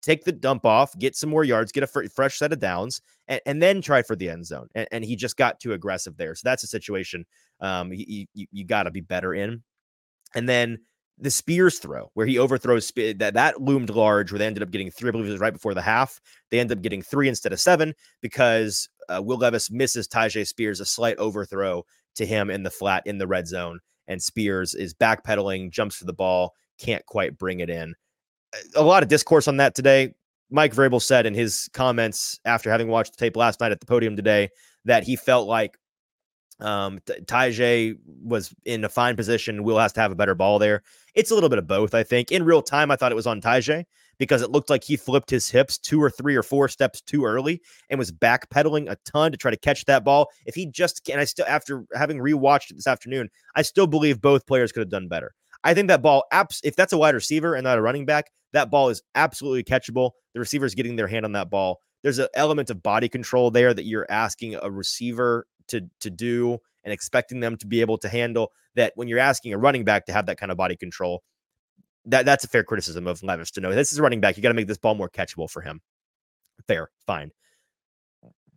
Take 0.01 0.25
the 0.25 0.33
dump 0.33 0.65
off, 0.65 0.97
get 0.99 1.15
some 1.15 1.29
more 1.29 1.45
yards, 1.45 1.71
get 1.71 1.83
a 1.83 2.09
fresh 2.09 2.37
set 2.37 2.51
of 2.51 2.59
downs, 2.59 3.01
and, 3.29 3.39
and, 3.45 3.61
then 3.61 3.81
try 3.81 4.01
for 4.01 4.17
the 4.17 4.29
end 4.29 4.45
zone. 4.45 4.67
And, 4.75 4.85
and, 4.91 5.05
he 5.05 5.15
just 5.15 5.37
got 5.37 5.61
too 5.61 5.71
aggressive 5.71 6.17
there. 6.17 6.35
So 6.35 6.41
that's 6.43 6.63
a 6.63 6.67
situation 6.67 7.25
um, 7.61 7.93
you, 7.93 8.25
you, 8.33 8.65
got 8.65 8.83
to 8.83 8.91
be 8.91 8.99
better 8.99 9.33
in. 9.33 9.63
And 10.35 10.49
then 10.49 10.79
the 11.17 11.31
Spears 11.31 11.79
throw, 11.79 12.09
where 12.15 12.25
he 12.25 12.37
overthrows 12.37 12.91
that 12.95 13.33
that 13.33 13.61
loomed 13.61 13.89
large, 13.89 14.31
where 14.31 14.39
they 14.39 14.45
ended 14.45 14.63
up 14.63 14.71
getting 14.71 14.91
three. 14.91 15.09
I 15.09 15.11
believe 15.11 15.27
it 15.27 15.31
was 15.31 15.39
right 15.39 15.53
before 15.53 15.73
the 15.73 15.81
half. 15.81 16.19
They 16.49 16.59
ended 16.59 16.77
up 16.77 16.81
getting 16.81 17.01
three 17.01 17.29
instead 17.29 17.53
of 17.53 17.59
seven 17.59 17.93
because 18.21 18.89
uh, 19.09 19.21
Will 19.21 19.37
Levis 19.37 19.71
misses 19.71 20.07
Tyjae 20.07 20.47
Spears 20.47 20.79
a 20.79 20.85
slight 20.85 21.17
overthrow 21.17 21.85
to 22.15 22.25
him 22.25 22.49
in 22.49 22.63
the 22.63 22.69
flat 22.69 23.03
in 23.05 23.17
the 23.17 23.27
red 23.27 23.47
zone, 23.47 23.79
and 24.07 24.21
Spears 24.21 24.75
is 24.75 24.93
backpedaling, 24.93 25.71
jumps 25.71 25.95
for 25.95 26.05
the 26.05 26.13
ball, 26.13 26.53
can't 26.77 27.05
quite 27.05 27.37
bring 27.37 27.59
it 27.59 27.69
in. 27.69 27.95
A 28.75 28.83
lot 28.83 29.03
of 29.03 29.09
discourse 29.09 29.47
on 29.47 29.57
that 29.57 29.75
today. 29.75 30.13
Mike 30.51 30.75
Vrabel 30.75 31.01
said 31.01 31.25
in 31.25 31.33
his 31.33 31.69
comments 31.73 32.39
after 32.45 32.69
having 32.69 32.87
watched 32.87 33.13
the 33.13 33.17
tape 33.17 33.35
last 33.35 33.59
night 33.59 33.71
at 33.71 33.79
the 33.79 33.87
podium 33.87 34.15
today 34.15 34.49
that 34.85 35.03
he 35.03 35.15
felt 35.15 35.47
like 35.47 35.77
um, 36.59 36.99
Tyjae 37.07 37.97
was 38.05 38.53
in 38.63 38.83
a 38.83 38.89
fine 38.89 39.15
position. 39.15 39.63
Will 39.63 39.79
has 39.79 39.93
to 39.93 40.01
have 40.01 40.11
a 40.11 40.15
better 40.15 40.35
ball 40.35 40.59
there. 40.59 40.83
It's 41.15 41.31
a 41.31 41.33
little 41.33 41.49
bit 41.49 41.57
of 41.57 41.67
both, 41.67 41.95
I 41.95 42.03
think. 42.03 42.31
In 42.31 42.43
real 42.43 42.61
time, 42.61 42.91
I 42.91 42.95
thought 42.95 43.11
it 43.11 43.15
was 43.15 43.27
on 43.27 43.41
Tyjae 43.41 43.85
because 44.23 44.41
it 44.41 44.51
looked 44.51 44.69
like 44.69 44.83
he 44.83 44.95
flipped 44.95 45.29
his 45.29 45.49
hips 45.49 45.77
two 45.77 46.01
or 46.01 46.09
three 46.09 46.35
or 46.35 46.43
four 46.43 46.67
steps 46.67 47.01
too 47.01 47.25
early 47.25 47.61
and 47.89 47.99
was 47.99 48.11
backpedaling 48.11 48.89
a 48.89 48.97
ton 49.05 49.31
to 49.31 49.37
try 49.37 49.51
to 49.51 49.57
catch 49.57 49.85
that 49.85 50.03
ball. 50.03 50.29
If 50.45 50.55
he 50.55 50.65
just 50.65 51.03
can, 51.03 51.19
I 51.19 51.25
still, 51.25 51.45
after 51.47 51.85
having 51.93 52.19
rewatched 52.19 52.71
it 52.71 52.75
this 52.75 52.87
afternoon, 52.87 53.29
I 53.55 53.61
still 53.61 53.87
believe 53.87 54.21
both 54.21 54.47
players 54.47 54.71
could 54.71 54.81
have 54.81 54.89
done 54.89 55.07
better. 55.07 55.33
I 55.63 55.73
think 55.73 55.87
that 55.87 56.01
ball, 56.01 56.25
if 56.63 56.75
that's 56.75 56.93
a 56.93 56.97
wide 56.97 57.15
receiver 57.15 57.55
and 57.55 57.63
not 57.63 57.77
a 57.77 57.81
running 57.81 58.05
back, 58.05 58.31
that 58.51 58.69
ball 58.69 58.89
is 58.89 59.01
absolutely 59.15 59.63
catchable. 59.63 60.11
The 60.33 60.39
receiver 60.39 60.65
is 60.65 60.75
getting 60.75 60.95
their 60.95 61.07
hand 61.07 61.25
on 61.25 61.31
that 61.33 61.49
ball. 61.49 61.79
There's 62.03 62.19
an 62.19 62.27
element 62.33 62.69
of 62.69 62.83
body 62.83 63.09
control 63.09 63.49
there 63.49 63.73
that 63.73 63.85
you're 63.85 64.09
asking 64.09 64.55
a 64.61 64.69
receiver 64.69 65.47
to 65.69 65.81
to 66.01 66.09
do 66.09 66.59
and 66.83 66.91
expecting 66.91 67.39
them 67.39 67.55
to 67.57 67.67
be 67.67 67.81
able 67.81 67.97
to 67.99 68.09
handle 68.09 68.51
that 68.75 68.91
when 68.95 69.07
you're 69.07 69.19
asking 69.19 69.53
a 69.53 69.57
running 69.57 69.85
back 69.85 70.05
to 70.05 70.13
have 70.13 70.25
that 70.25 70.37
kind 70.37 70.51
of 70.51 70.57
body 70.57 70.75
control 70.75 71.23
that 72.05 72.25
that's 72.25 72.43
a 72.43 72.47
fair 72.47 72.63
criticism 72.63 73.07
of 73.07 73.23
Levis 73.23 73.51
to 73.51 73.61
know 73.61 73.73
this 73.73 73.93
is 73.93 73.99
running 73.99 74.21
back. 74.21 74.37
You 74.37 74.43
got 74.43 74.49
to 74.49 74.55
make 74.55 74.67
this 74.67 74.77
ball 74.77 74.95
more 74.95 75.09
catchable 75.09 75.49
for 75.49 75.61
him. 75.61 75.81
Fair, 76.67 76.89
fine. 77.05 77.31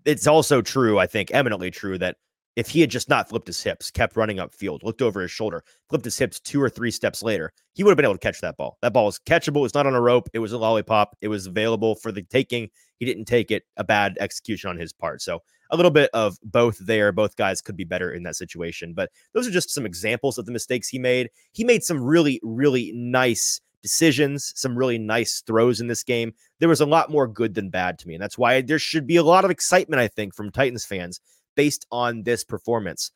It's 0.04 0.26
also 0.26 0.62
true, 0.62 0.98
I 0.98 1.06
think, 1.06 1.30
eminently 1.32 1.70
true 1.70 1.98
that 1.98 2.16
if 2.54 2.68
he 2.68 2.80
had 2.80 2.90
just 2.90 3.08
not 3.08 3.28
flipped 3.28 3.46
his 3.46 3.62
hips, 3.62 3.90
kept 3.90 4.16
running 4.16 4.38
upfield, 4.38 4.82
looked 4.82 5.02
over 5.02 5.20
his 5.20 5.30
shoulder, 5.30 5.62
flipped 5.90 6.06
his 6.06 6.16
hips 6.16 6.40
two 6.40 6.60
or 6.60 6.70
three 6.70 6.90
steps 6.90 7.22
later, 7.22 7.52
he 7.74 7.84
would 7.84 7.90
have 7.90 7.96
been 7.96 8.06
able 8.06 8.14
to 8.14 8.18
catch 8.18 8.40
that 8.40 8.56
ball. 8.56 8.78
That 8.80 8.94
ball 8.94 9.04
was 9.04 9.18
catchable. 9.18 9.64
It's 9.66 9.74
not 9.74 9.86
on 9.86 9.94
a 9.94 10.00
rope. 10.00 10.28
It 10.32 10.38
was 10.38 10.52
a 10.52 10.58
lollipop. 10.58 11.16
It 11.20 11.28
was 11.28 11.46
available 11.46 11.96
for 11.96 12.10
the 12.10 12.22
taking. 12.22 12.70
He 12.98 13.04
didn't 13.04 13.26
take 13.26 13.50
it. 13.50 13.64
A 13.76 13.84
bad 13.84 14.16
execution 14.20 14.70
on 14.70 14.78
his 14.78 14.92
part. 14.92 15.20
So 15.20 15.40
a 15.70 15.76
little 15.76 15.90
bit 15.90 16.10
of 16.12 16.38
both 16.42 16.78
there. 16.78 17.12
Both 17.12 17.36
guys 17.36 17.60
could 17.60 17.76
be 17.76 17.84
better 17.84 18.12
in 18.12 18.22
that 18.24 18.36
situation. 18.36 18.92
But 18.94 19.10
those 19.32 19.46
are 19.46 19.52
just 19.52 19.70
some 19.70 19.86
examples 19.86 20.38
of 20.38 20.46
the 20.46 20.52
mistakes 20.52 20.88
he 20.88 20.98
made. 20.98 21.30
He 21.52 21.64
made 21.64 21.84
some 21.84 22.02
really, 22.02 22.40
really 22.42 22.92
nice 22.94 23.60
decisions, 23.82 24.52
some 24.56 24.76
really 24.76 24.98
nice 24.98 25.42
throws 25.46 25.80
in 25.80 25.86
this 25.86 26.02
game. 26.02 26.34
There 26.58 26.68
was 26.68 26.80
a 26.80 26.86
lot 26.86 27.10
more 27.10 27.28
good 27.28 27.54
than 27.54 27.70
bad 27.70 27.98
to 28.00 28.08
me. 28.08 28.14
And 28.14 28.22
that's 28.22 28.38
why 28.38 28.60
there 28.60 28.78
should 28.78 29.06
be 29.06 29.16
a 29.16 29.22
lot 29.22 29.44
of 29.44 29.50
excitement, 29.50 30.00
I 30.00 30.08
think, 30.08 30.34
from 30.34 30.50
Titans 30.50 30.84
fans 30.84 31.20
based 31.54 31.86
on 31.92 32.24
this 32.24 32.44
performance. 32.44 33.12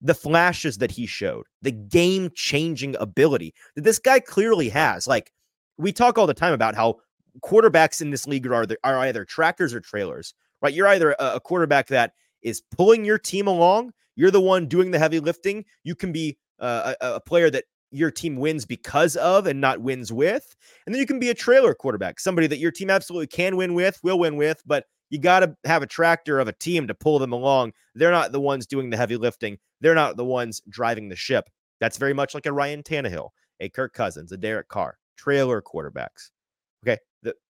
The 0.00 0.14
flashes 0.14 0.78
that 0.78 0.90
he 0.90 1.06
showed, 1.06 1.46
the 1.62 1.72
game 1.72 2.30
changing 2.34 2.96
ability 2.96 3.54
that 3.74 3.84
this 3.84 3.98
guy 3.98 4.20
clearly 4.20 4.68
has. 4.70 5.06
Like 5.06 5.32
we 5.78 5.92
talk 5.92 6.18
all 6.18 6.26
the 6.26 6.34
time 6.34 6.52
about 6.52 6.74
how 6.74 6.96
quarterbacks 7.42 8.00
in 8.00 8.10
this 8.10 8.26
league 8.26 8.46
are, 8.46 8.66
are 8.82 8.98
either 8.98 9.24
trackers 9.24 9.74
or 9.74 9.80
trailers 9.80 10.34
right? 10.64 10.74
You're 10.74 10.88
either 10.88 11.14
a, 11.18 11.38
quarterback 11.40 11.88
that 11.88 12.14
is 12.42 12.62
pulling 12.74 13.04
your 13.04 13.18
team 13.18 13.46
along, 13.46 13.92
you're 14.16 14.30
the 14.30 14.40
one 14.40 14.66
doing 14.66 14.90
the 14.90 14.98
heavy 14.98 15.20
lifting. 15.20 15.64
You 15.82 15.94
can 15.94 16.10
be 16.10 16.38
uh, 16.58 16.94
a, 17.00 17.14
a 17.14 17.20
player 17.20 17.50
that 17.50 17.64
your 17.90 18.10
team 18.10 18.36
wins 18.36 18.64
because 18.64 19.14
of 19.16 19.46
and 19.46 19.60
not 19.60 19.80
wins 19.80 20.10
with. 20.10 20.56
And 20.86 20.94
then 20.94 21.00
you 21.00 21.06
can 21.06 21.18
be 21.18 21.28
a 21.28 21.34
trailer 21.34 21.74
quarterback, 21.74 22.18
somebody 22.18 22.46
that 22.46 22.58
your 22.58 22.70
team 22.70 22.90
absolutely 22.90 23.26
can 23.26 23.56
win 23.56 23.74
with, 23.74 24.00
will 24.02 24.18
win 24.18 24.36
with, 24.36 24.62
but 24.64 24.86
you 25.10 25.18
got 25.18 25.40
to 25.40 25.54
have 25.64 25.82
a 25.82 25.86
tractor 25.86 26.40
of 26.40 26.48
a 26.48 26.52
team 26.52 26.88
to 26.88 26.94
pull 26.94 27.18
them 27.18 27.32
along. 27.32 27.72
They're 27.94 28.10
not 28.10 28.32
the 28.32 28.40
ones 28.40 28.66
doing 28.66 28.88
the 28.88 28.96
heavy 28.96 29.16
lifting. 29.16 29.58
They're 29.82 29.94
not 29.94 30.16
the 30.16 30.24
ones 30.24 30.62
driving 30.68 31.10
the 31.10 31.16
ship. 31.16 31.50
That's 31.78 31.98
very 31.98 32.14
much 32.14 32.34
like 32.34 32.46
a 32.46 32.52
Ryan 32.52 32.82
Tannehill, 32.82 33.28
a 33.60 33.68
Kirk 33.68 33.92
Cousins, 33.92 34.32
a 34.32 34.38
Derek 34.38 34.68
Carr, 34.68 34.96
trailer 35.16 35.60
quarterbacks. 35.60 36.30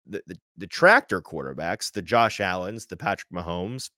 The, 0.09 0.23
the, 0.27 0.39
the 0.57 0.67
tractor 0.67 1.21
quarterbacks, 1.21 1.93
the 1.93 2.03
Josh 2.03 2.41
Allens, 2.41 2.87
the 2.87 2.97
Patrick 2.97 3.31
Mahomes, 3.33 3.91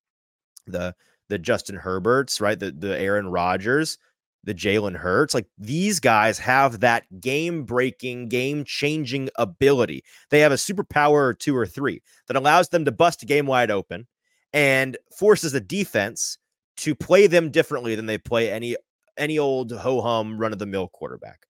the 0.67 0.95
the 1.29 1.39
Justin 1.39 1.77
Herberts, 1.77 2.41
right? 2.41 2.59
The 2.59 2.73
the 2.73 2.99
Aaron 2.99 3.29
Rodgers, 3.29 3.99
the 4.45 4.55
Jalen 4.55 4.97
Hurts, 4.97 5.35
like 5.35 5.47
these 5.59 6.01
guys 6.01 6.39
have 6.39 6.81
that 6.81 7.05
game 7.21 7.65
breaking, 7.65 8.29
game 8.29 8.65
changing 8.65 9.29
ability. 9.37 10.03
They 10.31 10.41
have 10.41 10.53
a 10.53 10.57
superpower 10.57 11.13
or 11.13 11.35
two 11.35 11.57
or 11.57 11.67
three 11.67 12.03
that 12.27 12.37
allows 12.37 12.69
them 12.69 12.85
to 12.85 12.93
bust 12.93 13.23
a 13.23 13.27
game 13.27 13.47
wide 13.47 13.71
open 13.71 14.07
and 14.53 14.97
forces 15.17 15.55
a 15.55 15.61
defense 15.61 16.39
to 16.79 16.95
play 16.95 17.27
them 17.27 17.51
differently 17.51 17.95
than 17.95 18.07
they 18.07 18.19
play 18.19 18.51
any 18.51 18.77
any 19.17 19.39
old 19.39 19.71
ho 19.73 20.01
hum 20.01 20.39
run 20.39 20.53
of 20.53 20.59
the 20.59 20.67
mill 20.67 20.89
quarterback. 20.89 21.47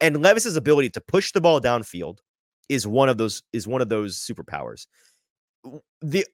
And 0.00 0.22
Levis's 0.22 0.56
ability 0.56 0.90
to 0.90 1.00
push 1.00 1.32
the 1.32 1.40
ball 1.40 1.60
downfield, 1.60 2.18
is 2.70 2.86
one 2.86 3.08
of 3.08 3.18
those 3.18 3.42
is 3.52 3.66
one 3.66 3.82
of 3.82 3.88
those 3.88 4.16
superpowers. 4.16 4.86
The 6.00 6.24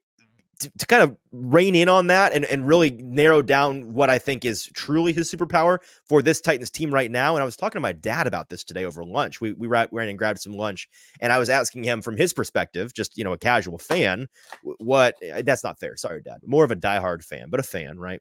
to, 0.60 0.70
to, 0.78 0.86
kind 0.86 1.02
of 1.02 1.16
rein 1.32 1.74
in 1.74 1.88
on 1.88 2.06
that 2.06 2.32
and, 2.32 2.44
and 2.46 2.66
really 2.66 2.90
narrow 2.90 3.42
down 3.42 3.92
what 3.92 4.08
I 4.08 4.18
think 4.18 4.44
is 4.44 4.66
truly 4.72 5.12
his 5.12 5.30
superpower 5.30 5.78
for 6.08 6.22
this 6.22 6.40
Titans 6.40 6.70
team 6.70 6.92
right 6.92 7.10
now. 7.10 7.34
And 7.34 7.42
I 7.42 7.44
was 7.44 7.56
talking 7.58 7.76
to 7.76 7.82
my 7.82 7.92
dad 7.92 8.26
about 8.26 8.48
this 8.48 8.64
today 8.64 8.86
over 8.86 9.04
lunch. 9.04 9.40
We 9.40 9.52
we 9.52 9.66
ran 9.66 9.88
and 9.92 10.18
grabbed 10.18 10.40
some 10.40 10.54
lunch, 10.54 10.88
and 11.20 11.32
I 11.32 11.38
was 11.38 11.50
asking 11.50 11.84
him 11.84 12.02
from 12.02 12.16
his 12.16 12.32
perspective, 12.32 12.94
just 12.94 13.16
you 13.16 13.24
know, 13.24 13.32
a 13.32 13.38
casual 13.38 13.78
fan, 13.78 14.28
what 14.62 15.16
eh, 15.22 15.42
that's 15.42 15.64
not 15.64 15.80
fair. 15.80 15.96
Sorry, 15.96 16.22
dad. 16.22 16.40
More 16.46 16.64
of 16.64 16.70
a 16.70 16.76
diehard 16.76 17.24
fan, 17.24 17.48
but 17.50 17.60
a 17.60 17.64
fan, 17.64 17.98
right? 17.98 18.20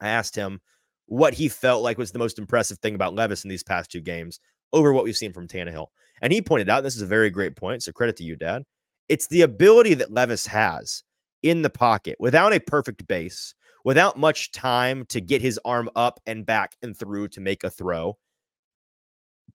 I 0.00 0.08
asked 0.08 0.36
him 0.36 0.60
what 1.06 1.34
he 1.34 1.48
felt 1.48 1.82
like 1.82 1.98
was 1.98 2.12
the 2.12 2.18
most 2.18 2.38
impressive 2.38 2.78
thing 2.78 2.94
about 2.94 3.14
Levis 3.14 3.44
in 3.44 3.50
these 3.50 3.62
past 3.62 3.90
two 3.90 4.00
games 4.00 4.40
over 4.72 4.92
what 4.92 5.04
we've 5.04 5.16
seen 5.16 5.32
from 5.32 5.48
Tannehill. 5.48 5.88
And 6.22 6.32
he 6.32 6.40
pointed 6.40 6.70
out 6.70 6.82
this 6.82 6.96
is 6.96 7.02
a 7.02 7.06
very 7.06 7.30
great 7.30 7.56
point. 7.56 7.82
So 7.82 7.92
credit 7.92 8.16
to 8.16 8.24
you, 8.24 8.36
Dad. 8.36 8.62
It's 9.08 9.26
the 9.26 9.42
ability 9.42 9.94
that 9.94 10.12
Levis 10.12 10.46
has 10.46 11.02
in 11.42 11.62
the 11.62 11.70
pocket 11.70 12.16
without 12.20 12.52
a 12.52 12.60
perfect 12.60 13.06
base, 13.06 13.54
without 13.84 14.16
much 14.16 14.52
time 14.52 15.04
to 15.06 15.20
get 15.20 15.42
his 15.42 15.58
arm 15.64 15.90
up 15.96 16.20
and 16.24 16.46
back 16.46 16.76
and 16.82 16.96
through 16.96 17.28
to 17.28 17.40
make 17.40 17.64
a 17.64 17.70
throw, 17.70 18.16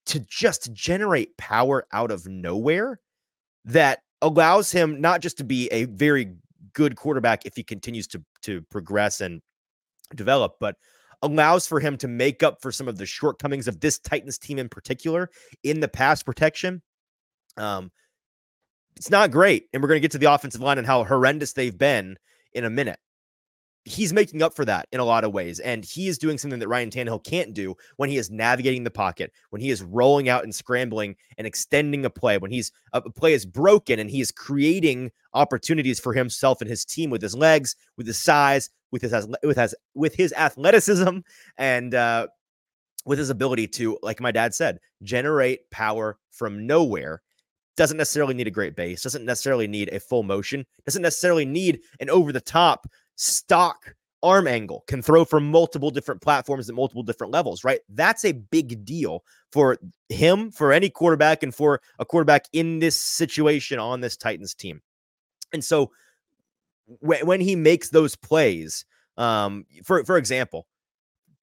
to 0.06 0.20
just 0.20 0.72
generate 0.72 1.36
power 1.38 1.86
out 1.92 2.10
of 2.10 2.26
nowhere 2.28 3.00
that 3.64 4.00
allows 4.20 4.70
him 4.70 5.00
not 5.00 5.22
just 5.22 5.38
to 5.38 5.44
be 5.44 5.68
a 5.68 5.84
very 5.84 6.34
good 6.74 6.96
quarterback 6.96 7.46
if 7.46 7.56
he 7.56 7.62
continues 7.62 8.06
to 8.06 8.22
to 8.42 8.60
progress 8.70 9.20
and 9.20 9.40
develop, 10.14 10.56
but 10.60 10.76
allows 11.22 11.66
for 11.66 11.80
him 11.80 11.96
to 11.98 12.08
make 12.08 12.42
up 12.42 12.62
for 12.62 12.70
some 12.70 12.88
of 12.88 12.98
the 12.98 13.06
shortcomings 13.06 13.68
of 13.68 13.80
this 13.80 13.98
Titans 13.98 14.38
team 14.38 14.58
in 14.58 14.68
particular 14.68 15.30
in 15.62 15.80
the 15.80 15.88
pass 15.88 16.22
protection. 16.22 16.82
Um, 17.56 17.90
it's 18.96 19.10
not 19.10 19.30
great, 19.30 19.66
and 19.72 19.82
we're 19.82 19.88
going 19.88 19.98
to 19.98 20.02
get 20.02 20.12
to 20.12 20.18
the 20.18 20.32
offensive 20.32 20.60
line 20.60 20.78
and 20.78 20.86
how 20.86 21.04
horrendous 21.04 21.52
they've 21.52 21.76
been 21.76 22.16
in 22.52 22.64
a 22.64 22.70
minute 22.70 22.98
he's 23.88 24.12
making 24.12 24.42
up 24.42 24.54
for 24.54 24.64
that 24.64 24.86
in 24.92 25.00
a 25.00 25.04
lot 25.04 25.24
of 25.24 25.32
ways. 25.32 25.60
And 25.60 25.84
he 25.84 26.08
is 26.08 26.18
doing 26.18 26.38
something 26.38 26.60
that 26.60 26.68
Ryan 26.68 26.90
Tannehill 26.90 27.24
can't 27.24 27.54
do 27.54 27.74
when 27.96 28.10
he 28.10 28.16
is 28.16 28.30
navigating 28.30 28.84
the 28.84 28.90
pocket, 28.90 29.32
when 29.50 29.62
he 29.62 29.70
is 29.70 29.82
rolling 29.82 30.28
out 30.28 30.44
and 30.44 30.54
scrambling 30.54 31.16
and 31.38 31.46
extending 31.46 32.04
a 32.04 32.10
play, 32.10 32.38
when 32.38 32.50
he's 32.50 32.70
a 32.92 33.00
play 33.00 33.32
is 33.32 33.46
broken 33.46 33.98
and 33.98 34.10
he 34.10 34.20
is 34.20 34.30
creating 34.30 35.10
opportunities 35.34 35.98
for 35.98 36.12
himself 36.12 36.60
and 36.60 36.70
his 36.70 36.84
team 36.84 37.10
with 37.10 37.22
his 37.22 37.34
legs, 37.34 37.74
with 37.96 38.06
his 38.06 38.18
size, 38.18 38.70
with 38.90 39.02
his 39.02 39.26
with 39.42 39.56
his 39.56 39.74
with 39.94 40.14
his 40.14 40.32
athleticism, 40.32 41.18
and 41.56 41.94
uh, 41.94 42.26
with 43.04 43.18
his 43.18 43.30
ability 43.30 43.66
to, 43.68 43.98
like 44.02 44.20
my 44.20 44.30
dad 44.30 44.54
said, 44.54 44.78
generate 45.02 45.70
power 45.70 46.18
from 46.30 46.66
nowhere 46.66 47.22
doesn't 47.76 47.96
necessarily 47.96 48.34
need 48.34 48.48
a 48.48 48.50
great 48.50 48.74
base, 48.74 49.02
doesn't 49.02 49.24
necessarily 49.24 49.68
need 49.68 49.88
a 49.92 50.00
full 50.00 50.24
motion, 50.24 50.66
doesn't 50.84 51.02
necessarily 51.02 51.44
need 51.44 51.80
an 52.00 52.10
over 52.10 52.32
the 52.32 52.40
top 52.40 52.88
stock 53.14 53.94
arm 54.22 54.48
angle, 54.48 54.82
can 54.88 55.00
throw 55.00 55.24
from 55.24 55.48
multiple 55.48 55.90
different 55.90 56.20
platforms 56.20 56.68
at 56.68 56.74
multiple 56.74 57.04
different 57.04 57.32
levels, 57.32 57.62
right? 57.62 57.80
That's 57.88 58.24
a 58.24 58.32
big 58.32 58.84
deal 58.84 59.22
for 59.52 59.78
him, 60.08 60.50
for 60.50 60.72
any 60.72 60.90
quarterback, 60.90 61.44
and 61.44 61.54
for 61.54 61.80
a 62.00 62.04
quarterback 62.04 62.46
in 62.52 62.80
this 62.80 62.96
situation 62.96 63.78
on 63.78 64.00
this 64.00 64.16
Titans 64.16 64.54
team. 64.54 64.82
And 65.52 65.64
so 65.64 65.92
when, 67.00 67.26
when 67.26 67.40
he 67.40 67.56
makes 67.56 67.90
those 67.90 68.16
plays, 68.16 68.84
um, 69.16 69.64
for 69.84 70.04
for 70.04 70.16
example, 70.16 70.66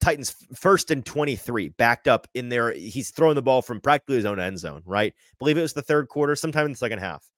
Titans 0.00 0.34
first 0.54 0.90
and 0.90 1.04
23, 1.04 1.70
backed 1.70 2.08
up 2.08 2.26
in 2.34 2.48
there. 2.48 2.72
He's 2.72 3.10
throwing 3.10 3.34
the 3.34 3.42
ball 3.42 3.62
from 3.62 3.80
practically 3.80 4.16
his 4.16 4.24
own 4.24 4.40
end 4.40 4.58
zone, 4.58 4.82
right? 4.84 5.12
I 5.16 5.34
believe 5.38 5.58
it 5.58 5.62
was 5.62 5.72
the 5.72 5.82
third 5.82 6.08
quarter, 6.08 6.36
sometime 6.36 6.66
in 6.66 6.72
the 6.72 6.78
second 6.78 6.98
half 6.98 7.28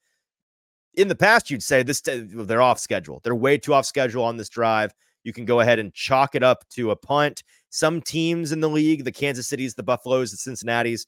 in 0.99 1.07
the 1.07 1.15
past, 1.15 1.49
you'd 1.49 1.63
say 1.63 1.83
this 1.85 2.03
they're 2.05 2.61
off 2.61 2.81
schedule. 2.81 3.21
They're 3.23 3.35
way 3.35 3.57
too 3.57 3.73
off 3.73 3.87
schedule 3.87 4.25
on 4.25 4.37
this 4.37 4.49
drive. 4.49 4.93
You 5.23 5.33
can 5.33 5.45
go 5.45 5.61
ahead 5.61 5.79
and 5.79 5.95
chalk 5.95 6.35
it 6.35 6.43
up 6.43 6.69
to 6.71 6.91
a 6.91 6.97
punt. 6.97 7.45
Some 7.71 8.01
teams 8.01 8.51
in 8.51 8.61
the 8.61 8.69
league, 8.69 9.05
the 9.05 9.13
Kansas 9.13 9.47
Cities, 9.47 9.75
the 9.75 9.83
Buffaloes, 9.83 10.33
the 10.33 10.37
Cincinnati's, 10.37 11.07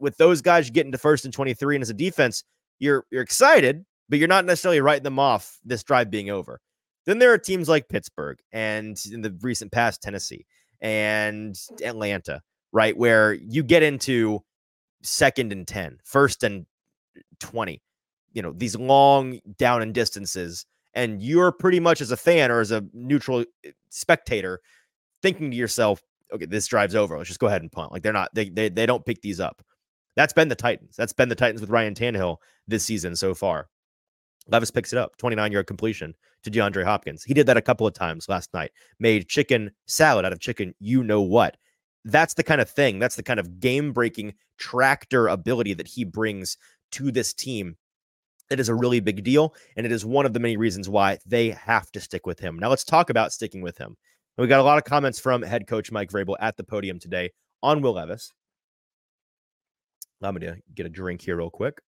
with 0.00 0.16
those 0.16 0.40
guys, 0.40 0.66
you 0.66 0.72
get 0.72 0.86
into 0.86 0.98
first 0.98 1.24
and 1.24 1.32
23. 1.32 1.76
And 1.76 1.82
as 1.82 1.90
a 1.90 1.94
defense, 1.94 2.42
you're 2.80 3.04
you're 3.10 3.22
excited, 3.22 3.84
but 4.08 4.18
you're 4.18 4.28
not 4.28 4.44
necessarily 4.44 4.80
writing 4.80 5.04
them 5.04 5.18
off 5.18 5.58
this 5.64 5.82
drive 5.82 6.10
being 6.10 6.30
over. 6.30 6.60
Then 7.06 7.18
there 7.18 7.32
are 7.32 7.38
teams 7.38 7.68
like 7.68 7.88
Pittsburgh 7.88 8.38
and 8.52 8.98
in 9.10 9.22
the 9.22 9.36
recent 9.40 9.72
past, 9.72 10.02
Tennessee 10.02 10.46
and 10.80 11.58
Atlanta, 11.82 12.42
right? 12.72 12.96
Where 12.96 13.32
you 13.34 13.62
get 13.62 13.82
into 13.82 14.40
second 15.02 15.52
and 15.52 15.66
10, 15.66 15.98
first 16.04 16.42
and 16.42 16.66
20 17.40 17.82
you 18.32 18.42
know 18.42 18.52
these 18.52 18.76
long 18.76 19.38
down 19.56 19.82
and 19.82 19.94
distances 19.94 20.66
and 20.94 21.22
you're 21.22 21.52
pretty 21.52 21.80
much 21.80 22.00
as 22.00 22.10
a 22.10 22.16
fan 22.16 22.50
or 22.50 22.60
as 22.60 22.70
a 22.70 22.84
neutral 22.92 23.44
eh, 23.64 23.70
spectator 23.90 24.60
thinking 25.22 25.50
to 25.50 25.56
yourself 25.56 26.02
okay 26.32 26.46
this 26.46 26.66
drive's 26.66 26.94
over 26.94 27.16
let's 27.16 27.28
just 27.28 27.40
go 27.40 27.46
ahead 27.46 27.62
and 27.62 27.72
punt 27.72 27.92
like 27.92 28.02
they're 28.02 28.12
not 28.12 28.32
they 28.34 28.48
they, 28.48 28.68
they 28.68 28.86
don't 28.86 29.04
pick 29.04 29.20
these 29.22 29.40
up 29.40 29.62
that's 30.16 30.32
been 30.32 30.48
the 30.48 30.54
titans 30.54 30.94
that's 30.96 31.12
been 31.12 31.28
the 31.28 31.34
titans 31.34 31.60
with 31.60 31.70
ryan 31.70 31.94
Tannehill 31.94 32.36
this 32.66 32.84
season 32.84 33.16
so 33.16 33.34
far 33.34 33.68
levis 34.48 34.70
picks 34.70 34.92
it 34.92 34.98
up 34.98 35.16
29 35.16 35.52
yard 35.52 35.66
completion 35.66 36.14
to 36.42 36.50
deandre 36.50 36.84
hopkins 36.84 37.22
he 37.22 37.34
did 37.34 37.46
that 37.46 37.56
a 37.56 37.62
couple 37.62 37.86
of 37.86 37.94
times 37.94 38.28
last 38.28 38.52
night 38.54 38.70
made 38.98 39.28
chicken 39.28 39.70
salad 39.86 40.24
out 40.24 40.32
of 40.32 40.40
chicken 40.40 40.74
you 40.80 41.02
know 41.02 41.20
what 41.20 41.56
that's 42.04 42.34
the 42.34 42.44
kind 42.44 42.60
of 42.60 42.70
thing 42.70 42.98
that's 42.98 43.16
the 43.16 43.22
kind 43.22 43.40
of 43.40 43.60
game 43.60 43.92
breaking 43.92 44.32
tractor 44.58 45.28
ability 45.28 45.74
that 45.74 45.88
he 45.88 46.04
brings 46.04 46.56
to 46.90 47.10
this 47.10 47.34
team 47.34 47.76
it 48.50 48.60
is 48.60 48.68
a 48.68 48.74
really 48.74 49.00
big 49.00 49.22
deal, 49.24 49.54
and 49.76 49.84
it 49.84 49.92
is 49.92 50.06
one 50.06 50.24
of 50.24 50.32
the 50.32 50.40
many 50.40 50.56
reasons 50.56 50.88
why 50.88 51.18
they 51.26 51.50
have 51.50 51.90
to 51.92 52.00
stick 52.00 52.26
with 52.26 52.38
him. 52.40 52.58
Now, 52.58 52.70
let's 52.70 52.84
talk 52.84 53.10
about 53.10 53.32
sticking 53.32 53.60
with 53.60 53.76
him. 53.76 53.96
We 54.36 54.46
got 54.46 54.60
a 54.60 54.64
lot 54.64 54.78
of 54.78 54.84
comments 54.84 55.18
from 55.18 55.42
head 55.42 55.66
coach 55.66 55.90
Mike 55.90 56.10
Vrabel 56.10 56.36
at 56.40 56.56
the 56.56 56.64
podium 56.64 56.98
today 56.98 57.30
on 57.62 57.82
Will 57.82 57.94
Levis. 57.94 58.32
Allow 60.20 60.32
me 60.32 60.40
to 60.40 60.56
get 60.74 60.86
a 60.86 60.88
drink 60.88 61.22
here, 61.22 61.36
real 61.36 61.50
quick. 61.50 61.80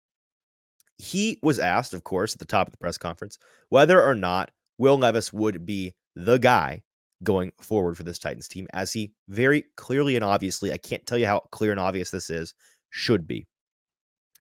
He 1.01 1.39
was 1.43 1.59
asked, 1.59 1.95
of 1.95 2.05
course, 2.05 2.35
at 2.35 2.39
the 2.39 2.45
top 2.45 2.69
of 2.69 2.73
the 2.73 2.79
press 2.79 2.99
conference, 2.99 3.39
whether 3.71 4.03
or 4.03 4.15
not 4.15 4.51
Will 4.79 4.99
Levis 4.99 5.33
would 5.33 5.65
be 5.65 5.95
the 6.15 6.39
guy 6.39 6.83
going 7.23 7.53
forward 7.61 7.97
for 7.97 8.03
this 8.03 8.19
Titans 8.19 8.49
team, 8.49 8.67
as 8.73 8.93
he 8.93 9.13
very 9.29 9.65
clearly 9.77 10.17
and 10.17 10.25
obviously, 10.25 10.73
I 10.73 10.79
can't 10.79 11.05
tell 11.07 11.19
you 11.19 11.27
how 11.27 11.41
clear 11.51 11.71
and 11.71 11.81
obvious 11.81 12.11
this 12.11 12.31
is, 12.31 12.55
should 12.91 13.27
be. 13.27 13.47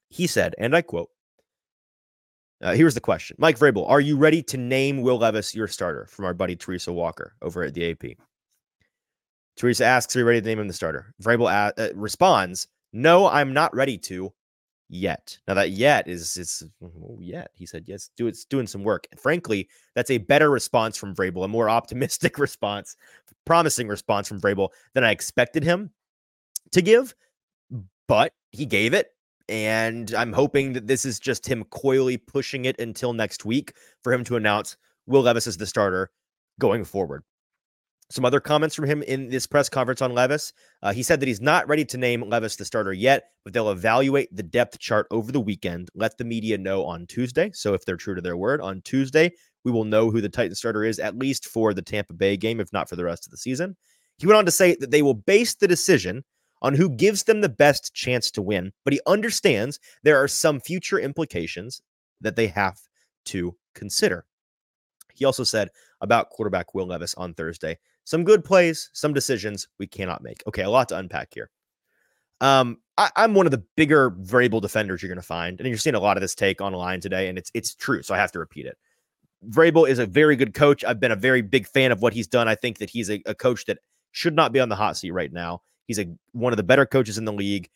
He 0.10 0.28
said, 0.28 0.56
and 0.58 0.76
I 0.76 0.82
quote, 0.82 1.10
uh, 2.62 2.74
here's 2.74 2.94
the 2.94 3.00
question 3.02 3.38
Mike 3.40 3.58
Vrabel, 3.58 3.90
are 3.90 4.02
you 4.02 4.18
ready 4.18 4.44
to 4.44 4.58
name 4.58 5.02
Will 5.02 5.18
Levis 5.18 5.56
your 5.56 5.68
starter 5.68 6.08
from 6.08 6.26
our 6.26 6.34
buddy 6.34 6.56
Teresa 6.56 6.92
Walker 6.92 7.36
over 7.42 7.64
at 7.64 7.74
the 7.74 7.92
AP? 7.92 8.18
Teresa 9.56 9.86
asks, 9.86 10.16
Are 10.16 10.20
you 10.20 10.26
ready 10.26 10.42
to 10.42 10.48
name 10.48 10.60
him 10.60 10.68
the 10.68 10.74
starter? 10.74 11.14
Vrabel 11.22 11.50
a- 11.50 11.82
uh, 11.82 11.90
responds, 11.96 12.68
No, 12.92 13.28
I'm 13.28 13.54
not 13.54 13.74
ready 13.74 13.98
to 14.00 14.34
yet. 14.90 15.38
Now, 15.48 15.54
that 15.54 15.72
yet 15.72 16.08
is, 16.08 16.36
is 16.38 16.64
oh, 16.84 17.18
yet. 17.22 17.52
He 17.56 17.66
said, 17.66 17.86
Yes, 17.88 18.10
do 18.18 18.28
it's 18.28 18.46
doing 18.46 18.68
some 18.68 18.84
work. 18.84 19.08
And 19.12 19.20
frankly, 19.20 19.70
that's 19.96 20.12
a 20.12 20.18
better 20.18 20.50
response 20.50 20.98
from 20.98 21.16
Vrabel, 21.16 21.46
a 21.46 21.48
more 21.48 21.70
optimistic 21.70 22.38
response, 22.40 22.96
promising 23.46 23.88
response 23.88 24.28
from 24.28 24.42
Vrabel 24.42 24.70
than 24.94 25.04
I 25.04 25.12
expected 25.12 25.64
him 25.64 25.92
to 26.72 26.82
give. 26.82 27.16
But 28.08 28.34
he 28.52 28.66
gave 28.66 28.94
it 28.94 29.12
and 29.50 30.14
I'm 30.14 30.32
hoping 30.32 30.74
that 30.74 30.88
this 30.88 31.04
is 31.06 31.20
just 31.20 31.48
him 31.48 31.64
coyly 31.66 32.18
pushing 32.18 32.66
it 32.66 32.80
until 32.80 33.14
next 33.14 33.46
week 33.46 33.74
for 34.04 34.14
him 34.14 34.24
to 34.26 34.36
announce 34.36 34.78
Will 35.08 35.24
Levis 35.24 35.48
as 35.48 35.58
the 35.58 35.66
starter 35.66 36.12
going 36.60 36.86
forward. 36.86 37.24
Some 38.12 38.26
other 38.26 38.40
comments 38.40 38.76
from 38.76 38.86
him 38.86 39.04
in 39.04 39.30
this 39.30 39.46
press 39.46 39.70
conference 39.70 40.02
on 40.02 40.16
Levis. 40.16 40.52
Uh, 40.82 40.92
he 40.92 41.04
said 41.04 41.20
that 41.20 41.28
he's 41.28 41.42
not 41.42 41.68
ready 41.68 41.86
to 41.86 41.98
name 41.98 42.28
Levis 42.28 42.56
the 42.56 42.66
starter 42.66 42.92
yet, 42.92 43.26
but 43.44 43.54
they'll 43.54 43.70
evaluate 43.70 44.36
the 44.36 44.42
depth 44.42 44.80
chart 44.80 45.06
over 45.12 45.32
the 45.32 45.40
weekend. 45.40 45.90
Let 45.94 46.18
the 46.18 46.26
media 46.26 46.58
know 46.58 46.84
on 46.86 47.06
Tuesday. 47.06 47.52
So 47.54 47.76
if 47.76 47.86
they're 47.86 47.98
true 47.98 48.16
to 48.16 48.22
their 48.22 48.38
word, 48.38 48.62
on 48.62 48.82
Tuesday, 48.82 49.32
we 49.64 49.72
will 49.72 49.86
know 49.86 50.10
who 50.10 50.22
the 50.22 50.30
Titan 50.30 50.56
starter 50.56 50.84
is, 50.84 50.98
at 50.98 51.20
least 51.20 51.46
for 51.46 51.74
the 51.74 51.84
Tampa 51.84 52.14
Bay 52.14 52.36
game, 52.36 52.60
if 52.60 52.74
not 52.74 52.90
for 52.90 52.96
the 52.96 53.04
rest 53.04 53.28
of 53.28 53.32
the 53.32 53.38
season. 53.38 53.78
He 54.18 54.26
went 54.26 54.38
on 54.38 54.46
to 54.46 54.52
say 54.52 54.76
that 54.80 54.90
they 54.90 55.04
will 55.04 55.14
base 55.14 55.54
the 55.54 55.68
decision 55.68 56.24
on 56.62 56.74
who 56.74 56.90
gives 56.90 57.24
them 57.24 57.42
the 57.42 57.50
best 57.50 57.94
chance 57.94 58.32
to 58.32 58.42
win, 58.42 58.74
but 58.84 58.94
he 58.94 59.00
understands 59.08 59.80
there 60.04 60.22
are 60.22 60.28
some 60.28 60.60
future 60.60 61.00
implications 61.00 61.82
that 62.22 62.36
they 62.36 62.48
have 62.48 62.80
to 63.26 63.56
consider. 63.76 64.26
He 65.20 65.26
also 65.26 65.44
said 65.44 65.70
about 66.02 66.30
quarterback 66.30 66.74
Will 66.74 66.88
Levis 66.88 67.14
on 67.16 67.34
Thursday 67.34 67.78
some 68.10 68.24
good 68.24 68.44
plays, 68.44 68.90
some 68.94 69.14
decisions 69.14 69.68
we 69.78 69.86
cannot 69.86 70.24
make. 70.24 70.42
Okay, 70.48 70.64
a 70.64 70.70
lot 70.70 70.90
to 70.90 70.98
unpack 70.98 71.30
here. 71.32 71.52
Um, 72.42 72.80
I, 72.98 73.12
am 73.18 73.36
one 73.36 73.46
of 73.46 73.52
the 73.52 73.64
bigger 73.76 74.12
Vrabel 74.12 74.62
defenders 74.62 75.04
you're 75.04 75.10
going 75.10 75.22
to 75.22 75.28
find, 75.28 75.60
and 75.60 75.70
you're 75.70 75.78
seeing 75.78 75.96
a 75.96 76.00
lot 76.00 76.18
of 76.18 76.22
this 76.22 76.34
take 76.34 76.60
online 76.60 77.02
today, 77.02 77.28
and 77.28 77.38
it's 77.38 77.52
it's 77.54 77.76
true, 77.76 78.02
so 78.02 78.16
I 78.16 78.18
have 78.18 78.32
to 78.32 78.40
repeat 78.40 78.66
it. 78.66 78.78
Vrabel 79.48 79.88
is 79.88 80.00
a 80.00 80.08
very 80.08 80.36
good 80.36 80.54
coach. 80.56 80.84
I've 80.84 81.00
been 81.00 81.12
a 81.12 81.16
very 81.16 81.42
big 81.44 81.68
fan 81.68 81.92
of 81.92 82.02
what 82.02 82.14
he's 82.14 82.28
done. 82.28 82.48
I 82.48 82.56
think 82.56 82.80
that 82.80 82.90
he's 82.90 83.12
a, 83.12 83.22
a 83.28 83.36
coach 83.36 83.66
that 83.66 83.78
should 84.12 84.36
not 84.36 84.54
be 84.54 84.60
on 84.60 84.70
the 84.70 84.76
hot 84.76 84.98
seat 84.98 85.12
right 85.12 85.32
now. 85.32 85.62
He's 85.86 86.00
a 86.00 86.08
one 86.32 86.52
of 86.52 86.58
the 86.58 86.64
better 86.64 86.86
coaches 86.86 87.18
in 87.18 87.26
the 87.26 87.34
league, 87.34 87.70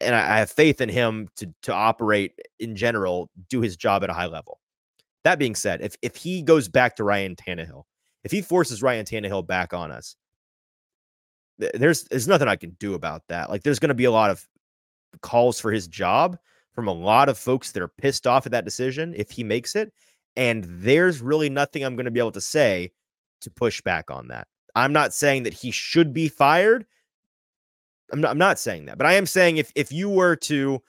and 0.00 0.14
I, 0.14 0.36
I 0.36 0.38
have 0.38 0.50
faith 0.50 0.80
in 0.80 0.88
him 0.88 1.28
to 1.36 1.52
to 1.64 1.74
operate 1.74 2.32
in 2.58 2.76
general, 2.76 3.28
do 3.48 3.60
his 3.60 3.76
job 3.76 4.04
at 4.04 4.10
a 4.10 4.14
high 4.14 4.26
level. 4.26 4.59
That 5.24 5.38
being 5.38 5.54
said, 5.54 5.82
if 5.82 5.96
if 6.02 6.16
he 6.16 6.42
goes 6.42 6.68
back 6.68 6.96
to 6.96 7.04
Ryan 7.04 7.36
Tannehill, 7.36 7.84
if 8.24 8.32
he 8.32 8.42
forces 8.42 8.82
Ryan 8.82 9.04
Tannehill 9.04 9.46
back 9.46 9.72
on 9.72 9.90
us, 9.90 10.16
there's 11.58 12.04
there's 12.04 12.28
nothing 12.28 12.48
I 12.48 12.56
can 12.56 12.70
do 12.78 12.94
about 12.94 13.22
that. 13.28 13.50
Like 13.50 13.62
there's 13.62 13.78
going 13.78 13.88
to 13.88 13.94
be 13.94 14.04
a 14.04 14.10
lot 14.10 14.30
of 14.30 14.46
calls 15.22 15.60
for 15.60 15.72
his 15.72 15.86
job 15.86 16.38
from 16.74 16.88
a 16.88 16.92
lot 16.92 17.28
of 17.28 17.36
folks 17.36 17.72
that 17.72 17.82
are 17.82 17.88
pissed 17.88 18.26
off 18.26 18.46
at 18.46 18.52
that 18.52 18.64
decision 18.64 19.12
if 19.16 19.30
he 19.30 19.44
makes 19.44 19.76
it, 19.76 19.92
and 20.36 20.64
there's 20.64 21.20
really 21.20 21.50
nothing 21.50 21.84
I'm 21.84 21.96
going 21.96 22.04
to 22.04 22.10
be 22.10 22.20
able 22.20 22.32
to 22.32 22.40
say 22.40 22.92
to 23.42 23.50
push 23.50 23.80
back 23.82 24.10
on 24.10 24.28
that. 24.28 24.46
I'm 24.74 24.92
not 24.92 25.12
saying 25.12 25.42
that 25.42 25.52
he 25.52 25.70
should 25.70 26.12
be 26.12 26.28
fired. 26.28 26.86
I'm 28.12 28.20
not, 28.20 28.30
I'm 28.30 28.38
not 28.38 28.58
saying 28.58 28.86
that, 28.86 28.98
but 28.98 29.06
I 29.06 29.14
am 29.14 29.26
saying 29.26 29.58
if 29.58 29.70
if 29.74 29.92
you 29.92 30.08
were 30.08 30.36
to 30.36 30.82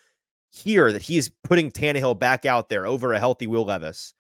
hear 0.52 0.92
that 0.92 1.02
he's 1.02 1.30
putting 1.44 1.72
Tannehill 1.72 2.20
back 2.20 2.46
out 2.46 2.70
there 2.70 2.86
over 2.86 3.14
a 3.14 3.20
healthy 3.20 3.48
Will 3.48 3.66
Levis 3.66 4.14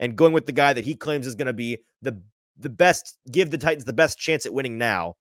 and 0.00 0.16
going 0.16 0.32
with 0.32 0.46
the 0.46 0.52
guy 0.52 0.72
that 0.72 0.84
he 0.84 0.94
claims 0.94 1.26
is 1.26 1.34
going 1.34 1.46
to 1.46 1.52
be 1.52 1.78
the 2.02 2.20
the 2.58 2.70
best, 2.70 3.18
give 3.30 3.50
the 3.50 3.58
Titans 3.58 3.84
the 3.84 3.92
best 3.92 4.18
chance 4.18 4.46
at 4.46 4.54
winning 4.54 4.78
now, 4.78 5.16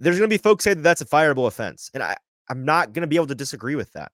there's 0.00 0.18
going 0.18 0.28
to 0.28 0.34
be 0.34 0.38
folks 0.38 0.64
say 0.64 0.74
that 0.74 0.82
that's 0.82 1.00
a 1.00 1.06
fireable 1.06 1.46
offense. 1.46 1.90
And 1.94 2.02
I, 2.02 2.16
I'm 2.48 2.64
not 2.64 2.92
going 2.92 3.02
to 3.02 3.06
be 3.06 3.16
able 3.16 3.26
to 3.26 3.34
disagree 3.34 3.74
with 3.74 3.92
that. 3.92 4.12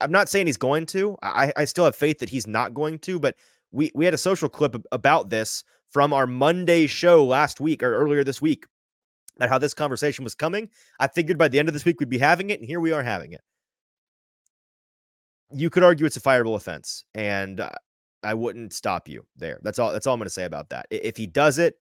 I'm 0.00 0.10
not 0.12 0.28
saying 0.28 0.46
he's 0.46 0.56
going 0.56 0.86
to. 0.86 1.16
I, 1.22 1.52
I 1.56 1.64
still 1.64 1.84
have 1.84 1.94
faith 1.94 2.18
that 2.18 2.28
he's 2.28 2.46
not 2.46 2.74
going 2.74 2.98
to, 3.00 3.20
but 3.20 3.36
we, 3.70 3.92
we 3.94 4.04
had 4.04 4.14
a 4.14 4.18
social 4.18 4.48
clip 4.48 4.74
about 4.90 5.30
this 5.30 5.62
from 5.90 6.12
our 6.12 6.26
Monday 6.26 6.86
show 6.86 7.24
last 7.24 7.60
week 7.60 7.82
or 7.82 7.94
earlier 7.94 8.24
this 8.24 8.42
week 8.42 8.66
at 9.40 9.48
how 9.48 9.58
this 9.58 9.74
conversation 9.74 10.24
was 10.24 10.34
coming. 10.34 10.68
I 10.98 11.06
figured 11.06 11.38
by 11.38 11.48
the 11.48 11.58
end 11.58 11.68
of 11.68 11.72
this 11.72 11.84
week 11.84 12.00
we'd 12.00 12.08
be 12.08 12.18
having 12.18 12.50
it, 12.50 12.58
and 12.58 12.68
here 12.68 12.80
we 12.80 12.92
are 12.92 13.02
having 13.02 13.32
it. 13.32 13.42
You 15.54 15.70
could 15.70 15.82
argue 15.82 16.06
it's 16.06 16.16
a 16.16 16.20
fireable 16.20 16.56
offense, 16.56 17.04
and 17.14 17.60
uh, 17.60 17.70
I 18.22 18.34
wouldn't 18.34 18.72
stop 18.72 19.08
you 19.08 19.24
there. 19.36 19.58
That's 19.62 19.78
all. 19.78 19.92
That's 19.92 20.06
all 20.06 20.14
I'm 20.14 20.20
going 20.20 20.26
to 20.26 20.30
say 20.30 20.44
about 20.44 20.68
that. 20.70 20.86
If 20.90 21.16
he 21.16 21.26
does 21.26 21.58
it, 21.58 21.76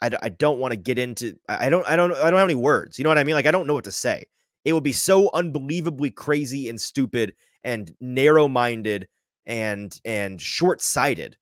I, 0.00 0.10
I 0.22 0.28
don't 0.28 0.58
want 0.58 0.72
to 0.72 0.76
get 0.76 0.98
into. 0.98 1.36
I 1.48 1.68
don't. 1.68 1.86
I 1.88 1.96
don't. 1.96 2.12
I 2.12 2.30
don't 2.30 2.38
have 2.38 2.48
any 2.48 2.54
words. 2.54 2.98
You 2.98 3.04
know 3.04 3.10
what 3.10 3.18
I 3.18 3.24
mean? 3.24 3.34
Like 3.34 3.46
I 3.46 3.50
don't 3.50 3.66
know 3.66 3.74
what 3.74 3.84
to 3.84 3.92
say. 3.92 4.24
It 4.64 4.72
would 4.72 4.84
be 4.84 4.92
so 4.92 5.30
unbelievably 5.34 6.10
crazy 6.12 6.68
and 6.68 6.80
stupid 6.80 7.34
and 7.64 7.94
narrow-minded 8.00 9.08
and 9.46 9.98
and 10.04 10.40
short-sighted 10.40 11.36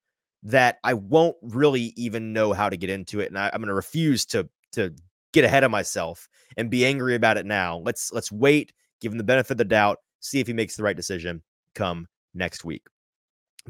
that 0.45 0.79
I 0.85 0.95
won't 0.95 1.37
really 1.43 1.93
even 1.97 2.33
know 2.33 2.53
how 2.53 2.69
to 2.69 2.77
get 2.77 2.91
into 2.91 3.21
it, 3.21 3.29
and 3.29 3.39
I, 3.39 3.51
I'm 3.53 3.61
going 3.61 3.69
to 3.69 3.75
refuse 3.75 4.25
to 4.27 4.49
to 4.73 4.95
get 5.33 5.45
ahead 5.45 5.65
of 5.65 5.71
myself 5.71 6.29
and 6.57 6.71
be 6.71 6.87
angry 6.87 7.15
about 7.15 7.37
it 7.37 7.47
now. 7.47 7.79
Let's 7.79 8.13
let's 8.13 8.33
wait, 8.33 8.73
give 9.01 9.13
him 9.13 9.19
the 9.19 9.25
benefit 9.25 9.53
of 9.53 9.59
the 9.59 9.65
doubt, 9.65 9.99
see 10.21 10.41
if 10.41 10.47
he 10.47 10.53
makes 10.53 10.77
the 10.77 10.83
right 10.83 10.97
decision 10.97 11.43
come 11.75 12.07
next 12.33 12.65
week. 12.65 12.85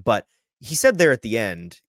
But 0.04 0.26
he 0.60 0.74
said 0.74 0.98
there 0.98 1.12
at 1.12 1.22
the 1.22 1.38
end, 1.38 1.80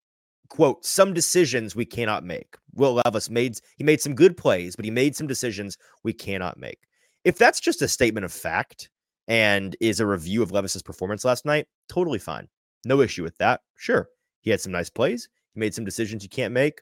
quote, 0.50 0.86
some 0.86 1.14
decisions 1.14 1.76
we 1.76 1.86
cannot 1.86 2.24
make. 2.24 2.56
Will 2.74 3.02
Levis 3.06 3.30
made 3.30 3.60
he 3.78 3.84
made 3.84 4.02
some 4.02 4.16
good 4.16 4.38
plays, 4.38 4.76
but 4.76 4.86
he 4.86 4.92
made 4.92 5.16
some 5.16 5.28
decisions 5.28 5.78
we 6.04 6.14
cannot 6.14 6.58
make. 6.58 6.80
If 7.24 7.38
that's 7.38 7.60
just 7.60 7.82
a 7.82 7.88
statement 7.88 8.26
of 8.26 8.32
fact 8.32 8.90
and 9.28 9.76
is 9.82 10.00
a 10.00 10.06
review 10.06 10.42
of 10.42 10.52
Levis's 10.52 10.84
performance 10.84 11.26
last 11.26 11.46
night, 11.46 11.68
totally 11.90 12.20
fine. 12.20 12.48
No 12.86 13.02
issue 13.02 13.24
with 13.24 13.38
that. 13.38 13.62
Sure. 13.76 14.08
He 14.42 14.52
had 14.52 14.62
some 14.62 14.72
nice 14.72 14.90
plays. 14.90 15.28
He 15.54 15.60
made 15.60 15.74
some 15.74 15.84
decisions 15.84 16.24
you 16.24 16.30
can't 16.30 16.54
make. 16.54 16.82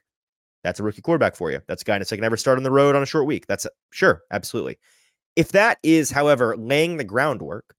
That's 0.62 0.80
a 0.80 0.82
rookie 0.82 1.02
quarterback 1.02 1.34
for 1.34 1.50
you. 1.50 1.60
That's 1.66 1.82
a 1.82 1.84
guy 1.84 1.96
in 1.96 2.02
a 2.02 2.04
second 2.04 2.24
ever 2.24 2.36
start 2.36 2.58
on 2.58 2.64
the 2.64 2.70
road 2.70 2.94
on 2.94 3.02
a 3.02 3.06
short 3.06 3.26
week. 3.26 3.46
That's 3.46 3.64
a, 3.64 3.70
sure, 3.90 4.22
absolutely. 4.30 4.78
If 5.34 5.52
that 5.52 5.78
is, 5.82 6.10
however, 6.10 6.56
laying 6.56 6.96
the 6.96 7.04
groundwork 7.04 7.74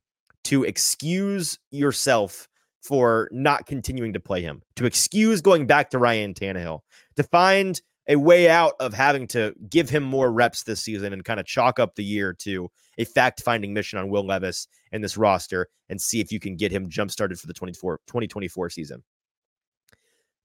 to 0.46 0.64
excuse 0.64 1.60
yourself 1.72 2.48
for 2.88 3.30
not 3.32 3.66
continuing 3.66 4.14
to 4.14 4.20
play 4.20 4.42
him, 4.42 4.62
to 4.76 4.86
excuse 4.86 5.42
going 5.42 5.68
back 5.68 5.90
to 5.92 6.00
Ryan 6.00 6.34
Tannehill, 6.34 6.80
to 7.16 7.24
find 7.24 7.82
a 8.08 8.16
way 8.16 8.50
out 8.50 8.74
of 8.80 8.94
having 8.94 9.28
to 9.28 9.54
give 9.70 9.90
him 9.90 10.04
more 10.04 10.32
reps 10.32 10.64
this 10.64 10.82
season 10.82 11.12
and 11.12 11.26
kind 11.26 11.40
of 11.40 11.46
chalk 11.46 11.78
up 11.80 11.96
the 11.96 12.04
year 12.04 12.34
to 12.34 12.70
a 12.98 13.04
fact 13.04 13.42
finding 13.44 13.74
mission 13.74 14.00
on 14.00 14.10
Will 14.10 14.26
Levis 14.26 14.68
and 14.92 15.04
this 15.04 15.18
roster 15.18 15.68
and 15.90 16.02
see 16.02 16.22
if 16.22 16.32
you 16.32 16.40
can 16.40 16.56
get 16.56 16.72
him 16.72 16.90
jump 16.90 17.12
started 17.12 17.38
for 17.38 17.48
the 17.48 17.54
2024 17.54 18.70
season 18.70 19.04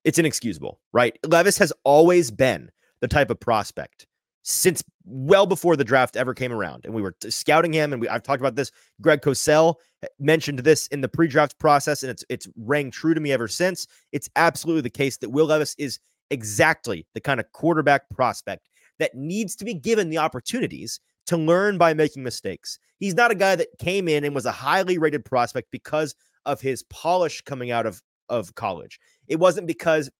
it's 0.04 0.18
inexcusable, 0.18 0.80
right? 0.92 1.16
Levis 1.26 1.58
has 1.58 1.72
always 1.84 2.30
been 2.30 2.70
the 3.00 3.08
type 3.08 3.30
of 3.30 3.40
prospect 3.40 4.06
since 4.42 4.82
well 5.04 5.46
before 5.46 5.76
the 5.76 5.84
draft 5.84 6.16
ever 6.16 6.34
came 6.34 6.52
around. 6.52 6.84
And 6.84 6.94
we 6.94 7.02
were 7.02 7.14
scouting 7.28 7.72
him, 7.72 7.92
and 7.92 8.00
we, 8.00 8.08
I've 8.08 8.22
talked 8.22 8.40
about 8.40 8.56
this. 8.56 8.70
Greg 9.00 9.20
Cosell 9.20 9.76
eh, 10.02 10.08
mentioned 10.18 10.60
this 10.60 10.86
in 10.88 11.00
the 11.00 11.08
pre-draft 11.08 11.58
process, 11.58 12.02
and 12.02 12.10
it's 12.10 12.24
it's 12.28 12.48
rang 12.56 12.90
true 12.90 13.14
to 13.14 13.20
me 13.20 13.32
ever 13.32 13.48
since. 13.48 13.86
It's 14.12 14.28
absolutely 14.36 14.82
the 14.82 14.90
case 14.90 15.16
that 15.18 15.30
Will 15.30 15.46
Levis 15.46 15.74
is 15.78 15.98
exactly 16.30 17.06
the 17.14 17.20
kind 17.20 17.40
of 17.40 17.50
quarterback 17.52 18.08
prospect 18.10 18.68
that 18.98 19.14
needs 19.14 19.56
to 19.56 19.64
be 19.64 19.74
given 19.74 20.10
the 20.10 20.18
opportunities 20.18 21.00
to 21.26 21.36
learn 21.36 21.78
by 21.78 21.94
making 21.94 22.22
mistakes. 22.22 22.78
He's 22.98 23.14
not 23.14 23.30
a 23.30 23.34
guy 23.34 23.56
that 23.56 23.68
came 23.78 24.08
in 24.08 24.24
and 24.24 24.34
was 24.34 24.46
a 24.46 24.52
highly 24.52 24.98
rated 24.98 25.24
prospect 25.24 25.70
because 25.70 26.14
of 26.46 26.60
his 26.60 26.82
polish 26.84 27.42
coming 27.42 27.70
out 27.70 27.86
of 27.86 28.02
of 28.28 28.54
college. 28.54 28.98
It 29.28 29.38
wasn't 29.38 29.66
because 29.66 30.10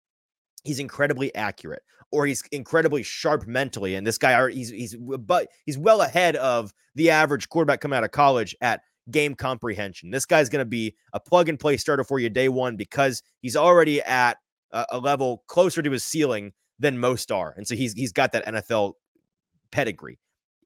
he's 0.65 0.79
incredibly 0.79 1.35
accurate 1.35 1.83
or 2.13 2.27
he's 2.27 2.43
incredibly 2.53 3.03
sharp 3.03 3.47
mentally. 3.47 3.95
And 3.95 4.07
this 4.07 4.19
guy, 4.19 4.51
he's 4.51 4.71
he's 4.71 4.95
but 4.97 5.49
he's 5.65 5.79
well 5.79 6.03
ahead 6.03 6.37
of 6.37 6.73
the 6.95 7.11
average 7.11 7.49
quarterback 7.49 7.81
coming 7.81 7.97
out 7.97 8.05
of 8.05 8.11
college 8.11 8.55
at 8.61 8.83
game 9.11 9.35
comprehension. 9.35 10.11
This 10.11 10.27
guy's 10.27 10.49
going 10.49 10.65
to 10.65 10.69
be 10.69 10.95
a 11.13 11.19
plug 11.19 11.49
and 11.49 11.59
play 11.59 11.77
starter 11.77 12.05
for 12.05 12.19
you 12.19 12.29
day 12.29 12.49
one 12.49 12.77
because 12.77 13.23
he's 13.41 13.57
already 13.57 14.01
at 14.03 14.37
a, 14.71 14.87
a 14.93 14.99
level 14.99 15.43
closer 15.49 15.83
to 15.83 15.91
his 15.91 16.05
ceiling 16.05 16.53
than 16.79 16.99
most 16.99 17.33
are, 17.33 17.55
and 17.57 17.67
so 17.67 17.75
he's 17.75 17.95
he's 17.95 18.13
got 18.13 18.33
that 18.33 18.47
NFL 18.47 18.95
pedigree. 19.71 20.19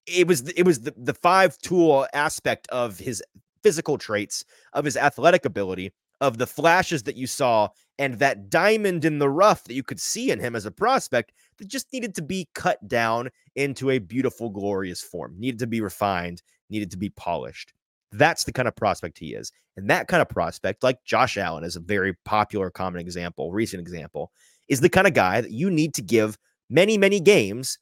It 0.07 0.27
was 0.27 0.49
it 0.51 0.65
was 0.65 0.81
the, 0.81 0.95
the 0.97 1.15
five 1.15 1.57
tool 1.59 2.07
aspect 2.13 2.67
of 2.69 2.99
his 2.99 3.23
physical 3.63 3.99
traits 3.99 4.45
of 4.73 4.85
his 4.85 4.97
athletic 4.97 5.45
ability 5.45 5.93
of 6.21 6.39
the 6.39 6.47
flashes 6.47 7.03
that 7.05 7.17
you 7.17 7.27
saw 7.27 7.69
and 7.99 8.19
that 8.19 8.51
diamond 8.51 9.05
in 9.05 9.19
the 9.19 9.29
rough 9.29 9.65
that 9.65 9.75
you 9.75 9.83
could 9.83 10.01
see 10.01 10.31
in 10.31 10.39
him 10.39 10.55
as 10.55 10.67
a 10.67 10.71
prospect 10.71 11.33
that 11.59 11.69
just 11.69 11.93
needed 11.93 12.15
to 12.15 12.23
be 12.23 12.49
cut 12.55 12.87
down 12.89 13.31
into 13.55 13.91
a 13.91 13.99
beautiful, 13.99 14.51
glorious 14.51 15.01
form, 15.01 15.35
needed 15.39 15.59
to 15.59 15.67
be 15.67 15.81
refined, 15.81 16.43
needed 16.69 16.91
to 16.91 16.99
be 16.99 17.09
polished. 17.11 17.73
That's 18.13 18.45
the 18.45 18.53
kind 18.53 18.69
of 18.69 18.77
prospect 18.77 19.19
he 19.19 19.35
is. 19.35 19.53
And 19.77 19.89
that 19.91 20.09
kind 20.09 20.21
of 20.21 20.29
prospect, 20.29 20.83
like 20.83 21.05
Josh 21.05 21.37
Allen, 21.37 21.65
is 21.65 21.77
a 21.77 21.81
very 21.81 22.15
popular, 22.25 22.71
common 22.71 23.01
example, 23.01 23.53
recent 23.53 23.81
example, 23.81 24.31
is 24.69 24.81
the 24.81 24.89
kind 24.89 25.07
of 25.07 25.15
guy 25.15 25.41
that 25.41 25.51
you 25.51 25.71
need 25.71 25.95
to 25.95 26.03
give 26.03 26.39
many, 26.69 26.99
many 26.99 27.21
games 27.21 27.79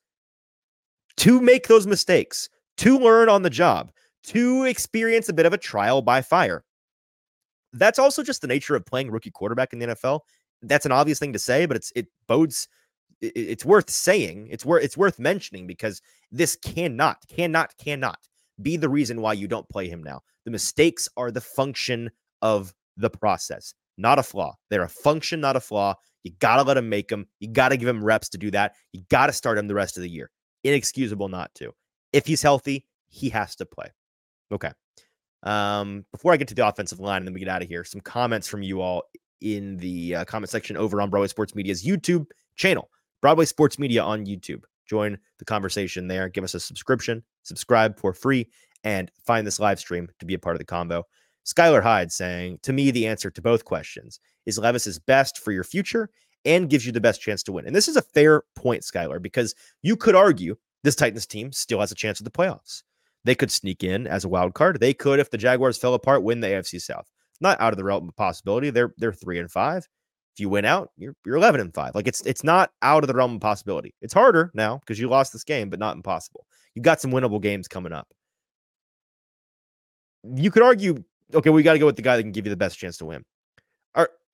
to 1.17 1.41
make 1.41 1.69
those 1.69 1.87
mistakes, 1.87 2.49
to 2.79 2.99
learn 2.99 3.29
on 3.29 3.43
the 3.43 3.51
job, 3.51 3.93
to 4.25 4.65
experience 4.65 5.29
a 5.29 5.33
bit 5.33 5.47
of 5.47 5.53
a 5.53 5.59
trial 5.59 6.03
by 6.03 6.21
fire 6.23 6.65
that's 7.75 7.99
also 7.99 8.23
just 8.23 8.41
the 8.41 8.47
nature 8.47 8.75
of 8.75 8.87
playing 8.87 9.11
rookie 9.11 9.31
quarterback 9.31 9.73
in 9.73 9.79
the 9.79 9.87
NFL. 9.87 10.21
That's 10.63 10.87
an 10.87 10.93
obvious 10.93 11.19
thing 11.19 11.33
to 11.33 11.39
say, 11.39 11.67
but 11.67 11.77
it's 11.77 11.93
it 11.95 12.07
bodes 12.27 12.69
it's 13.21 13.65
worth 13.65 13.91
saying. 13.91 14.49
It's 14.51 14.65
worth 14.65 14.85
it's 14.85 14.97
worth 14.97 15.19
mentioning 15.19 15.67
because 15.67 16.01
this 16.31 16.57
cannot, 16.57 17.19
cannot, 17.29 17.77
cannot 17.79 18.19
be 18.63 18.77
the 18.77 18.89
reason 18.89 19.21
why 19.21 19.33
you 19.33 19.49
don't 19.49 19.69
play 19.69 19.89
him 19.89 20.03
now. 20.03 20.23
The 20.45 20.51
mistakes 20.51 21.09
are 21.17 21.31
the 21.31 21.41
function 21.41 22.11
of 22.43 22.75
the 22.97 23.11
process, 23.11 23.75
not 23.97 24.19
a 24.19 24.23
flaw. 24.23 24.57
They're 24.71 24.83
a 24.83 24.89
function, 24.89 25.41
not 25.41 25.57
a 25.57 25.61
flaw. 25.61 25.95
You 26.23 26.33
gotta 26.39 26.63
let 26.63 26.77
him 26.77 26.89
make 26.89 27.09
them. 27.09 27.27
You 27.41 27.49
gotta 27.49 27.77
give 27.77 27.89
him 27.89 28.05
reps 28.05 28.29
to 28.31 28.39
do 28.39 28.51
that. 28.53 28.75
You 28.93 29.03
gotta 29.11 29.33
start 29.33 29.59
him 29.59 29.69
the 29.69 29.75
rest 29.75 29.97
of 29.97 30.03
the 30.03 30.11
year. 30.11 30.31
Inexcusable 30.63 31.29
not 31.29 31.55
to. 31.57 31.73
If 32.13 32.27
he's 32.27 32.43
healthy, 32.43 32.87
he 33.09 33.29
has 33.31 33.57
to 33.57 33.67
play. 33.67 33.89
Okay. 34.53 34.71
Um, 35.45 36.05
before 36.11 36.33
I 36.33 36.37
get 36.37 36.49
to 36.49 36.55
the 36.55 36.67
offensive 36.67 37.01
line 37.01 37.19
and 37.19 37.27
then 37.27 37.35
we 37.35 37.41
get 37.41 37.49
out 37.49 37.63
of 37.63 37.69
here, 37.69 37.85
some 37.85 38.01
comments 38.01 38.49
from 38.49 38.63
you 38.63 38.81
all 38.81 39.05
in 39.41 39.77
the 39.77 40.17
uh, 40.17 40.25
comment 40.25 40.51
section 40.51 40.77
over 40.77 41.01
on 41.01 41.11
Broadway 41.11 41.29
Sports 41.29 41.55
Media's 41.55 41.85
YouTube 41.85 42.27
channel, 42.57 42.91
Broadway 43.21 43.45
Sports 43.45 43.79
Media 43.79 44.03
on 44.03 44.25
YouTube. 44.25 44.63
Join 44.87 45.19
the 45.39 45.45
conversation 45.45 46.09
there. 46.09 46.29
Give 46.29 46.45
us 46.45 46.55
a 46.55 46.61
subscription, 46.61 47.23
subscribe 47.43 47.99
for 47.99 48.13
free, 48.13 48.49
and 48.85 49.11
find 49.25 49.47
this 49.47 49.61
live 49.61 49.79
stream 49.79 50.09
to 50.19 50.27
be 50.27 50.35
a 50.35 50.39
part 50.39 50.57
of 50.57 50.59
the 50.59 50.65
combo. 50.65 51.05
Skylar 51.45 51.83
Hyde 51.83 52.11
saying, 52.11 52.59
To 52.63 52.73
me, 52.73 52.91
the 52.91 53.07
answer 53.07 53.31
to 53.31 53.43
both 53.43 53.65
questions 53.65 54.21
is 54.47 54.59
Levis 54.59 54.87
is 54.87 54.99
best 54.99 55.39
for 55.39 55.53
your 55.53 55.65
future 55.65 56.11
and 56.45 56.69
gives 56.71 56.85
you 56.85 56.93
the 56.93 57.01
best 57.01 57.21
chance 57.21 57.43
to 57.43 57.53
win. 57.53 57.67
And 57.67 57.75
this 57.75 57.89
is 57.89 57.97
a 57.97 58.03
fair 58.03 58.43
point, 58.55 58.83
Skylar, 58.83 59.21
because 59.21 59.55
you 59.83 59.97
could 59.97 60.15
argue 60.15 60.57
this 60.83 60.97
Titans 60.97 61.27
team 61.27 61.53
still 61.53 61.81
has 61.81 61.93
a 61.93 61.95
chance 61.95 62.21
at 62.21 62.25
the 62.25 62.31
playoffs. 62.31 62.83
They 63.25 63.35
could 63.35 63.51
sneak 63.51 63.83
in 63.83 64.07
as 64.07 64.25
a 64.25 64.29
wild 64.29 64.55
card. 64.55 64.81
They 64.81 64.95
could, 64.95 65.19
if 65.19 65.31
the 65.31 65.39
Jaguars 65.39 65.79
fell 65.79 65.95
apart, 65.95 66.23
win 66.23 66.41
the 66.41 66.49
AFC 66.49 66.81
South. 66.81 67.09
Not 67.41 67.61
out 67.61 67.73
of 67.73 67.77
the 67.77 67.85
realm 67.85 68.09
of 68.09 68.17
possibility. 68.17 68.71
They're 68.71 68.95
they're 68.97 69.13
three 69.13 69.39
and 69.39 69.51
five. 69.51 69.89
If 70.35 70.41
you 70.41 70.49
win 70.49 70.65
out, 70.65 70.91
you're 70.97 71.17
you're 71.25 71.37
eleven 71.37 71.61
and 71.61 71.75
five. 71.75 71.95
Like 71.95 72.07
it's 72.07 72.21
it's 72.23 72.45
not 72.45 72.71
out 72.83 73.03
of 73.03 73.09
the 73.09 73.15
realm 73.15 73.37
of 73.37 73.41
possibility. 73.41 73.95
It's 74.03 74.15
harder 74.15 74.51
now 74.55 74.79
because 74.79 74.99
you 74.99 75.09
lost 75.09 75.33
this 75.33 75.45
game, 75.45 75.71
but 75.71 75.79
not 75.79 75.97
impossible. 75.97 76.47
You've 76.75 76.85
got 76.85 77.01
some 77.01 77.11
winnable 77.11 77.41
games 77.41 77.69
coming 77.69 77.93
up. 77.93 78.09
You 80.35 80.51
could 80.51 80.63
argue, 80.63 81.05
okay, 81.35 81.51
we 81.51 81.63
got 81.63 81.75
to 81.75 81.79
go 81.79 81.87
with 81.87 81.97
the 81.97 82.03
guy 82.03 82.17
that 82.17 82.23
can 82.23 82.33
give 82.33 82.47
you 82.47 82.51
the 82.51 82.57
best 82.57 82.79
chance 82.79 82.97
to 82.99 83.05
win. 83.05 83.25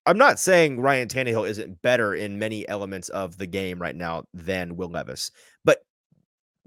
I'm 0.06 0.18
not 0.18 0.38
saying 0.38 0.80
Ryan 0.80 1.08
Tannehill 1.08 1.48
isn't 1.48 1.82
better 1.82 2.14
in 2.14 2.38
many 2.38 2.66
elements 2.68 3.10
of 3.10 3.36
the 3.36 3.46
game 3.46 3.80
right 3.80 3.94
now 3.94 4.24
than 4.32 4.76
Will 4.76 4.88
Levis, 4.88 5.30
but 5.64 5.84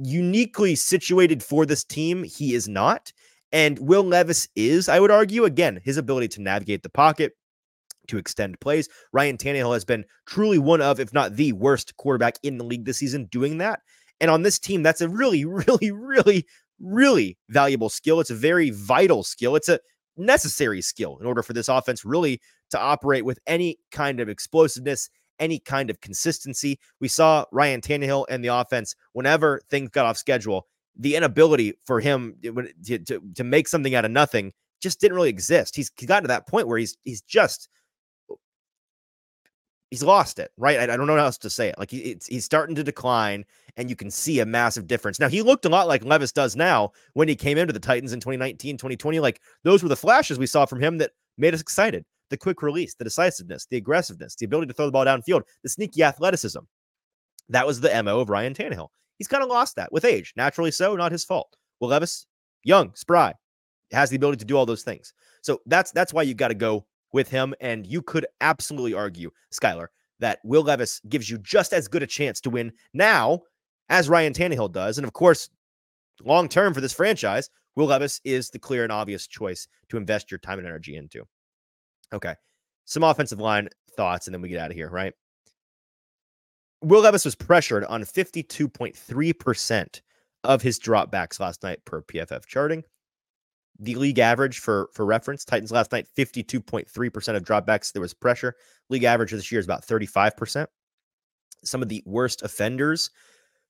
uniquely 0.05 0.75
situated 0.75 1.43
for 1.43 1.65
this 1.65 1.83
team, 1.83 2.23
he 2.23 2.53
is 2.53 2.67
not. 2.67 3.11
And 3.51 3.77
Will 3.79 4.03
Levis 4.03 4.47
is, 4.55 4.89
I 4.89 4.99
would 4.99 5.11
argue, 5.11 5.45
again, 5.45 5.79
his 5.83 5.97
ability 5.97 6.29
to 6.29 6.41
navigate 6.41 6.83
the 6.83 6.89
pocket, 6.89 7.33
to 8.07 8.17
extend 8.17 8.59
plays. 8.59 8.89
Ryan 9.11 9.37
Tannehill 9.37 9.73
has 9.73 9.85
been 9.85 10.05
truly 10.25 10.57
one 10.57 10.81
of, 10.81 10.99
if 10.99 11.13
not 11.13 11.35
the 11.35 11.53
worst 11.53 11.95
quarterback 11.97 12.35
in 12.43 12.57
the 12.57 12.65
league 12.65 12.85
this 12.85 12.97
season 12.97 13.25
doing 13.25 13.59
that. 13.59 13.79
And 14.19 14.29
on 14.29 14.41
this 14.41 14.59
team, 14.59 14.83
that's 14.83 15.01
a 15.01 15.09
really, 15.09 15.45
really, 15.45 15.91
really, 15.91 16.45
really 16.79 17.37
valuable 17.49 17.89
skill. 17.89 18.19
It's 18.19 18.29
a 18.29 18.35
very 18.35 18.71
vital 18.71 19.23
skill. 19.23 19.55
It's 19.55 19.69
a 19.69 19.79
necessary 20.17 20.81
skill 20.81 21.17
in 21.19 21.25
order 21.25 21.43
for 21.43 21.53
this 21.53 21.67
offense 21.67 22.05
really 22.05 22.39
to 22.71 22.79
operate 22.79 23.25
with 23.25 23.39
any 23.47 23.77
kind 23.91 24.19
of 24.19 24.29
explosiveness, 24.29 25.09
any 25.39 25.59
kind 25.59 25.89
of 25.89 26.01
consistency. 26.01 26.79
We 26.99 27.07
saw 27.07 27.45
Ryan 27.51 27.81
Tannehill 27.81 28.25
and 28.29 28.43
the 28.43 28.49
offense 28.49 28.95
whenever 29.13 29.61
things 29.69 29.89
got 29.89 30.05
off 30.05 30.17
schedule. 30.17 30.67
The 30.95 31.15
inability 31.15 31.73
for 31.85 31.99
him 31.99 32.35
to, 32.43 32.99
to, 32.99 33.21
to 33.35 33.43
make 33.43 33.67
something 33.67 33.95
out 33.95 34.05
of 34.05 34.11
nothing 34.11 34.53
just 34.81 34.99
didn't 34.99 35.15
really 35.15 35.29
exist. 35.29 35.75
He's, 35.75 35.89
gotten 35.89 36.23
to 36.23 36.27
that 36.27 36.47
point 36.47 36.67
where 36.67 36.77
he's 36.77 36.97
he's 37.03 37.21
just 37.21 37.69
he's 39.93 40.03
lost 40.03 40.39
it, 40.39 40.51
right? 40.57 40.79
I, 40.79 40.93
I 40.93 40.97
don't 40.97 41.05
know 41.05 41.15
how 41.15 41.25
else 41.25 41.37
to 41.39 41.51
say 41.51 41.69
it. 41.69 41.77
Like 41.77 41.91
he, 41.91 42.17
he's 42.27 42.45
starting 42.45 42.75
to 42.75 42.83
decline, 42.83 43.45
and 43.77 43.91
you 43.91 43.95
can 43.95 44.09
see 44.09 44.39
a 44.39 44.45
massive 44.45 44.87
difference. 44.87 45.19
Now, 45.19 45.29
he 45.29 45.43
looked 45.43 45.65
a 45.65 45.69
lot 45.69 45.87
like 45.87 46.03
Levis 46.03 46.31
does 46.31 46.55
now 46.55 46.91
when 47.13 47.27
he 47.27 47.35
came 47.35 47.59
into 47.59 47.73
the 47.73 47.79
Titans 47.79 48.11
in 48.11 48.19
2019, 48.19 48.77
2020. 48.77 49.19
Like 49.19 49.39
those 49.63 49.83
were 49.83 49.89
the 49.89 49.95
flashes 49.95 50.39
we 50.39 50.47
saw 50.47 50.65
from 50.65 50.79
him 50.81 50.97
that 50.97 51.11
made 51.37 51.53
us 51.53 51.61
excited. 51.61 52.05
The 52.33 52.37
quick 52.37 52.63
release, 52.63 52.95
the 52.95 53.03
decisiveness, 53.03 53.67
the 53.67 53.77
aggressiveness, 53.77 54.33
the 54.33 54.47
ability 54.47 54.65
to 54.65 54.73
throw 54.73 54.87
the 54.87 54.91
ball 54.91 55.05
downfield, 55.05 55.43
the 55.61 55.69
sneaky 55.69 56.01
athleticism. 56.01 56.61
That 57.49 57.67
was 57.67 57.79
the 57.79 58.01
MO 58.01 58.21
of 58.21 58.31
Ryan 58.31 58.55
Tannehill. 58.55 58.87
He's 59.19 59.27
kind 59.27 59.43
of 59.43 59.49
lost 59.49 59.75
that 59.75 59.93
with 59.93 60.03
age. 60.03 60.33
Naturally 60.35 60.71
so, 60.71 60.95
not 60.95 61.11
his 61.11 61.23
fault. 61.23 61.55
Will 61.79 61.89
Levis, 61.89 62.25
young, 62.63 62.91
spry, 62.95 63.35
has 63.91 64.09
the 64.09 64.15
ability 64.15 64.39
to 64.39 64.45
do 64.45 64.57
all 64.57 64.65
those 64.65 64.81
things. 64.81 65.13
So 65.43 65.61
that's 65.67 65.91
that's 65.91 66.11
why 66.11 66.23
you 66.23 66.33
got 66.33 66.47
to 66.47 66.55
go 66.55 66.87
with 67.11 67.29
him. 67.29 67.53
And 67.61 67.85
you 67.85 68.01
could 68.01 68.25
absolutely 68.41 68.95
argue, 68.95 69.29
Skylar, 69.53 69.89
that 70.17 70.39
Will 70.43 70.63
Levis 70.63 71.01
gives 71.09 71.29
you 71.29 71.37
just 71.37 71.71
as 71.71 71.87
good 71.87 72.01
a 72.01 72.07
chance 72.07 72.41
to 72.41 72.49
win 72.49 72.73
now 72.95 73.41
as 73.89 74.09
Ryan 74.09 74.33
Tannehill 74.33 74.71
does. 74.71 74.97
And 74.97 75.05
of 75.05 75.13
course, 75.13 75.51
long 76.23 76.49
term 76.49 76.73
for 76.73 76.81
this 76.81 76.93
franchise, 76.93 77.51
Will 77.75 77.85
Levis 77.85 78.19
is 78.23 78.49
the 78.49 78.57
clear 78.57 78.81
and 78.81 78.91
obvious 78.91 79.27
choice 79.27 79.67
to 79.89 79.97
invest 79.97 80.31
your 80.31 80.39
time 80.39 80.57
and 80.57 80.67
energy 80.67 80.95
into. 80.95 81.27
Okay. 82.13 82.35
Some 82.85 83.03
offensive 83.03 83.39
line 83.39 83.69
thoughts, 83.95 84.27
and 84.27 84.33
then 84.33 84.41
we 84.41 84.49
get 84.49 84.59
out 84.59 84.71
of 84.71 84.77
here, 84.77 84.89
right? 84.89 85.13
Will 86.81 87.01
Levis 87.01 87.25
was 87.25 87.35
pressured 87.35 87.85
on 87.85 88.03
52.3% 88.03 90.01
of 90.43 90.61
his 90.61 90.79
dropbacks 90.79 91.39
last 91.39 91.63
night 91.63 91.83
per 91.85 92.01
PFF 92.01 92.45
charting. 92.45 92.83
The 93.79 93.95
league 93.95 94.19
average 94.19 94.59
for 94.59 94.89
for 94.93 95.05
reference, 95.05 95.45
Titans 95.45 95.71
last 95.71 95.91
night 95.91 96.07
52.3% 96.15 97.35
of 97.35 97.43
dropbacks 97.43 97.91
there 97.91 98.01
was 98.01 98.13
pressure. 98.13 98.55
League 98.89 99.03
average 99.03 99.31
this 99.31 99.51
year 99.51 99.59
is 99.59 99.65
about 99.65 99.85
35%. 99.85 100.67
Some 101.63 101.81
of 101.81 101.89
the 101.89 102.03
worst 102.05 102.43
offenders 102.43 103.09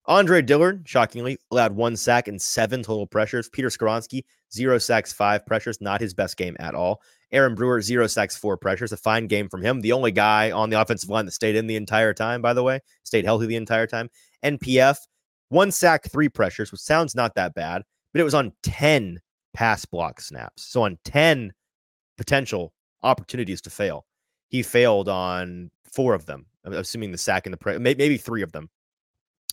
Andre 0.06 0.41
Dillard, 0.41 0.84
shockingly, 0.86 1.38
allowed 1.52 1.76
one 1.76 1.96
sack 1.96 2.28
and 2.28 2.41
seven 2.41 2.84
total 2.84 3.08
pressures. 3.08 3.48
Peter 3.50 3.70
Skoronski, 3.70 4.24
zero 4.52 4.78
sacks, 4.78 5.14
five 5.14 5.46
pressures. 5.46 5.80
Not 5.80 6.02
his 6.02 6.14
best 6.14 6.36
game 6.36 6.58
at 6.60 6.76
all. 6.76 7.02
Aaron 7.34 7.56
Brewer, 7.56 7.82
zero 7.82 8.06
sacks, 8.08 8.38
four 8.38 8.56
pressures. 8.58 8.92
A 8.92 8.98
fine 8.98 9.28
game 9.28 9.50
from 9.50 9.64
him. 9.64 9.82
The 9.82 9.92
only 9.92 10.12
guy 10.12 10.52
on 10.52 10.70
the 10.70 10.80
offensive 10.80 11.10
line 11.10 11.26
that 11.26 11.32
stayed 11.32 11.56
in 11.56 11.68
the 11.68 11.76
entire 11.76 12.14
time, 12.14 12.42
by 12.42 12.54
the 12.54 12.64
way, 12.64 12.80
stayed 13.04 13.26
healthy 13.26 13.48
the 13.48 13.56
entire 13.56 13.88
time. 13.88 14.10
NPF, 14.46 14.98
one 15.50 15.72
sack, 15.72 16.10
three 16.10 16.30
pressures, 16.30 16.72
which 16.72 16.82
sounds 16.82 17.16
not 17.16 17.36
that 17.36 17.56
bad, 17.56 17.82
but 18.14 18.22
it 18.22 18.24
was 18.24 18.36
on 18.36 18.54
10 18.62 19.20
pass 19.54 19.84
block 19.84 20.22
snaps. 20.22 20.64
So 20.64 20.84
on 20.84 21.00
10 21.06 21.52
potential 22.18 22.72
opportunities 23.02 23.62
to 23.62 23.70
fail, 23.70 24.06
he 24.50 24.62
failed 24.62 25.10
on 25.10 25.72
four 25.92 26.14
of 26.14 26.26
them. 26.26 26.46
Assuming 26.66 27.12
the 27.12 27.18
sack 27.18 27.46
and 27.46 27.54
the 27.54 27.58
pre- 27.58 27.78
maybe 27.78 28.16
three 28.16 28.42
of 28.42 28.54
them. 28.54 28.70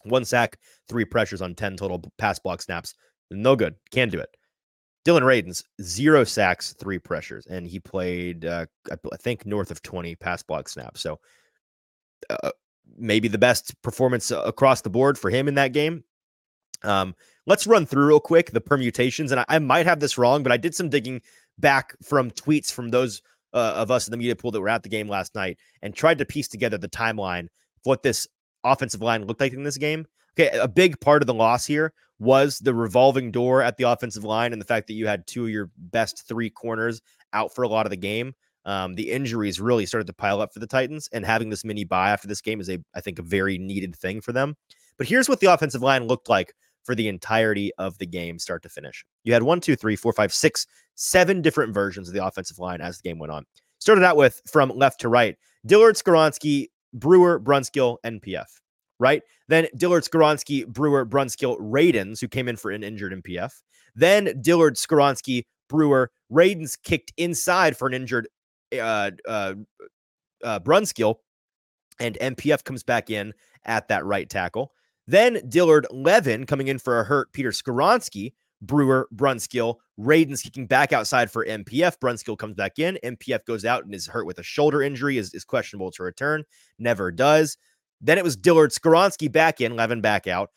One 0.04 0.24
sack, 0.24 0.58
three 0.88 1.04
pressures 1.04 1.42
on 1.42 1.54
10 1.54 1.76
total 1.76 2.02
pass 2.18 2.38
block 2.38 2.62
snaps. 2.62 2.94
No 3.30 3.56
good. 3.56 3.74
Can't 3.90 4.12
do 4.12 4.20
it. 4.20 4.36
Dillon 5.04 5.22
Radunz, 5.22 5.64
zero 5.80 6.24
sacks, 6.24 6.74
three 6.74 6.98
pressures, 6.98 7.46
and 7.46 7.66
he 7.66 7.80
played, 7.80 8.44
uh, 8.44 8.66
I 8.90 9.16
think, 9.16 9.46
north 9.46 9.70
of 9.70 9.82
20 9.82 10.14
pass 10.16 10.42
block 10.42 10.68
snaps. 10.68 11.00
So 11.00 11.18
uh, 12.28 12.50
maybe 12.96 13.28
the 13.28 13.38
best 13.38 13.80
performance 13.82 14.30
across 14.30 14.82
the 14.82 14.90
board 14.90 15.18
for 15.18 15.30
him 15.30 15.48
in 15.48 15.54
that 15.54 15.72
game. 15.72 16.04
Um, 16.82 17.14
let's 17.46 17.66
run 17.66 17.86
through 17.86 18.06
real 18.06 18.20
quick 18.20 18.50
the 18.50 18.60
permutations, 18.60 19.32
and 19.32 19.40
I, 19.40 19.44
I, 19.48 19.58
might 19.58 19.86
have 19.86 20.00
this 20.00 20.16
wrong, 20.18 20.42
but 20.42 20.52
I 20.52 20.56
did 20.56 20.74
some 20.74 20.88
digging 20.88 21.20
back 21.58 21.94
from 22.02 22.30
tweets 22.30 22.72
from 22.72 22.88
those 22.88 23.22
uh, 23.52 23.74
of 23.76 23.90
us 23.90 24.06
in 24.06 24.12
the 24.12 24.16
media 24.16 24.36
pool 24.36 24.50
that 24.50 24.60
were 24.60 24.68
at 24.68 24.82
the 24.82 24.88
game 24.88 25.08
last 25.08 25.34
night 25.34 25.58
and 25.82 25.94
tried 25.94 26.18
to 26.18 26.24
piece 26.24 26.48
together 26.48 26.78
the 26.78 26.88
timeline 26.88 27.44
of 27.44 27.84
what 27.84 28.02
this 28.02 28.26
offensive 28.64 29.02
line 29.02 29.24
looked 29.26 29.40
like 29.40 29.52
in 29.52 29.62
this 29.62 29.78
game. 29.78 30.06
Okay, 30.38 30.56
a 30.58 30.68
big 30.68 31.00
part 31.00 31.22
of 31.22 31.26
the 31.26 31.34
loss 31.34 31.66
here 31.66 31.92
was 32.18 32.58
the 32.58 32.74
revolving 32.74 33.30
door 33.30 33.62
at 33.62 33.76
the 33.76 33.84
offensive 33.84 34.24
line 34.24 34.52
and 34.52 34.60
the 34.60 34.66
fact 34.66 34.86
that 34.86 34.94
you 34.94 35.06
had 35.06 35.26
two 35.26 35.44
of 35.44 35.50
your 35.50 35.70
best 35.76 36.28
three 36.28 36.50
corners 36.50 37.00
out 37.32 37.54
for 37.54 37.62
a 37.62 37.68
lot 37.68 37.86
of 37.86 37.90
the 37.90 37.96
game. 37.96 38.34
Um, 38.66 38.94
the 38.94 39.10
injuries 39.10 39.60
really 39.60 39.86
started 39.86 40.06
to 40.06 40.12
pile 40.12 40.40
up 40.40 40.52
for 40.52 40.58
the 40.58 40.66
Titans, 40.66 41.08
and 41.12 41.24
having 41.24 41.48
this 41.48 41.64
mini 41.64 41.84
bye 41.84 42.10
after 42.10 42.28
this 42.28 42.42
game 42.42 42.60
is 42.60 42.68
a, 42.68 42.78
I 42.94 43.00
think, 43.00 43.18
a 43.18 43.22
very 43.22 43.56
needed 43.58 43.96
thing 43.96 44.20
for 44.20 44.32
them. 44.32 44.54
But 44.98 45.06
here's 45.06 45.28
what 45.30 45.40
the 45.40 45.52
offensive 45.52 45.82
line 45.82 46.06
looked 46.06 46.28
like 46.28 46.52
for 46.84 46.94
the 46.94 47.08
entirety 47.08 47.72
of 47.78 47.96
the 47.98 48.06
game, 48.06 48.38
start 48.38 48.62
to 48.62 48.68
finish. 48.68 49.04
You 49.24 49.32
had 49.32 49.42
one, 49.42 49.60
two, 49.60 49.76
three, 49.76 49.96
four, 49.96 50.12
five, 50.12 50.32
six, 50.32 50.66
seven 50.94 51.40
different 51.40 51.72
versions 51.72 52.08
of 52.08 52.14
the 52.14 52.24
offensive 52.24 52.58
line 52.58 52.80
as 52.80 52.98
the 52.98 53.08
game 53.08 53.18
went 53.18 53.32
on. 53.32 53.44
Started 53.78 54.04
out 54.04 54.16
with 54.16 54.42
from 54.50 54.70
left 54.70 55.00
to 55.00 55.08
right, 55.08 55.36
Dillard, 55.64 55.96
Skoronski, 55.96 56.66
Brewer, 56.92 57.40
Brunskill, 57.40 57.96
NPF, 58.04 58.46
right? 59.00 59.22
Then 59.48 59.66
Dillard, 59.76 60.04
Skoronski, 60.04 60.64
Brewer, 60.68 61.04
Brunskill, 61.04 61.58
Radunz, 61.58 62.20
who 62.20 62.28
came 62.28 62.46
in 62.46 62.56
for 62.56 62.70
an 62.70 62.84
injured 62.84 63.12
NPF. 63.12 63.50
Then 63.96 64.40
Dillard, 64.40 64.76
Skoronski, 64.76 65.44
Brewer, 65.68 66.12
Radunz 66.32 66.78
kicked 66.80 67.12
inside 67.16 67.76
for 67.76 67.88
an 67.88 67.94
injured 67.94 68.28
uh, 68.72 69.10
uh, 69.26 69.54
uh, 70.44 70.60
Brunskill, 70.60 71.16
and 71.98 72.16
NPF 72.20 72.62
comes 72.62 72.84
back 72.84 73.10
in 73.10 73.34
at 73.64 73.88
that 73.88 74.04
right 74.04 74.28
tackle. 74.28 74.72
Then 75.06 75.40
Dillard 75.48 75.86
Levin 75.90 76.46
coming 76.46 76.68
in 76.68 76.78
for 76.78 77.00
a 77.00 77.04
hurt 77.04 77.32
Peter 77.32 77.50
Skoronski, 77.50 78.32
Brewer, 78.62 79.08
Brunskill, 79.14 79.76
Radunz 79.98 80.42
kicking 80.42 80.66
back 80.66 80.92
outside 80.92 81.30
for 81.30 81.44
NPF. 81.44 81.98
Brunskill 81.98 82.38
comes 82.38 82.54
back 82.54 82.78
in. 82.78 82.98
NPF 83.02 83.44
goes 83.46 83.64
out 83.64 83.84
and 83.84 83.94
is 83.94 84.06
hurt 84.06 84.26
with 84.26 84.38
a 84.38 84.42
shoulder 84.42 84.82
injury, 84.82 85.18
is, 85.18 85.34
is 85.34 85.44
questionable 85.44 85.90
to 85.92 86.02
return. 86.02 86.44
Never 86.78 87.10
does. 87.10 87.56
Then 88.00 88.18
it 88.18 88.24
was 88.24 88.36
Dillard 88.36 88.70
Skoronski 88.70 89.30
back 89.30 89.60
in, 89.60 89.76
Levin 89.76 90.00
back 90.00 90.26
out. 90.26 90.50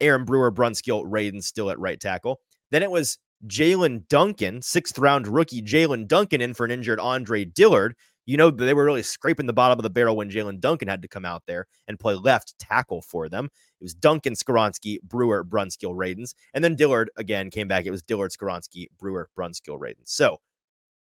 Aaron 0.00 0.24
Brewer, 0.24 0.52
Brunskill, 0.52 1.04
Radunz 1.04 1.44
still 1.44 1.70
at 1.70 1.78
right 1.78 2.00
tackle. 2.00 2.40
Then 2.70 2.82
it 2.82 2.90
was 2.90 3.18
Jaelyn 3.46 4.06
Duncan, 4.08 4.62
sixth 4.62 4.98
round 4.98 5.26
rookie 5.26 5.62
Jaelyn 5.62 6.06
Duncan 6.08 6.40
in 6.40 6.54
for 6.54 6.64
an 6.64 6.70
injured 6.70 7.00
Andre 7.00 7.44
Dillard. 7.44 7.94
You 8.26 8.36
know, 8.36 8.50
they 8.50 8.74
were 8.74 8.84
really 8.84 9.02
scraping 9.02 9.46
the 9.46 9.54
bottom 9.54 9.78
of 9.78 9.82
the 9.82 9.90
barrel 9.90 10.16
when 10.16 10.30
Jaelyn 10.30 10.60
Duncan 10.60 10.88
had 10.88 11.00
to 11.00 11.08
come 11.08 11.24
out 11.24 11.44
there 11.46 11.66
and 11.86 11.98
play 11.98 12.14
left 12.14 12.58
tackle 12.58 13.00
for 13.00 13.28
them. 13.28 13.46
It 13.46 13.84
was 13.84 13.94
Duncan, 13.94 14.34
Skoronski, 14.34 15.00
Brewer, 15.02 15.44
Brunskill, 15.44 15.94
Radunz. 15.94 16.34
And 16.52 16.62
then 16.62 16.76
Dillard 16.76 17.10
again 17.16 17.48
came 17.48 17.68
back. 17.68 17.86
It 17.86 17.90
was 17.90 18.02
Dillard, 18.02 18.32
Skoronski, 18.32 18.88
Brewer, 18.98 19.30
Brunskill, 19.38 19.78
Radunz. 19.78 20.06
So 20.06 20.38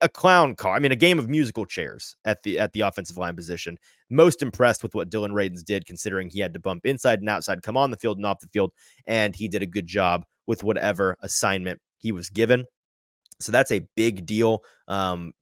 a 0.00 0.08
clown 0.08 0.54
car. 0.54 0.74
I 0.74 0.78
mean, 0.78 0.92
a 0.92 0.96
game 0.96 1.18
of 1.18 1.28
musical 1.28 1.66
chairs 1.66 2.16
at 2.24 2.42
the 2.42 2.58
at 2.58 2.72
the 2.72 2.80
offensive 2.80 3.16
line 3.16 3.36
position. 3.36 3.78
Most 4.08 4.42
impressed 4.42 4.82
with 4.82 4.94
what 4.94 5.10
Dillon 5.10 5.32
Radunz 5.32 5.64
did, 5.64 5.86
considering 5.86 6.28
he 6.28 6.40
had 6.40 6.54
to 6.54 6.60
bump 6.60 6.86
inside 6.86 7.20
and 7.20 7.28
outside, 7.28 7.62
come 7.62 7.76
on 7.76 7.90
the 7.90 7.96
field 7.96 8.16
and 8.16 8.26
off 8.26 8.40
the 8.40 8.48
field, 8.48 8.72
and 9.06 9.34
he 9.34 9.48
did 9.48 9.62
a 9.62 9.66
good 9.66 9.86
job 9.86 10.24
with 10.46 10.64
whatever 10.64 11.16
assignment 11.20 11.80
he 11.98 12.12
was 12.12 12.30
given. 12.30 12.64
So 13.40 13.52
that's 13.52 13.72
a 13.72 13.86
big 13.96 14.26
deal 14.26 14.62
um, 14.88 15.32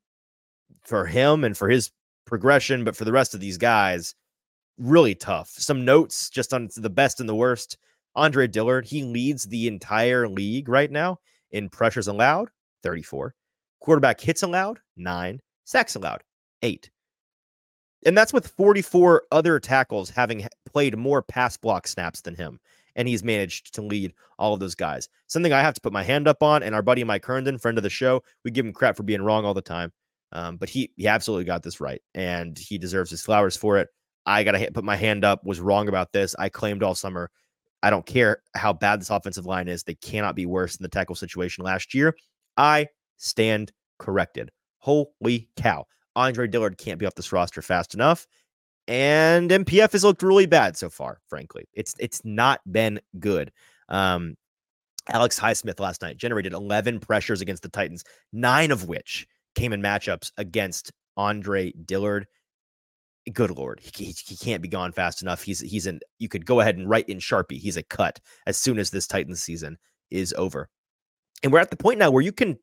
for 0.82 1.06
him 1.06 1.44
and 1.44 1.56
for 1.56 1.68
his 1.68 1.90
progression. 2.26 2.84
But 2.84 2.96
for 2.96 3.04
the 3.04 3.12
rest 3.12 3.34
of 3.34 3.40
these 3.40 3.58
guys, 3.58 4.14
really 4.78 5.14
tough. 5.14 5.48
Some 5.50 5.84
notes 5.84 6.30
just 6.30 6.52
on 6.52 6.68
the 6.76 6.90
best 6.90 7.20
and 7.20 7.28
the 7.28 7.34
worst. 7.34 7.78
Andre 8.14 8.46
Dillard, 8.46 8.86
he 8.86 9.02
leads 9.04 9.44
the 9.44 9.68
entire 9.68 10.28
league 10.28 10.68
right 10.68 10.90
now 10.90 11.18
in 11.52 11.68
pressures 11.68 12.08
allowed, 12.08 12.48
34. 12.82 13.34
Quarterback 13.80 14.20
hits 14.20 14.42
allowed, 14.42 14.80
nine. 14.96 15.40
Sacks 15.64 15.94
allowed, 15.94 16.22
eight. 16.62 16.90
And 18.06 18.16
that's 18.16 18.32
with 18.32 18.48
44 18.48 19.24
other 19.32 19.58
tackles 19.58 20.08
having 20.10 20.46
played 20.66 20.96
more 20.96 21.22
pass 21.22 21.56
block 21.56 21.86
snaps 21.86 22.20
than 22.20 22.34
him. 22.34 22.60
And 22.96 23.06
he's 23.06 23.22
managed 23.22 23.74
to 23.74 23.82
lead 23.82 24.12
all 24.38 24.54
of 24.54 24.60
those 24.60 24.74
guys. 24.74 25.08
Something 25.26 25.52
I 25.52 25.60
have 25.60 25.74
to 25.74 25.80
put 25.80 25.92
my 25.92 26.02
hand 26.02 26.26
up 26.26 26.42
on. 26.42 26.62
And 26.62 26.74
our 26.74 26.82
buddy 26.82 27.04
Mike 27.04 27.24
Herndon, 27.24 27.58
friend 27.58 27.78
of 27.78 27.82
the 27.82 27.90
show, 27.90 28.22
we 28.44 28.50
give 28.50 28.66
him 28.66 28.72
crap 28.72 28.96
for 28.96 29.02
being 29.02 29.22
wrong 29.22 29.44
all 29.44 29.54
the 29.54 29.62
time. 29.62 29.92
Um, 30.32 30.56
but 30.56 30.68
he 30.68 30.90
he 30.96 31.06
absolutely 31.06 31.44
got 31.44 31.62
this 31.62 31.80
right, 31.80 32.02
and 32.14 32.58
he 32.58 32.76
deserves 32.76 33.10
his 33.10 33.22
flowers 33.22 33.56
for 33.56 33.78
it. 33.78 33.88
I 34.26 34.44
got 34.44 34.52
to 34.52 34.70
put 34.72 34.84
my 34.84 34.96
hand 34.96 35.24
up, 35.24 35.42
was 35.44 35.60
wrong 35.60 35.88
about 35.88 36.12
this. 36.12 36.34
I 36.38 36.50
claimed 36.50 36.82
all 36.82 36.94
summer. 36.94 37.30
I 37.82 37.90
don't 37.90 38.04
care 38.04 38.42
how 38.54 38.72
bad 38.72 39.00
this 39.00 39.10
offensive 39.10 39.46
line 39.46 39.68
is. 39.68 39.84
They 39.84 39.94
cannot 39.94 40.34
be 40.34 40.44
worse 40.44 40.76
than 40.76 40.82
the 40.82 40.90
tackle 40.90 41.14
situation 41.14 41.64
last 41.64 41.94
year. 41.94 42.14
I 42.56 42.88
stand 43.18 43.72
corrected. 43.98 44.50
Holy 44.78 45.48
cow. 45.56 45.84
Andre 46.16 46.48
Dillard 46.48 46.78
can't 46.78 46.98
be 46.98 47.06
off 47.06 47.14
this 47.14 47.32
roster 47.32 47.62
fast 47.62 47.94
enough. 47.94 48.26
And 48.88 49.50
NPF 49.50 49.92
has 49.92 50.02
looked 50.02 50.22
really 50.22 50.46
bad 50.46 50.76
so 50.76 50.88
far, 50.88 51.20
frankly. 51.28 51.68
It's 51.74 51.94
it's 51.98 52.24
not 52.24 52.60
been 52.70 53.00
good. 53.18 53.52
Um, 53.90 54.36
Alex 55.10 55.38
Highsmith 55.38 55.78
last 55.78 56.00
night 56.00 56.16
generated 56.16 56.54
11 56.54 57.00
pressures 57.00 57.40
against 57.40 57.62
the 57.62 57.68
Titans, 57.68 58.04
nine 58.32 58.70
of 58.70 58.88
which 58.88 59.26
came 59.54 59.72
in 59.72 59.82
matchups 59.82 60.32
against 60.38 60.92
Andre 61.16 61.72
Dillard 61.72 62.26
good 63.30 63.50
lord, 63.50 63.80
he, 63.80 64.14
he 64.24 64.36
can't 64.36 64.62
be 64.62 64.68
gone 64.68 64.92
fast 64.92 65.22
enough. 65.22 65.42
He's 65.42 65.60
he's 65.60 65.86
in. 65.86 66.00
You 66.18 66.28
could 66.28 66.46
go 66.46 66.60
ahead 66.60 66.76
and 66.76 66.88
write 66.88 67.08
in 67.08 67.18
Sharpie. 67.18 67.58
He's 67.58 67.76
a 67.76 67.82
cut 67.82 68.20
as 68.46 68.56
soon 68.56 68.78
as 68.78 68.90
this 68.90 69.06
Titans 69.06 69.42
season 69.42 69.78
is 70.10 70.34
over, 70.36 70.68
and 71.42 71.52
we're 71.52 71.58
at 71.60 71.70
the 71.70 71.76
point 71.76 71.98
now 71.98 72.10
where 72.10 72.22
you 72.22 72.32
can 72.32 72.58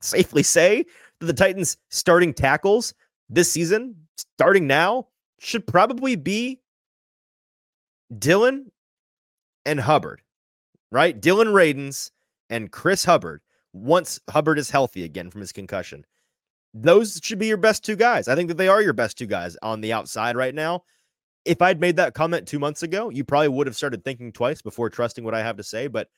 safely 0.00 0.42
say 0.42 0.84
that 1.20 1.26
the 1.26 1.32
Titans 1.32 1.76
starting 1.90 2.32
tackles 2.32 2.94
this 3.28 3.50
season, 3.50 3.94
starting 4.16 4.66
now, 4.66 5.08
should 5.38 5.66
probably 5.66 6.16
be 6.16 6.60
Dillon 8.18 8.70
and 9.66 9.80
Hubbard, 9.80 10.22
right? 10.90 11.18
Dillon 11.18 11.48
Radunz 11.48 12.10
and 12.50 12.72
Chris 12.72 13.04
Hubbard 13.04 13.42
once 13.72 14.20
Hubbard 14.30 14.58
is 14.58 14.70
healthy 14.70 15.04
again 15.04 15.30
from 15.30 15.40
his 15.40 15.52
concussion. 15.52 16.04
Those 16.74 17.20
should 17.22 17.38
be 17.38 17.46
your 17.46 17.56
best 17.56 17.84
two 17.84 17.96
guys. 17.96 18.28
I 18.28 18.34
think 18.34 18.48
that 18.48 18.56
they 18.56 18.68
are 18.68 18.82
your 18.82 18.92
best 18.92 19.18
two 19.18 19.26
guys 19.26 19.56
on 19.62 19.80
the 19.80 19.92
outside 19.92 20.36
right 20.36 20.54
now. 20.54 20.84
If 21.44 21.62
I'd 21.62 21.80
made 21.80 21.96
that 21.96 22.14
comment 22.14 22.46
two 22.46 22.58
months 22.58 22.82
ago, 22.82 23.10
you 23.10 23.24
probably 23.24 23.48
would 23.48 23.66
have 23.66 23.76
started 23.76 24.04
thinking 24.04 24.32
twice 24.32 24.60
before 24.60 24.90
trusting 24.90 25.24
what 25.24 25.34
I 25.34 25.42
have 25.42 25.56
to 25.56 25.62
say. 25.62 25.86
But 25.86 26.08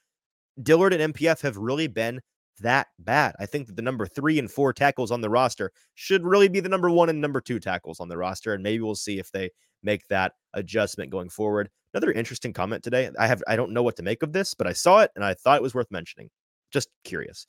Dillard 0.63 0.93
and 0.93 1.15
NPF 1.15 1.41
have 1.43 1.57
really 1.57 1.87
been 1.87 2.21
that 2.61 2.89
bad. 2.99 3.35
I 3.39 3.47
think 3.47 3.67
that 3.67 3.77
the 3.77 3.83
number 3.83 4.07
three 4.07 4.39
and 4.39 4.51
four 4.51 4.73
tackles 4.73 5.11
on 5.11 5.21
the 5.21 5.31
roster 5.31 5.73
should 5.95 6.25
really 6.25 6.49
be 6.49 6.61
the 6.61 6.69
number 6.69 6.91
one 6.91 7.09
and 7.09 7.21
number 7.21 7.41
two 7.41 7.61
tackles 7.61 8.01
on 8.01 8.09
the 8.09 8.17
roster. 8.17 8.55
And 8.55 8.63
maybe 8.63 8.83
we'll 8.83 8.95
see 8.95 9.19
if 9.19 9.31
they 9.31 9.51
make 9.83 10.07
that 10.09 10.33
adjustment 10.55 11.11
going 11.11 11.29
forward. 11.29 11.71
Another 11.93 12.13
interesting 12.13 12.53
comment 12.53 12.85
today. 12.85 13.11
I 13.19 13.27
have 13.27 13.43
I 13.49 13.57
don't 13.57 13.73
know 13.73 13.83
what 13.83 13.97
to 13.97 14.03
make 14.03 14.23
of 14.23 14.33
this, 14.33 14.55
but 14.55 14.67
I 14.67 14.73
saw 14.73 15.01
it 15.01 15.11
and 15.17 15.25
I 15.25 15.35
thought 15.35 15.57
it 15.57 15.63
was 15.63 15.75
worth 15.75 15.91
mentioning. 15.91 16.31
Just 16.71 16.89
curious. 17.05 17.47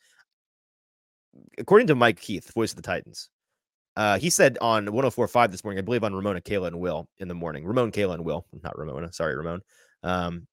According 1.58 1.88
to 1.88 1.96
Mike 1.96 2.20
Keith, 2.20 2.52
voice 2.54 2.72
of 2.72 2.78
the 2.78 2.82
Titans, 2.82 3.30
uh, 3.96 4.18
he 4.18 4.30
said 4.30 4.58
on 4.62 4.88
104.5 4.88 5.52
this 5.52 5.64
morning, 5.64 5.80
I 5.80 5.82
believe 5.82 6.04
on 6.04 6.16
Ramona, 6.16 6.42
Kayla, 6.42 6.68
and 6.68 6.80
Will 6.80 7.08
in 7.20 7.28
the 7.28 7.36
morning. 7.36 7.66
Ramon, 7.66 7.92
Kayla, 7.92 8.16
and 8.16 8.26
Will, 8.26 8.46
not 8.64 8.78
Ramona. 8.78 9.12
Sorry, 9.12 9.36
Ramon. 9.36 9.62
Um, 10.04 10.48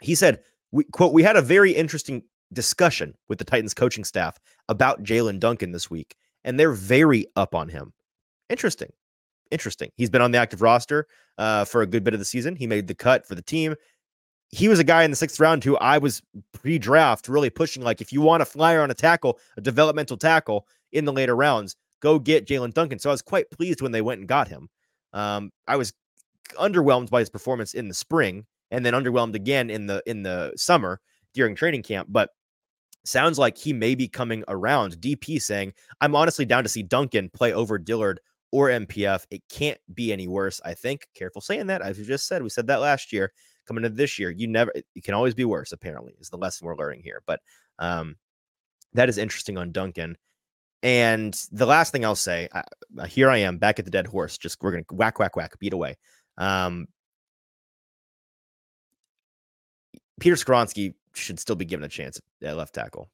he 0.00 0.14
said, 0.14 0.40
we, 0.70 0.84
quote, 0.84 1.12
we 1.12 1.22
had 1.22 1.36
a 1.36 1.42
very 1.42 1.72
interesting 1.72 2.22
discussion 2.52 3.14
with 3.28 3.38
the 3.38 3.44
Titans 3.44 3.74
coaching 3.74 4.04
staff 4.04 4.38
about 4.68 5.02
Jaelyn 5.02 5.40
Duncan 5.40 5.72
this 5.72 5.90
week, 5.90 6.16
and 6.44 6.58
they're 6.58 6.72
very 6.72 7.26
up 7.36 7.54
on 7.54 7.68
him. 7.68 7.92
Interesting. 8.48 8.92
Interesting. 9.50 9.90
He's 9.96 10.10
been 10.10 10.22
on 10.22 10.30
the 10.30 10.38
active 10.38 10.62
roster 10.62 11.06
uh, 11.38 11.64
for 11.64 11.82
a 11.82 11.86
good 11.86 12.04
bit 12.04 12.14
of 12.14 12.20
the 12.20 12.24
season. 12.24 12.56
He 12.56 12.66
made 12.66 12.86
the 12.86 12.94
cut 12.94 13.26
for 13.26 13.34
the 13.34 13.42
team 13.42 13.74
he 14.50 14.68
was 14.68 14.78
a 14.78 14.84
guy 14.84 15.04
in 15.04 15.10
the 15.10 15.16
sixth 15.16 15.38
round 15.38 15.62
who 15.62 15.76
I 15.76 15.98
was 15.98 16.22
pre-draft 16.52 17.28
really 17.28 17.50
pushing. 17.50 17.82
Like, 17.82 18.00
if 18.00 18.12
you 18.12 18.20
want 18.20 18.42
a 18.42 18.46
flyer 18.46 18.82
on 18.82 18.90
a 18.90 18.94
tackle, 18.94 19.38
a 19.56 19.60
developmental 19.60 20.16
tackle 20.16 20.66
in 20.92 21.04
the 21.04 21.12
later 21.12 21.36
rounds, 21.36 21.76
go 22.00 22.18
get 22.18 22.46
Jaelyn 22.46 22.74
Duncan. 22.74 22.98
So 22.98 23.10
I 23.10 23.12
was 23.12 23.22
quite 23.22 23.50
pleased 23.50 23.80
when 23.80 23.92
they 23.92 24.02
went 24.02 24.18
and 24.20 24.28
got 24.28 24.48
him. 24.48 24.68
Um, 25.12 25.52
I 25.68 25.76
was 25.76 25.92
underwhelmed 26.54 27.10
by 27.10 27.20
his 27.20 27.30
performance 27.30 27.74
in 27.74 27.88
the 27.88 27.94
spring, 27.94 28.44
and 28.72 28.84
then 28.84 28.94
underwhelmed 28.94 29.34
again 29.34 29.70
in 29.70 29.86
the 29.86 30.02
in 30.06 30.22
the 30.22 30.52
summer 30.56 31.00
during 31.32 31.54
training 31.54 31.84
camp. 31.84 32.08
But 32.10 32.30
sounds 33.04 33.38
like 33.38 33.56
he 33.56 33.72
may 33.72 33.94
be 33.94 34.08
coming 34.08 34.44
around. 34.48 35.00
DP 35.00 35.40
saying, 35.40 35.72
"I'm 36.00 36.16
honestly 36.16 36.44
down 36.44 36.62
to 36.62 36.68
see 36.68 36.82
Duncan 36.82 37.30
play 37.30 37.52
over 37.52 37.78
Dillard." 37.78 38.20
Or 38.52 38.68
NPF. 38.68 39.26
It 39.30 39.42
can't 39.48 39.78
be 39.94 40.12
any 40.12 40.26
worse, 40.26 40.60
I 40.64 40.74
think. 40.74 41.06
Careful 41.14 41.40
saying 41.40 41.68
that. 41.68 41.82
As 41.82 42.00
you 42.00 42.04
just 42.04 42.26
said, 42.26 42.42
we 42.42 42.48
said 42.48 42.66
that 42.66 42.80
last 42.80 43.12
year 43.12 43.32
coming 43.64 43.84
into 43.84 43.96
this 43.96 44.18
year. 44.18 44.32
You 44.32 44.48
never, 44.48 44.72
you 44.94 45.02
can 45.02 45.14
always 45.14 45.34
be 45.34 45.44
worse, 45.44 45.70
apparently, 45.70 46.16
is 46.18 46.30
the 46.30 46.36
lesson 46.36 46.66
we're 46.66 46.74
learning 46.74 47.02
here. 47.04 47.22
But 47.28 47.38
um, 47.78 48.16
that 48.94 49.08
is 49.08 49.18
interesting 49.18 49.56
on 49.56 49.70
Duncan. 49.70 50.16
And 50.82 51.34
the 51.52 51.66
last 51.66 51.92
thing 51.92 52.04
I'll 52.04 52.16
say, 52.16 52.48
uh, 52.52 53.04
here 53.04 53.30
I 53.30 53.38
am 53.38 53.58
back 53.58 53.78
at 53.78 53.84
the 53.84 53.90
dead 53.90 54.06
horse. 54.06 54.38
Just 54.38 54.60
we're 54.60 54.72
going 54.72 54.84
to 54.88 54.94
whack, 54.94 55.18
whack, 55.18 55.36
whack, 55.36 55.58
beat 55.58 55.72
away. 55.72 55.96
Um, 56.38 56.86
Peter 60.20 60.36
Skoronski 60.36 60.94
should 61.14 61.40
still 61.40 61.56
be 61.56 61.64
given 61.64 61.84
a 61.84 61.88
chance 61.88 62.20
at 62.42 62.56
left 62.56 62.74
tackle. 62.74 63.10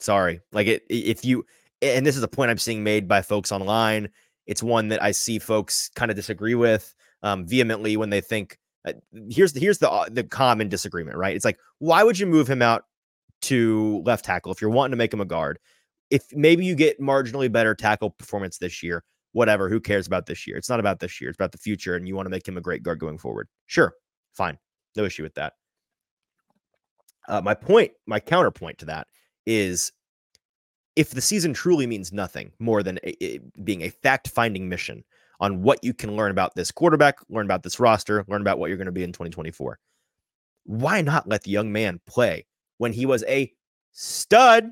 Sorry. 0.00 0.40
Like 0.52 0.66
it, 0.66 0.84
if 0.88 1.24
you, 1.24 1.46
and 1.80 2.04
this 2.04 2.16
is 2.16 2.22
a 2.22 2.28
point 2.28 2.50
I'm 2.50 2.58
seeing 2.58 2.82
made 2.82 3.06
by 3.06 3.22
folks 3.22 3.52
online. 3.52 4.08
It's 4.46 4.62
one 4.62 4.88
that 4.88 5.02
I 5.02 5.12
see 5.12 5.38
folks 5.38 5.90
kind 5.94 6.10
of 6.10 6.16
disagree 6.16 6.54
with 6.54 6.94
um, 7.22 7.46
vehemently 7.46 7.96
when 7.96 8.10
they 8.10 8.20
think 8.20 8.58
uh, 8.86 8.92
here's 9.28 9.52
the 9.52 9.60
here's 9.60 9.78
the 9.78 9.90
uh, 9.90 10.06
the 10.08 10.22
common 10.22 10.68
disagreement, 10.68 11.16
right? 11.16 11.34
It's 11.34 11.44
like 11.44 11.58
why 11.78 12.04
would 12.04 12.18
you 12.18 12.26
move 12.26 12.48
him 12.48 12.62
out 12.62 12.84
to 13.42 14.02
left 14.04 14.24
tackle 14.24 14.52
if 14.52 14.60
you're 14.60 14.70
wanting 14.70 14.92
to 14.92 14.96
make 14.96 15.12
him 15.12 15.20
a 15.20 15.24
guard? 15.24 15.58
If 16.10 16.24
maybe 16.32 16.64
you 16.64 16.76
get 16.76 17.00
marginally 17.00 17.50
better 17.50 17.74
tackle 17.74 18.10
performance 18.10 18.58
this 18.58 18.82
year, 18.82 19.02
whatever, 19.32 19.68
who 19.68 19.80
cares 19.80 20.06
about 20.06 20.26
this 20.26 20.46
year? 20.46 20.56
It's 20.56 20.68
not 20.68 20.78
about 20.78 21.00
this 21.00 21.20
year, 21.20 21.30
it's 21.30 21.36
about 21.36 21.50
the 21.50 21.58
future 21.58 21.96
and 21.96 22.06
you 22.06 22.14
want 22.14 22.26
to 22.26 22.30
make 22.30 22.46
him 22.46 22.56
a 22.56 22.60
great 22.60 22.84
guard 22.84 23.00
going 23.00 23.18
forward. 23.18 23.48
Sure. 23.66 23.94
Fine. 24.34 24.58
No 24.94 25.04
issue 25.04 25.24
with 25.24 25.34
that. 25.34 25.54
Uh, 27.28 27.40
my 27.40 27.54
point, 27.54 27.92
my 28.06 28.20
counterpoint 28.20 28.78
to 28.78 28.84
that 28.86 29.06
is 29.46 29.92
if 30.96 31.10
the 31.10 31.20
season 31.20 31.52
truly 31.52 31.86
means 31.86 32.12
nothing 32.12 32.52
more 32.58 32.82
than 32.82 32.98
a, 33.04 33.38
being 33.62 33.82
a 33.82 33.90
fact 33.90 34.28
finding 34.28 34.68
mission 34.68 35.04
on 35.40 35.62
what 35.62 35.82
you 35.84 35.92
can 35.92 36.16
learn 36.16 36.30
about 36.30 36.54
this 36.54 36.70
quarterback, 36.70 37.18
learn 37.28 37.44
about 37.44 37.62
this 37.62 37.78
roster, 37.78 38.24
learn 38.28 38.40
about 38.40 38.58
what 38.58 38.68
you're 38.68 38.78
going 38.78 38.86
to 38.86 38.92
be 38.92 39.04
in 39.04 39.12
2024. 39.12 39.78
Why 40.64 41.02
not 41.02 41.28
let 41.28 41.42
the 41.42 41.50
young 41.50 41.70
man 41.70 42.00
play 42.06 42.46
when 42.78 42.92
he 42.92 43.06
was 43.06 43.22
a 43.24 43.52
stud, 43.92 44.70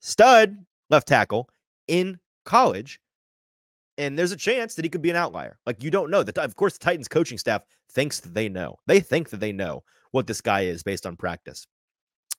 stud 0.00 0.56
left 0.90 1.06
tackle 1.06 1.48
in 1.86 2.18
college? 2.44 3.00
And 3.96 4.18
there's 4.18 4.32
a 4.32 4.36
chance 4.36 4.74
that 4.74 4.84
he 4.84 4.88
could 4.88 5.02
be 5.02 5.10
an 5.10 5.16
outlier. 5.16 5.58
Like 5.66 5.82
you 5.82 5.90
don't 5.90 6.10
know 6.10 6.22
that. 6.22 6.36
Of 6.38 6.56
course, 6.56 6.76
the 6.76 6.84
Titans 6.84 7.08
coaching 7.08 7.38
staff 7.38 7.62
thinks 7.92 8.20
that 8.20 8.34
they 8.34 8.48
know. 8.48 8.78
They 8.86 9.00
think 9.00 9.30
that 9.30 9.40
they 9.40 9.52
know 9.52 9.84
what 10.10 10.26
this 10.26 10.40
guy 10.40 10.62
is 10.62 10.82
based 10.82 11.06
on 11.06 11.16
practice. 11.16 11.66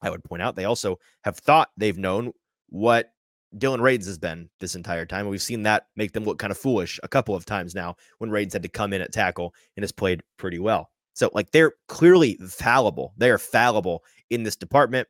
I 0.02 0.10
would 0.10 0.24
point 0.24 0.41
out 0.41 0.56
they 0.56 0.66
also 0.66 0.99
have 1.24 1.38
thought 1.38 1.70
they've 1.78 1.97
known 1.97 2.32
what 2.70 3.12
Dillon 3.58 3.82
Radunz 3.82 4.06
has 4.06 4.18
been 4.18 4.49
this 4.60 4.76
entire 4.76 5.06
time. 5.06 5.28
We've 5.28 5.41
seen 5.41 5.64
that 5.64 5.88
make 5.95 6.14
them 6.14 6.24
look 6.24 6.39
kind 6.39 6.52
of 6.52 6.58
foolish 6.58 6.99
a 7.04 7.08
couple 7.08 7.36
of 7.36 7.45
times 7.45 7.76
now 7.76 7.95
when 8.20 8.30
Radunz 8.30 8.54
had 8.54 8.64
to 8.64 8.70
come 8.70 8.93
in 8.93 9.02
at 9.02 9.12
tackle 9.12 9.54
and 9.76 9.84
has 9.84 9.91
played 9.91 10.24
pretty 10.38 10.60
well. 10.60 10.89
So, 11.14 11.30
like, 11.34 11.52
they're 11.52 11.74
clearly 11.88 12.36
fallible. 12.47 13.14
They 13.18 13.30
are 13.30 13.38
fallible 13.38 14.04
in 14.30 14.43
this 14.43 14.56
department. 14.56 15.08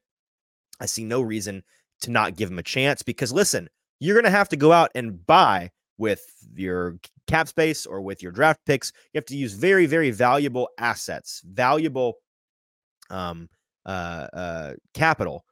I 0.80 0.88
see 0.88 1.04
no 1.04 1.22
reason 1.22 1.64
to 2.02 2.12
not 2.12 2.36
give 2.36 2.50
them 2.50 2.58
a 2.58 2.64
chance 2.64 3.04
because, 3.04 3.32
listen, 3.32 3.70
you're 4.00 4.16
going 4.16 4.26
to 4.26 4.32
have 4.32 4.50
to 4.50 4.58
go 4.58 4.72
out 4.72 4.90
and 4.96 5.24
buy 5.26 5.70
with 6.00 6.26
your 6.56 6.98
cap 7.28 7.48
space 7.48 7.86
or 7.86 8.02
with 8.02 8.24
your 8.24 8.32
draft 8.32 8.62
picks. 8.66 8.92
You 9.14 9.20
have 9.20 9.26
to 9.26 9.38
use 9.38 9.54
very, 9.54 9.86
very 9.86 10.10
valuable 10.10 10.70
assets, 10.80 11.42
valuable 11.46 12.16
um, 13.12 13.48
uh, 13.86 14.28
uh, 14.34 14.74
capital 14.94 15.46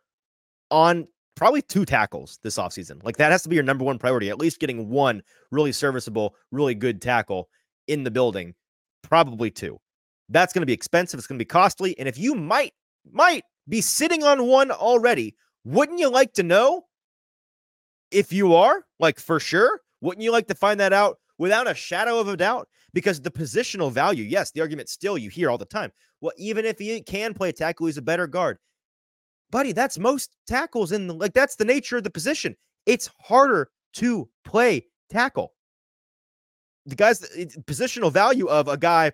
on 0.71 1.07
probably 1.35 1.61
two 1.61 1.85
tackles 1.85 2.37
this 2.43 2.57
offseason. 2.57 3.03
Like 3.03 3.17
that 3.17 3.31
has 3.31 3.43
to 3.43 3.49
be 3.49 3.55
your 3.55 3.63
number 3.63 3.85
one 3.85 3.97
priority, 3.97 4.29
at 4.29 4.37
least 4.37 4.59
getting 4.59 4.89
one 4.89 5.23
really 5.51 5.71
serviceable, 5.71 6.35
really 6.51 6.75
good 6.75 7.01
tackle 7.01 7.49
in 7.87 8.03
the 8.03 8.11
building, 8.11 8.53
probably 9.01 9.49
two. 9.49 9.79
That's 10.27 10.53
going 10.53 10.61
to 10.61 10.67
be 10.67 10.73
expensive. 10.73 11.17
It's 11.17 11.27
going 11.27 11.39
to 11.39 11.43
be 11.43 11.47
costly. 11.47 11.97
And 11.97 12.07
if 12.07 12.17
you 12.17 12.35
might, 12.35 12.73
might 13.11 13.43
be 13.67 13.81
sitting 13.81 14.23
on 14.23 14.45
one 14.47 14.69
already, 14.69 15.35
wouldn't 15.63 15.99
you 15.99 16.09
like 16.09 16.33
to 16.33 16.43
know 16.43 16.83
if 18.11 18.33
you 18.33 18.53
are? 18.53 18.83
Like 18.99 19.19
for 19.19 19.39
sure. 19.39 19.81
Wouldn't 20.01 20.23
you 20.23 20.31
like 20.31 20.47
to 20.47 20.55
find 20.55 20.79
that 20.79 20.93
out 20.93 21.17
without 21.37 21.69
a 21.69 21.73
shadow 21.73 22.19
of 22.19 22.27
a 22.27 22.37
doubt? 22.37 22.67
Because 22.93 23.21
the 23.21 23.31
positional 23.31 23.91
value, 23.91 24.23
yes, 24.23 24.51
the 24.51 24.61
argument 24.61 24.89
still 24.89 25.17
you 25.17 25.29
hear 25.29 25.49
all 25.49 25.57
the 25.57 25.65
time. 25.65 25.91
Well, 26.21 26.33
even 26.37 26.65
if 26.65 26.79
he 26.79 27.01
can 27.01 27.33
play 27.33 27.51
tackle, 27.51 27.85
he's 27.85 27.97
a 27.97 28.01
better 28.01 28.27
guard 28.27 28.57
buddy, 29.51 29.71
that's 29.71 29.97
most 29.97 30.35
tackles 30.47 30.91
in 30.91 31.07
the 31.07 31.13
like 31.13 31.33
that's 31.33 31.55
the 31.55 31.65
nature 31.65 31.97
of 31.97 32.03
the 32.03 32.09
position. 32.09 32.55
It's 32.85 33.09
harder 33.19 33.69
to 33.93 34.29
play 34.45 34.85
tackle. 35.09 35.53
The 36.85 36.95
guy's 36.95 37.21
positional 37.65 38.11
value 38.11 38.47
of 38.47 38.67
a 38.67 38.77
guy 38.77 39.11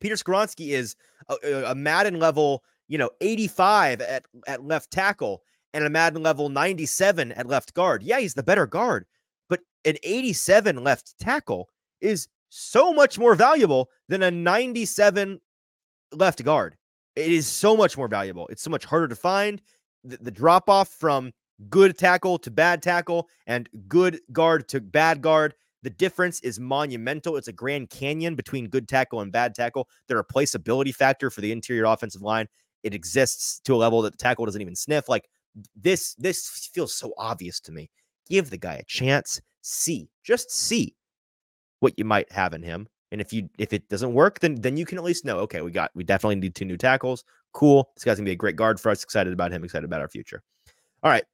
Peter 0.00 0.14
Skoronski 0.14 0.70
is 0.70 0.96
a, 1.28 1.70
a 1.70 1.74
Madden 1.74 2.18
level, 2.18 2.62
you 2.88 2.96
know, 2.96 3.10
85 3.20 4.00
at, 4.00 4.24
at 4.46 4.64
left 4.64 4.90
tackle 4.90 5.42
and 5.74 5.84
a 5.84 5.90
Madden 5.90 6.22
level 6.22 6.48
97 6.48 7.32
at 7.32 7.46
left 7.46 7.74
guard. 7.74 8.02
Yeah, 8.02 8.20
he's 8.20 8.34
the 8.34 8.42
better 8.42 8.66
guard, 8.66 9.06
but 9.48 9.60
an 9.84 9.96
87 10.02 10.82
left 10.82 11.14
tackle 11.18 11.68
is 12.00 12.28
so 12.50 12.92
much 12.92 13.18
more 13.18 13.34
valuable 13.34 13.90
than 14.08 14.22
a 14.22 14.30
97 14.30 15.40
left 16.12 16.42
guard. 16.44 16.76
It 17.16 17.32
is 17.32 17.46
so 17.46 17.76
much 17.76 17.96
more 17.96 18.08
valuable. 18.08 18.46
It's 18.48 18.62
so 18.62 18.70
much 18.70 18.84
harder 18.84 19.08
to 19.08 19.16
find. 19.16 19.60
The, 20.04 20.18
the 20.18 20.30
drop 20.30 20.68
off 20.68 20.88
from 20.88 21.32
good 21.68 21.98
tackle 21.98 22.38
to 22.38 22.50
bad 22.50 22.82
tackle 22.82 23.28
and 23.46 23.68
good 23.88 24.20
guard 24.32 24.68
to 24.68 24.80
bad 24.80 25.20
guard. 25.20 25.54
The 25.82 25.90
difference 25.90 26.40
is 26.40 26.60
monumental. 26.60 27.36
It's 27.36 27.48
a 27.48 27.52
grand 27.52 27.90
canyon 27.90 28.34
between 28.34 28.68
good 28.68 28.88
tackle 28.88 29.20
and 29.20 29.32
bad 29.32 29.54
tackle. 29.54 29.88
The 30.08 30.14
replaceability 30.14 30.94
factor 30.94 31.30
for 31.30 31.40
the 31.40 31.52
interior 31.52 31.84
offensive 31.84 32.22
line 32.22 32.46
it 32.82 32.94
exists 32.94 33.60
to 33.64 33.74
a 33.74 33.76
level 33.76 34.02
that 34.02 34.12
the 34.12 34.18
tackle 34.18 34.46
doesn't 34.46 34.60
even 34.60 34.76
sniff. 34.76 35.08
Like 35.08 35.28
this, 35.76 36.14
this 36.14 36.70
feels 36.72 36.94
so 36.94 37.12
obvious 37.18 37.60
to 37.60 37.72
me. 37.72 37.90
Give 38.28 38.48
the 38.50 38.58
guy 38.58 38.74
a 38.74 38.84
chance. 38.84 39.40
See, 39.62 40.08
just 40.24 40.50
see 40.50 40.94
what 41.80 41.94
you 41.98 42.04
might 42.04 42.30
have 42.32 42.54
in 42.54 42.62
him. 42.62 42.88
And 43.12 43.20
if 43.20 43.32
you 43.32 43.48
if 43.58 43.72
it 43.72 43.88
doesn't 43.88 44.12
work, 44.12 44.40
then 44.40 44.56
then 44.56 44.76
you 44.76 44.86
can 44.86 44.98
at 44.98 45.04
least 45.04 45.24
know, 45.24 45.38
okay, 45.40 45.62
we 45.62 45.70
got 45.70 45.90
we 45.94 46.04
definitely 46.04 46.36
need 46.36 46.54
two 46.54 46.64
new 46.64 46.76
tackles. 46.76 47.24
Cool. 47.52 47.90
This 47.94 48.04
guy's 48.04 48.16
gonna 48.16 48.26
be 48.26 48.32
a 48.32 48.36
great 48.36 48.56
guard 48.56 48.78
for 48.78 48.90
us. 48.90 49.02
Excited 49.02 49.32
about 49.32 49.52
him, 49.52 49.64
excited 49.64 49.84
about 49.84 50.00
our 50.00 50.08
future. 50.08 50.42
All 51.02 51.10
right. 51.10 51.24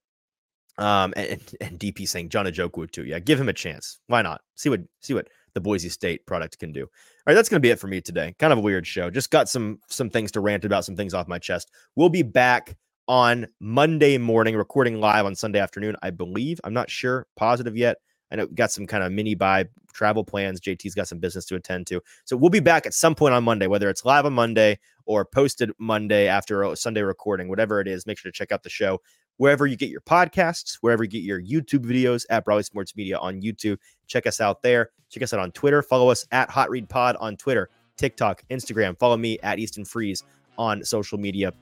Um 0.78 1.12
and, 1.16 1.40
and 1.60 1.78
DP 1.78 2.08
saying 2.08 2.30
John 2.30 2.46
Ojukwu 2.46 2.90
too. 2.90 3.04
Yeah, 3.04 3.18
give 3.18 3.40
him 3.40 3.48
a 3.48 3.52
chance. 3.52 3.98
Why 4.06 4.22
not? 4.22 4.40
See 4.54 4.68
what 4.68 4.80
see 5.00 5.14
what 5.14 5.28
the 5.54 5.60
Boise 5.60 5.88
State 5.88 6.26
product 6.26 6.58
can 6.58 6.72
do. 6.72 6.82
All 6.82 6.88
right, 7.26 7.34
that's 7.34 7.48
gonna 7.48 7.60
be 7.60 7.70
it 7.70 7.78
for 7.78 7.88
me 7.88 8.00
today. 8.00 8.34
Kind 8.38 8.52
of 8.52 8.58
a 8.58 8.62
weird 8.62 8.86
show. 8.86 9.10
Just 9.10 9.30
got 9.30 9.48
some 9.48 9.80
some 9.88 10.08
things 10.08 10.32
to 10.32 10.40
rant 10.40 10.64
about, 10.64 10.84
some 10.84 10.96
things 10.96 11.14
off 11.14 11.28
my 11.28 11.38
chest. 11.38 11.70
We'll 11.94 12.08
be 12.08 12.22
back 12.22 12.76
on 13.08 13.46
Monday 13.60 14.18
morning, 14.18 14.56
recording 14.56 15.00
live 15.00 15.26
on 15.26 15.34
Sunday 15.34 15.58
afternoon, 15.58 15.96
I 16.02 16.10
believe. 16.10 16.60
I'm 16.64 16.74
not 16.74 16.90
sure, 16.90 17.26
positive 17.36 17.76
yet. 17.76 17.98
I 18.30 18.36
know 18.36 18.46
got 18.46 18.70
some 18.70 18.86
kind 18.86 19.02
of 19.04 19.12
mini 19.12 19.34
bye 19.34 19.66
travel 19.92 20.24
plans. 20.24 20.60
JT's 20.60 20.94
got 20.94 21.08
some 21.08 21.18
business 21.18 21.44
to 21.46 21.54
attend 21.54 21.86
to. 21.88 22.00
So 22.24 22.36
we'll 22.36 22.50
be 22.50 22.60
back 22.60 22.86
at 22.86 22.94
some 22.94 23.14
point 23.14 23.34
on 23.34 23.44
Monday, 23.44 23.66
whether 23.66 23.88
it's 23.88 24.04
live 24.04 24.26
on 24.26 24.34
Monday 24.34 24.78
or 25.06 25.24
posted 25.24 25.70
Monday 25.78 26.26
after 26.26 26.62
a 26.62 26.76
Sunday 26.76 27.02
recording, 27.02 27.48
whatever 27.48 27.80
it 27.80 27.88
is. 27.88 28.06
Make 28.06 28.18
sure 28.18 28.30
to 28.30 28.36
check 28.36 28.52
out 28.52 28.62
the 28.62 28.70
show 28.70 29.00
wherever 29.38 29.66
you 29.66 29.76
get 29.76 29.90
your 29.90 30.00
podcasts, 30.00 30.78
wherever 30.80 31.04
you 31.04 31.10
get 31.10 31.22
your 31.22 31.40
YouTube 31.40 31.84
videos 31.84 32.24
at 32.30 32.44
Broadway 32.44 32.62
Sports 32.62 32.96
Media 32.96 33.18
on 33.18 33.40
YouTube. 33.40 33.78
Check 34.06 34.26
us 34.26 34.40
out 34.40 34.62
there. 34.62 34.90
Check 35.10 35.22
us 35.22 35.32
out 35.32 35.40
on 35.40 35.52
Twitter. 35.52 35.82
Follow 35.82 36.08
us 36.08 36.26
at 36.32 36.50
Hot 36.50 36.70
Read 36.70 36.88
Pod 36.88 37.16
on 37.20 37.36
Twitter, 37.36 37.70
TikTok, 37.96 38.42
Instagram. 38.50 38.98
Follow 38.98 39.16
me 39.16 39.38
at 39.42 39.58
Easton 39.58 39.84
Freeze 39.84 40.22
on 40.58 40.82
social 40.84 41.18
media 41.18 41.52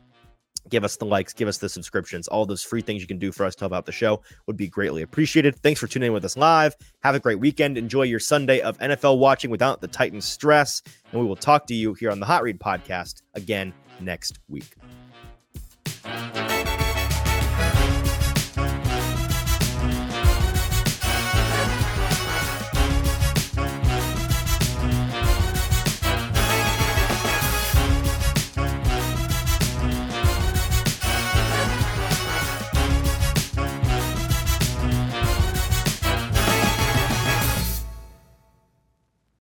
give 0.68 0.84
us 0.84 0.96
the 0.96 1.04
likes, 1.04 1.32
give 1.32 1.48
us 1.48 1.58
the 1.58 1.68
subscriptions, 1.68 2.28
all 2.28 2.46
those 2.46 2.62
free 2.62 2.80
things 2.80 3.00
you 3.00 3.06
can 3.06 3.18
do 3.18 3.32
for 3.32 3.44
us 3.44 3.54
to 3.56 3.60
help 3.62 3.72
out 3.72 3.86
the 3.86 3.92
show 3.92 4.22
would 4.46 4.56
be 4.56 4.68
greatly 4.68 5.02
appreciated. 5.02 5.56
Thanks 5.56 5.80
for 5.80 5.86
tuning 5.86 6.08
in 6.08 6.12
with 6.12 6.24
us 6.24 6.36
live. 6.36 6.74
Have 7.02 7.14
a 7.14 7.20
great 7.20 7.40
weekend. 7.40 7.78
Enjoy 7.78 8.02
your 8.02 8.20
Sunday 8.20 8.60
of 8.60 8.78
NFL 8.78 9.18
watching 9.18 9.50
without 9.50 9.80
the 9.80 9.88
Titans 9.88 10.24
stress. 10.24 10.82
And 11.12 11.20
we 11.20 11.26
will 11.26 11.36
talk 11.36 11.66
to 11.66 11.74
you 11.74 11.94
here 11.94 12.10
on 12.10 12.20
the 12.20 12.26
Hot 12.26 12.42
Read 12.42 12.58
podcast 12.58 13.22
again 13.34 13.72
next 14.00 14.38
week. 14.48 14.74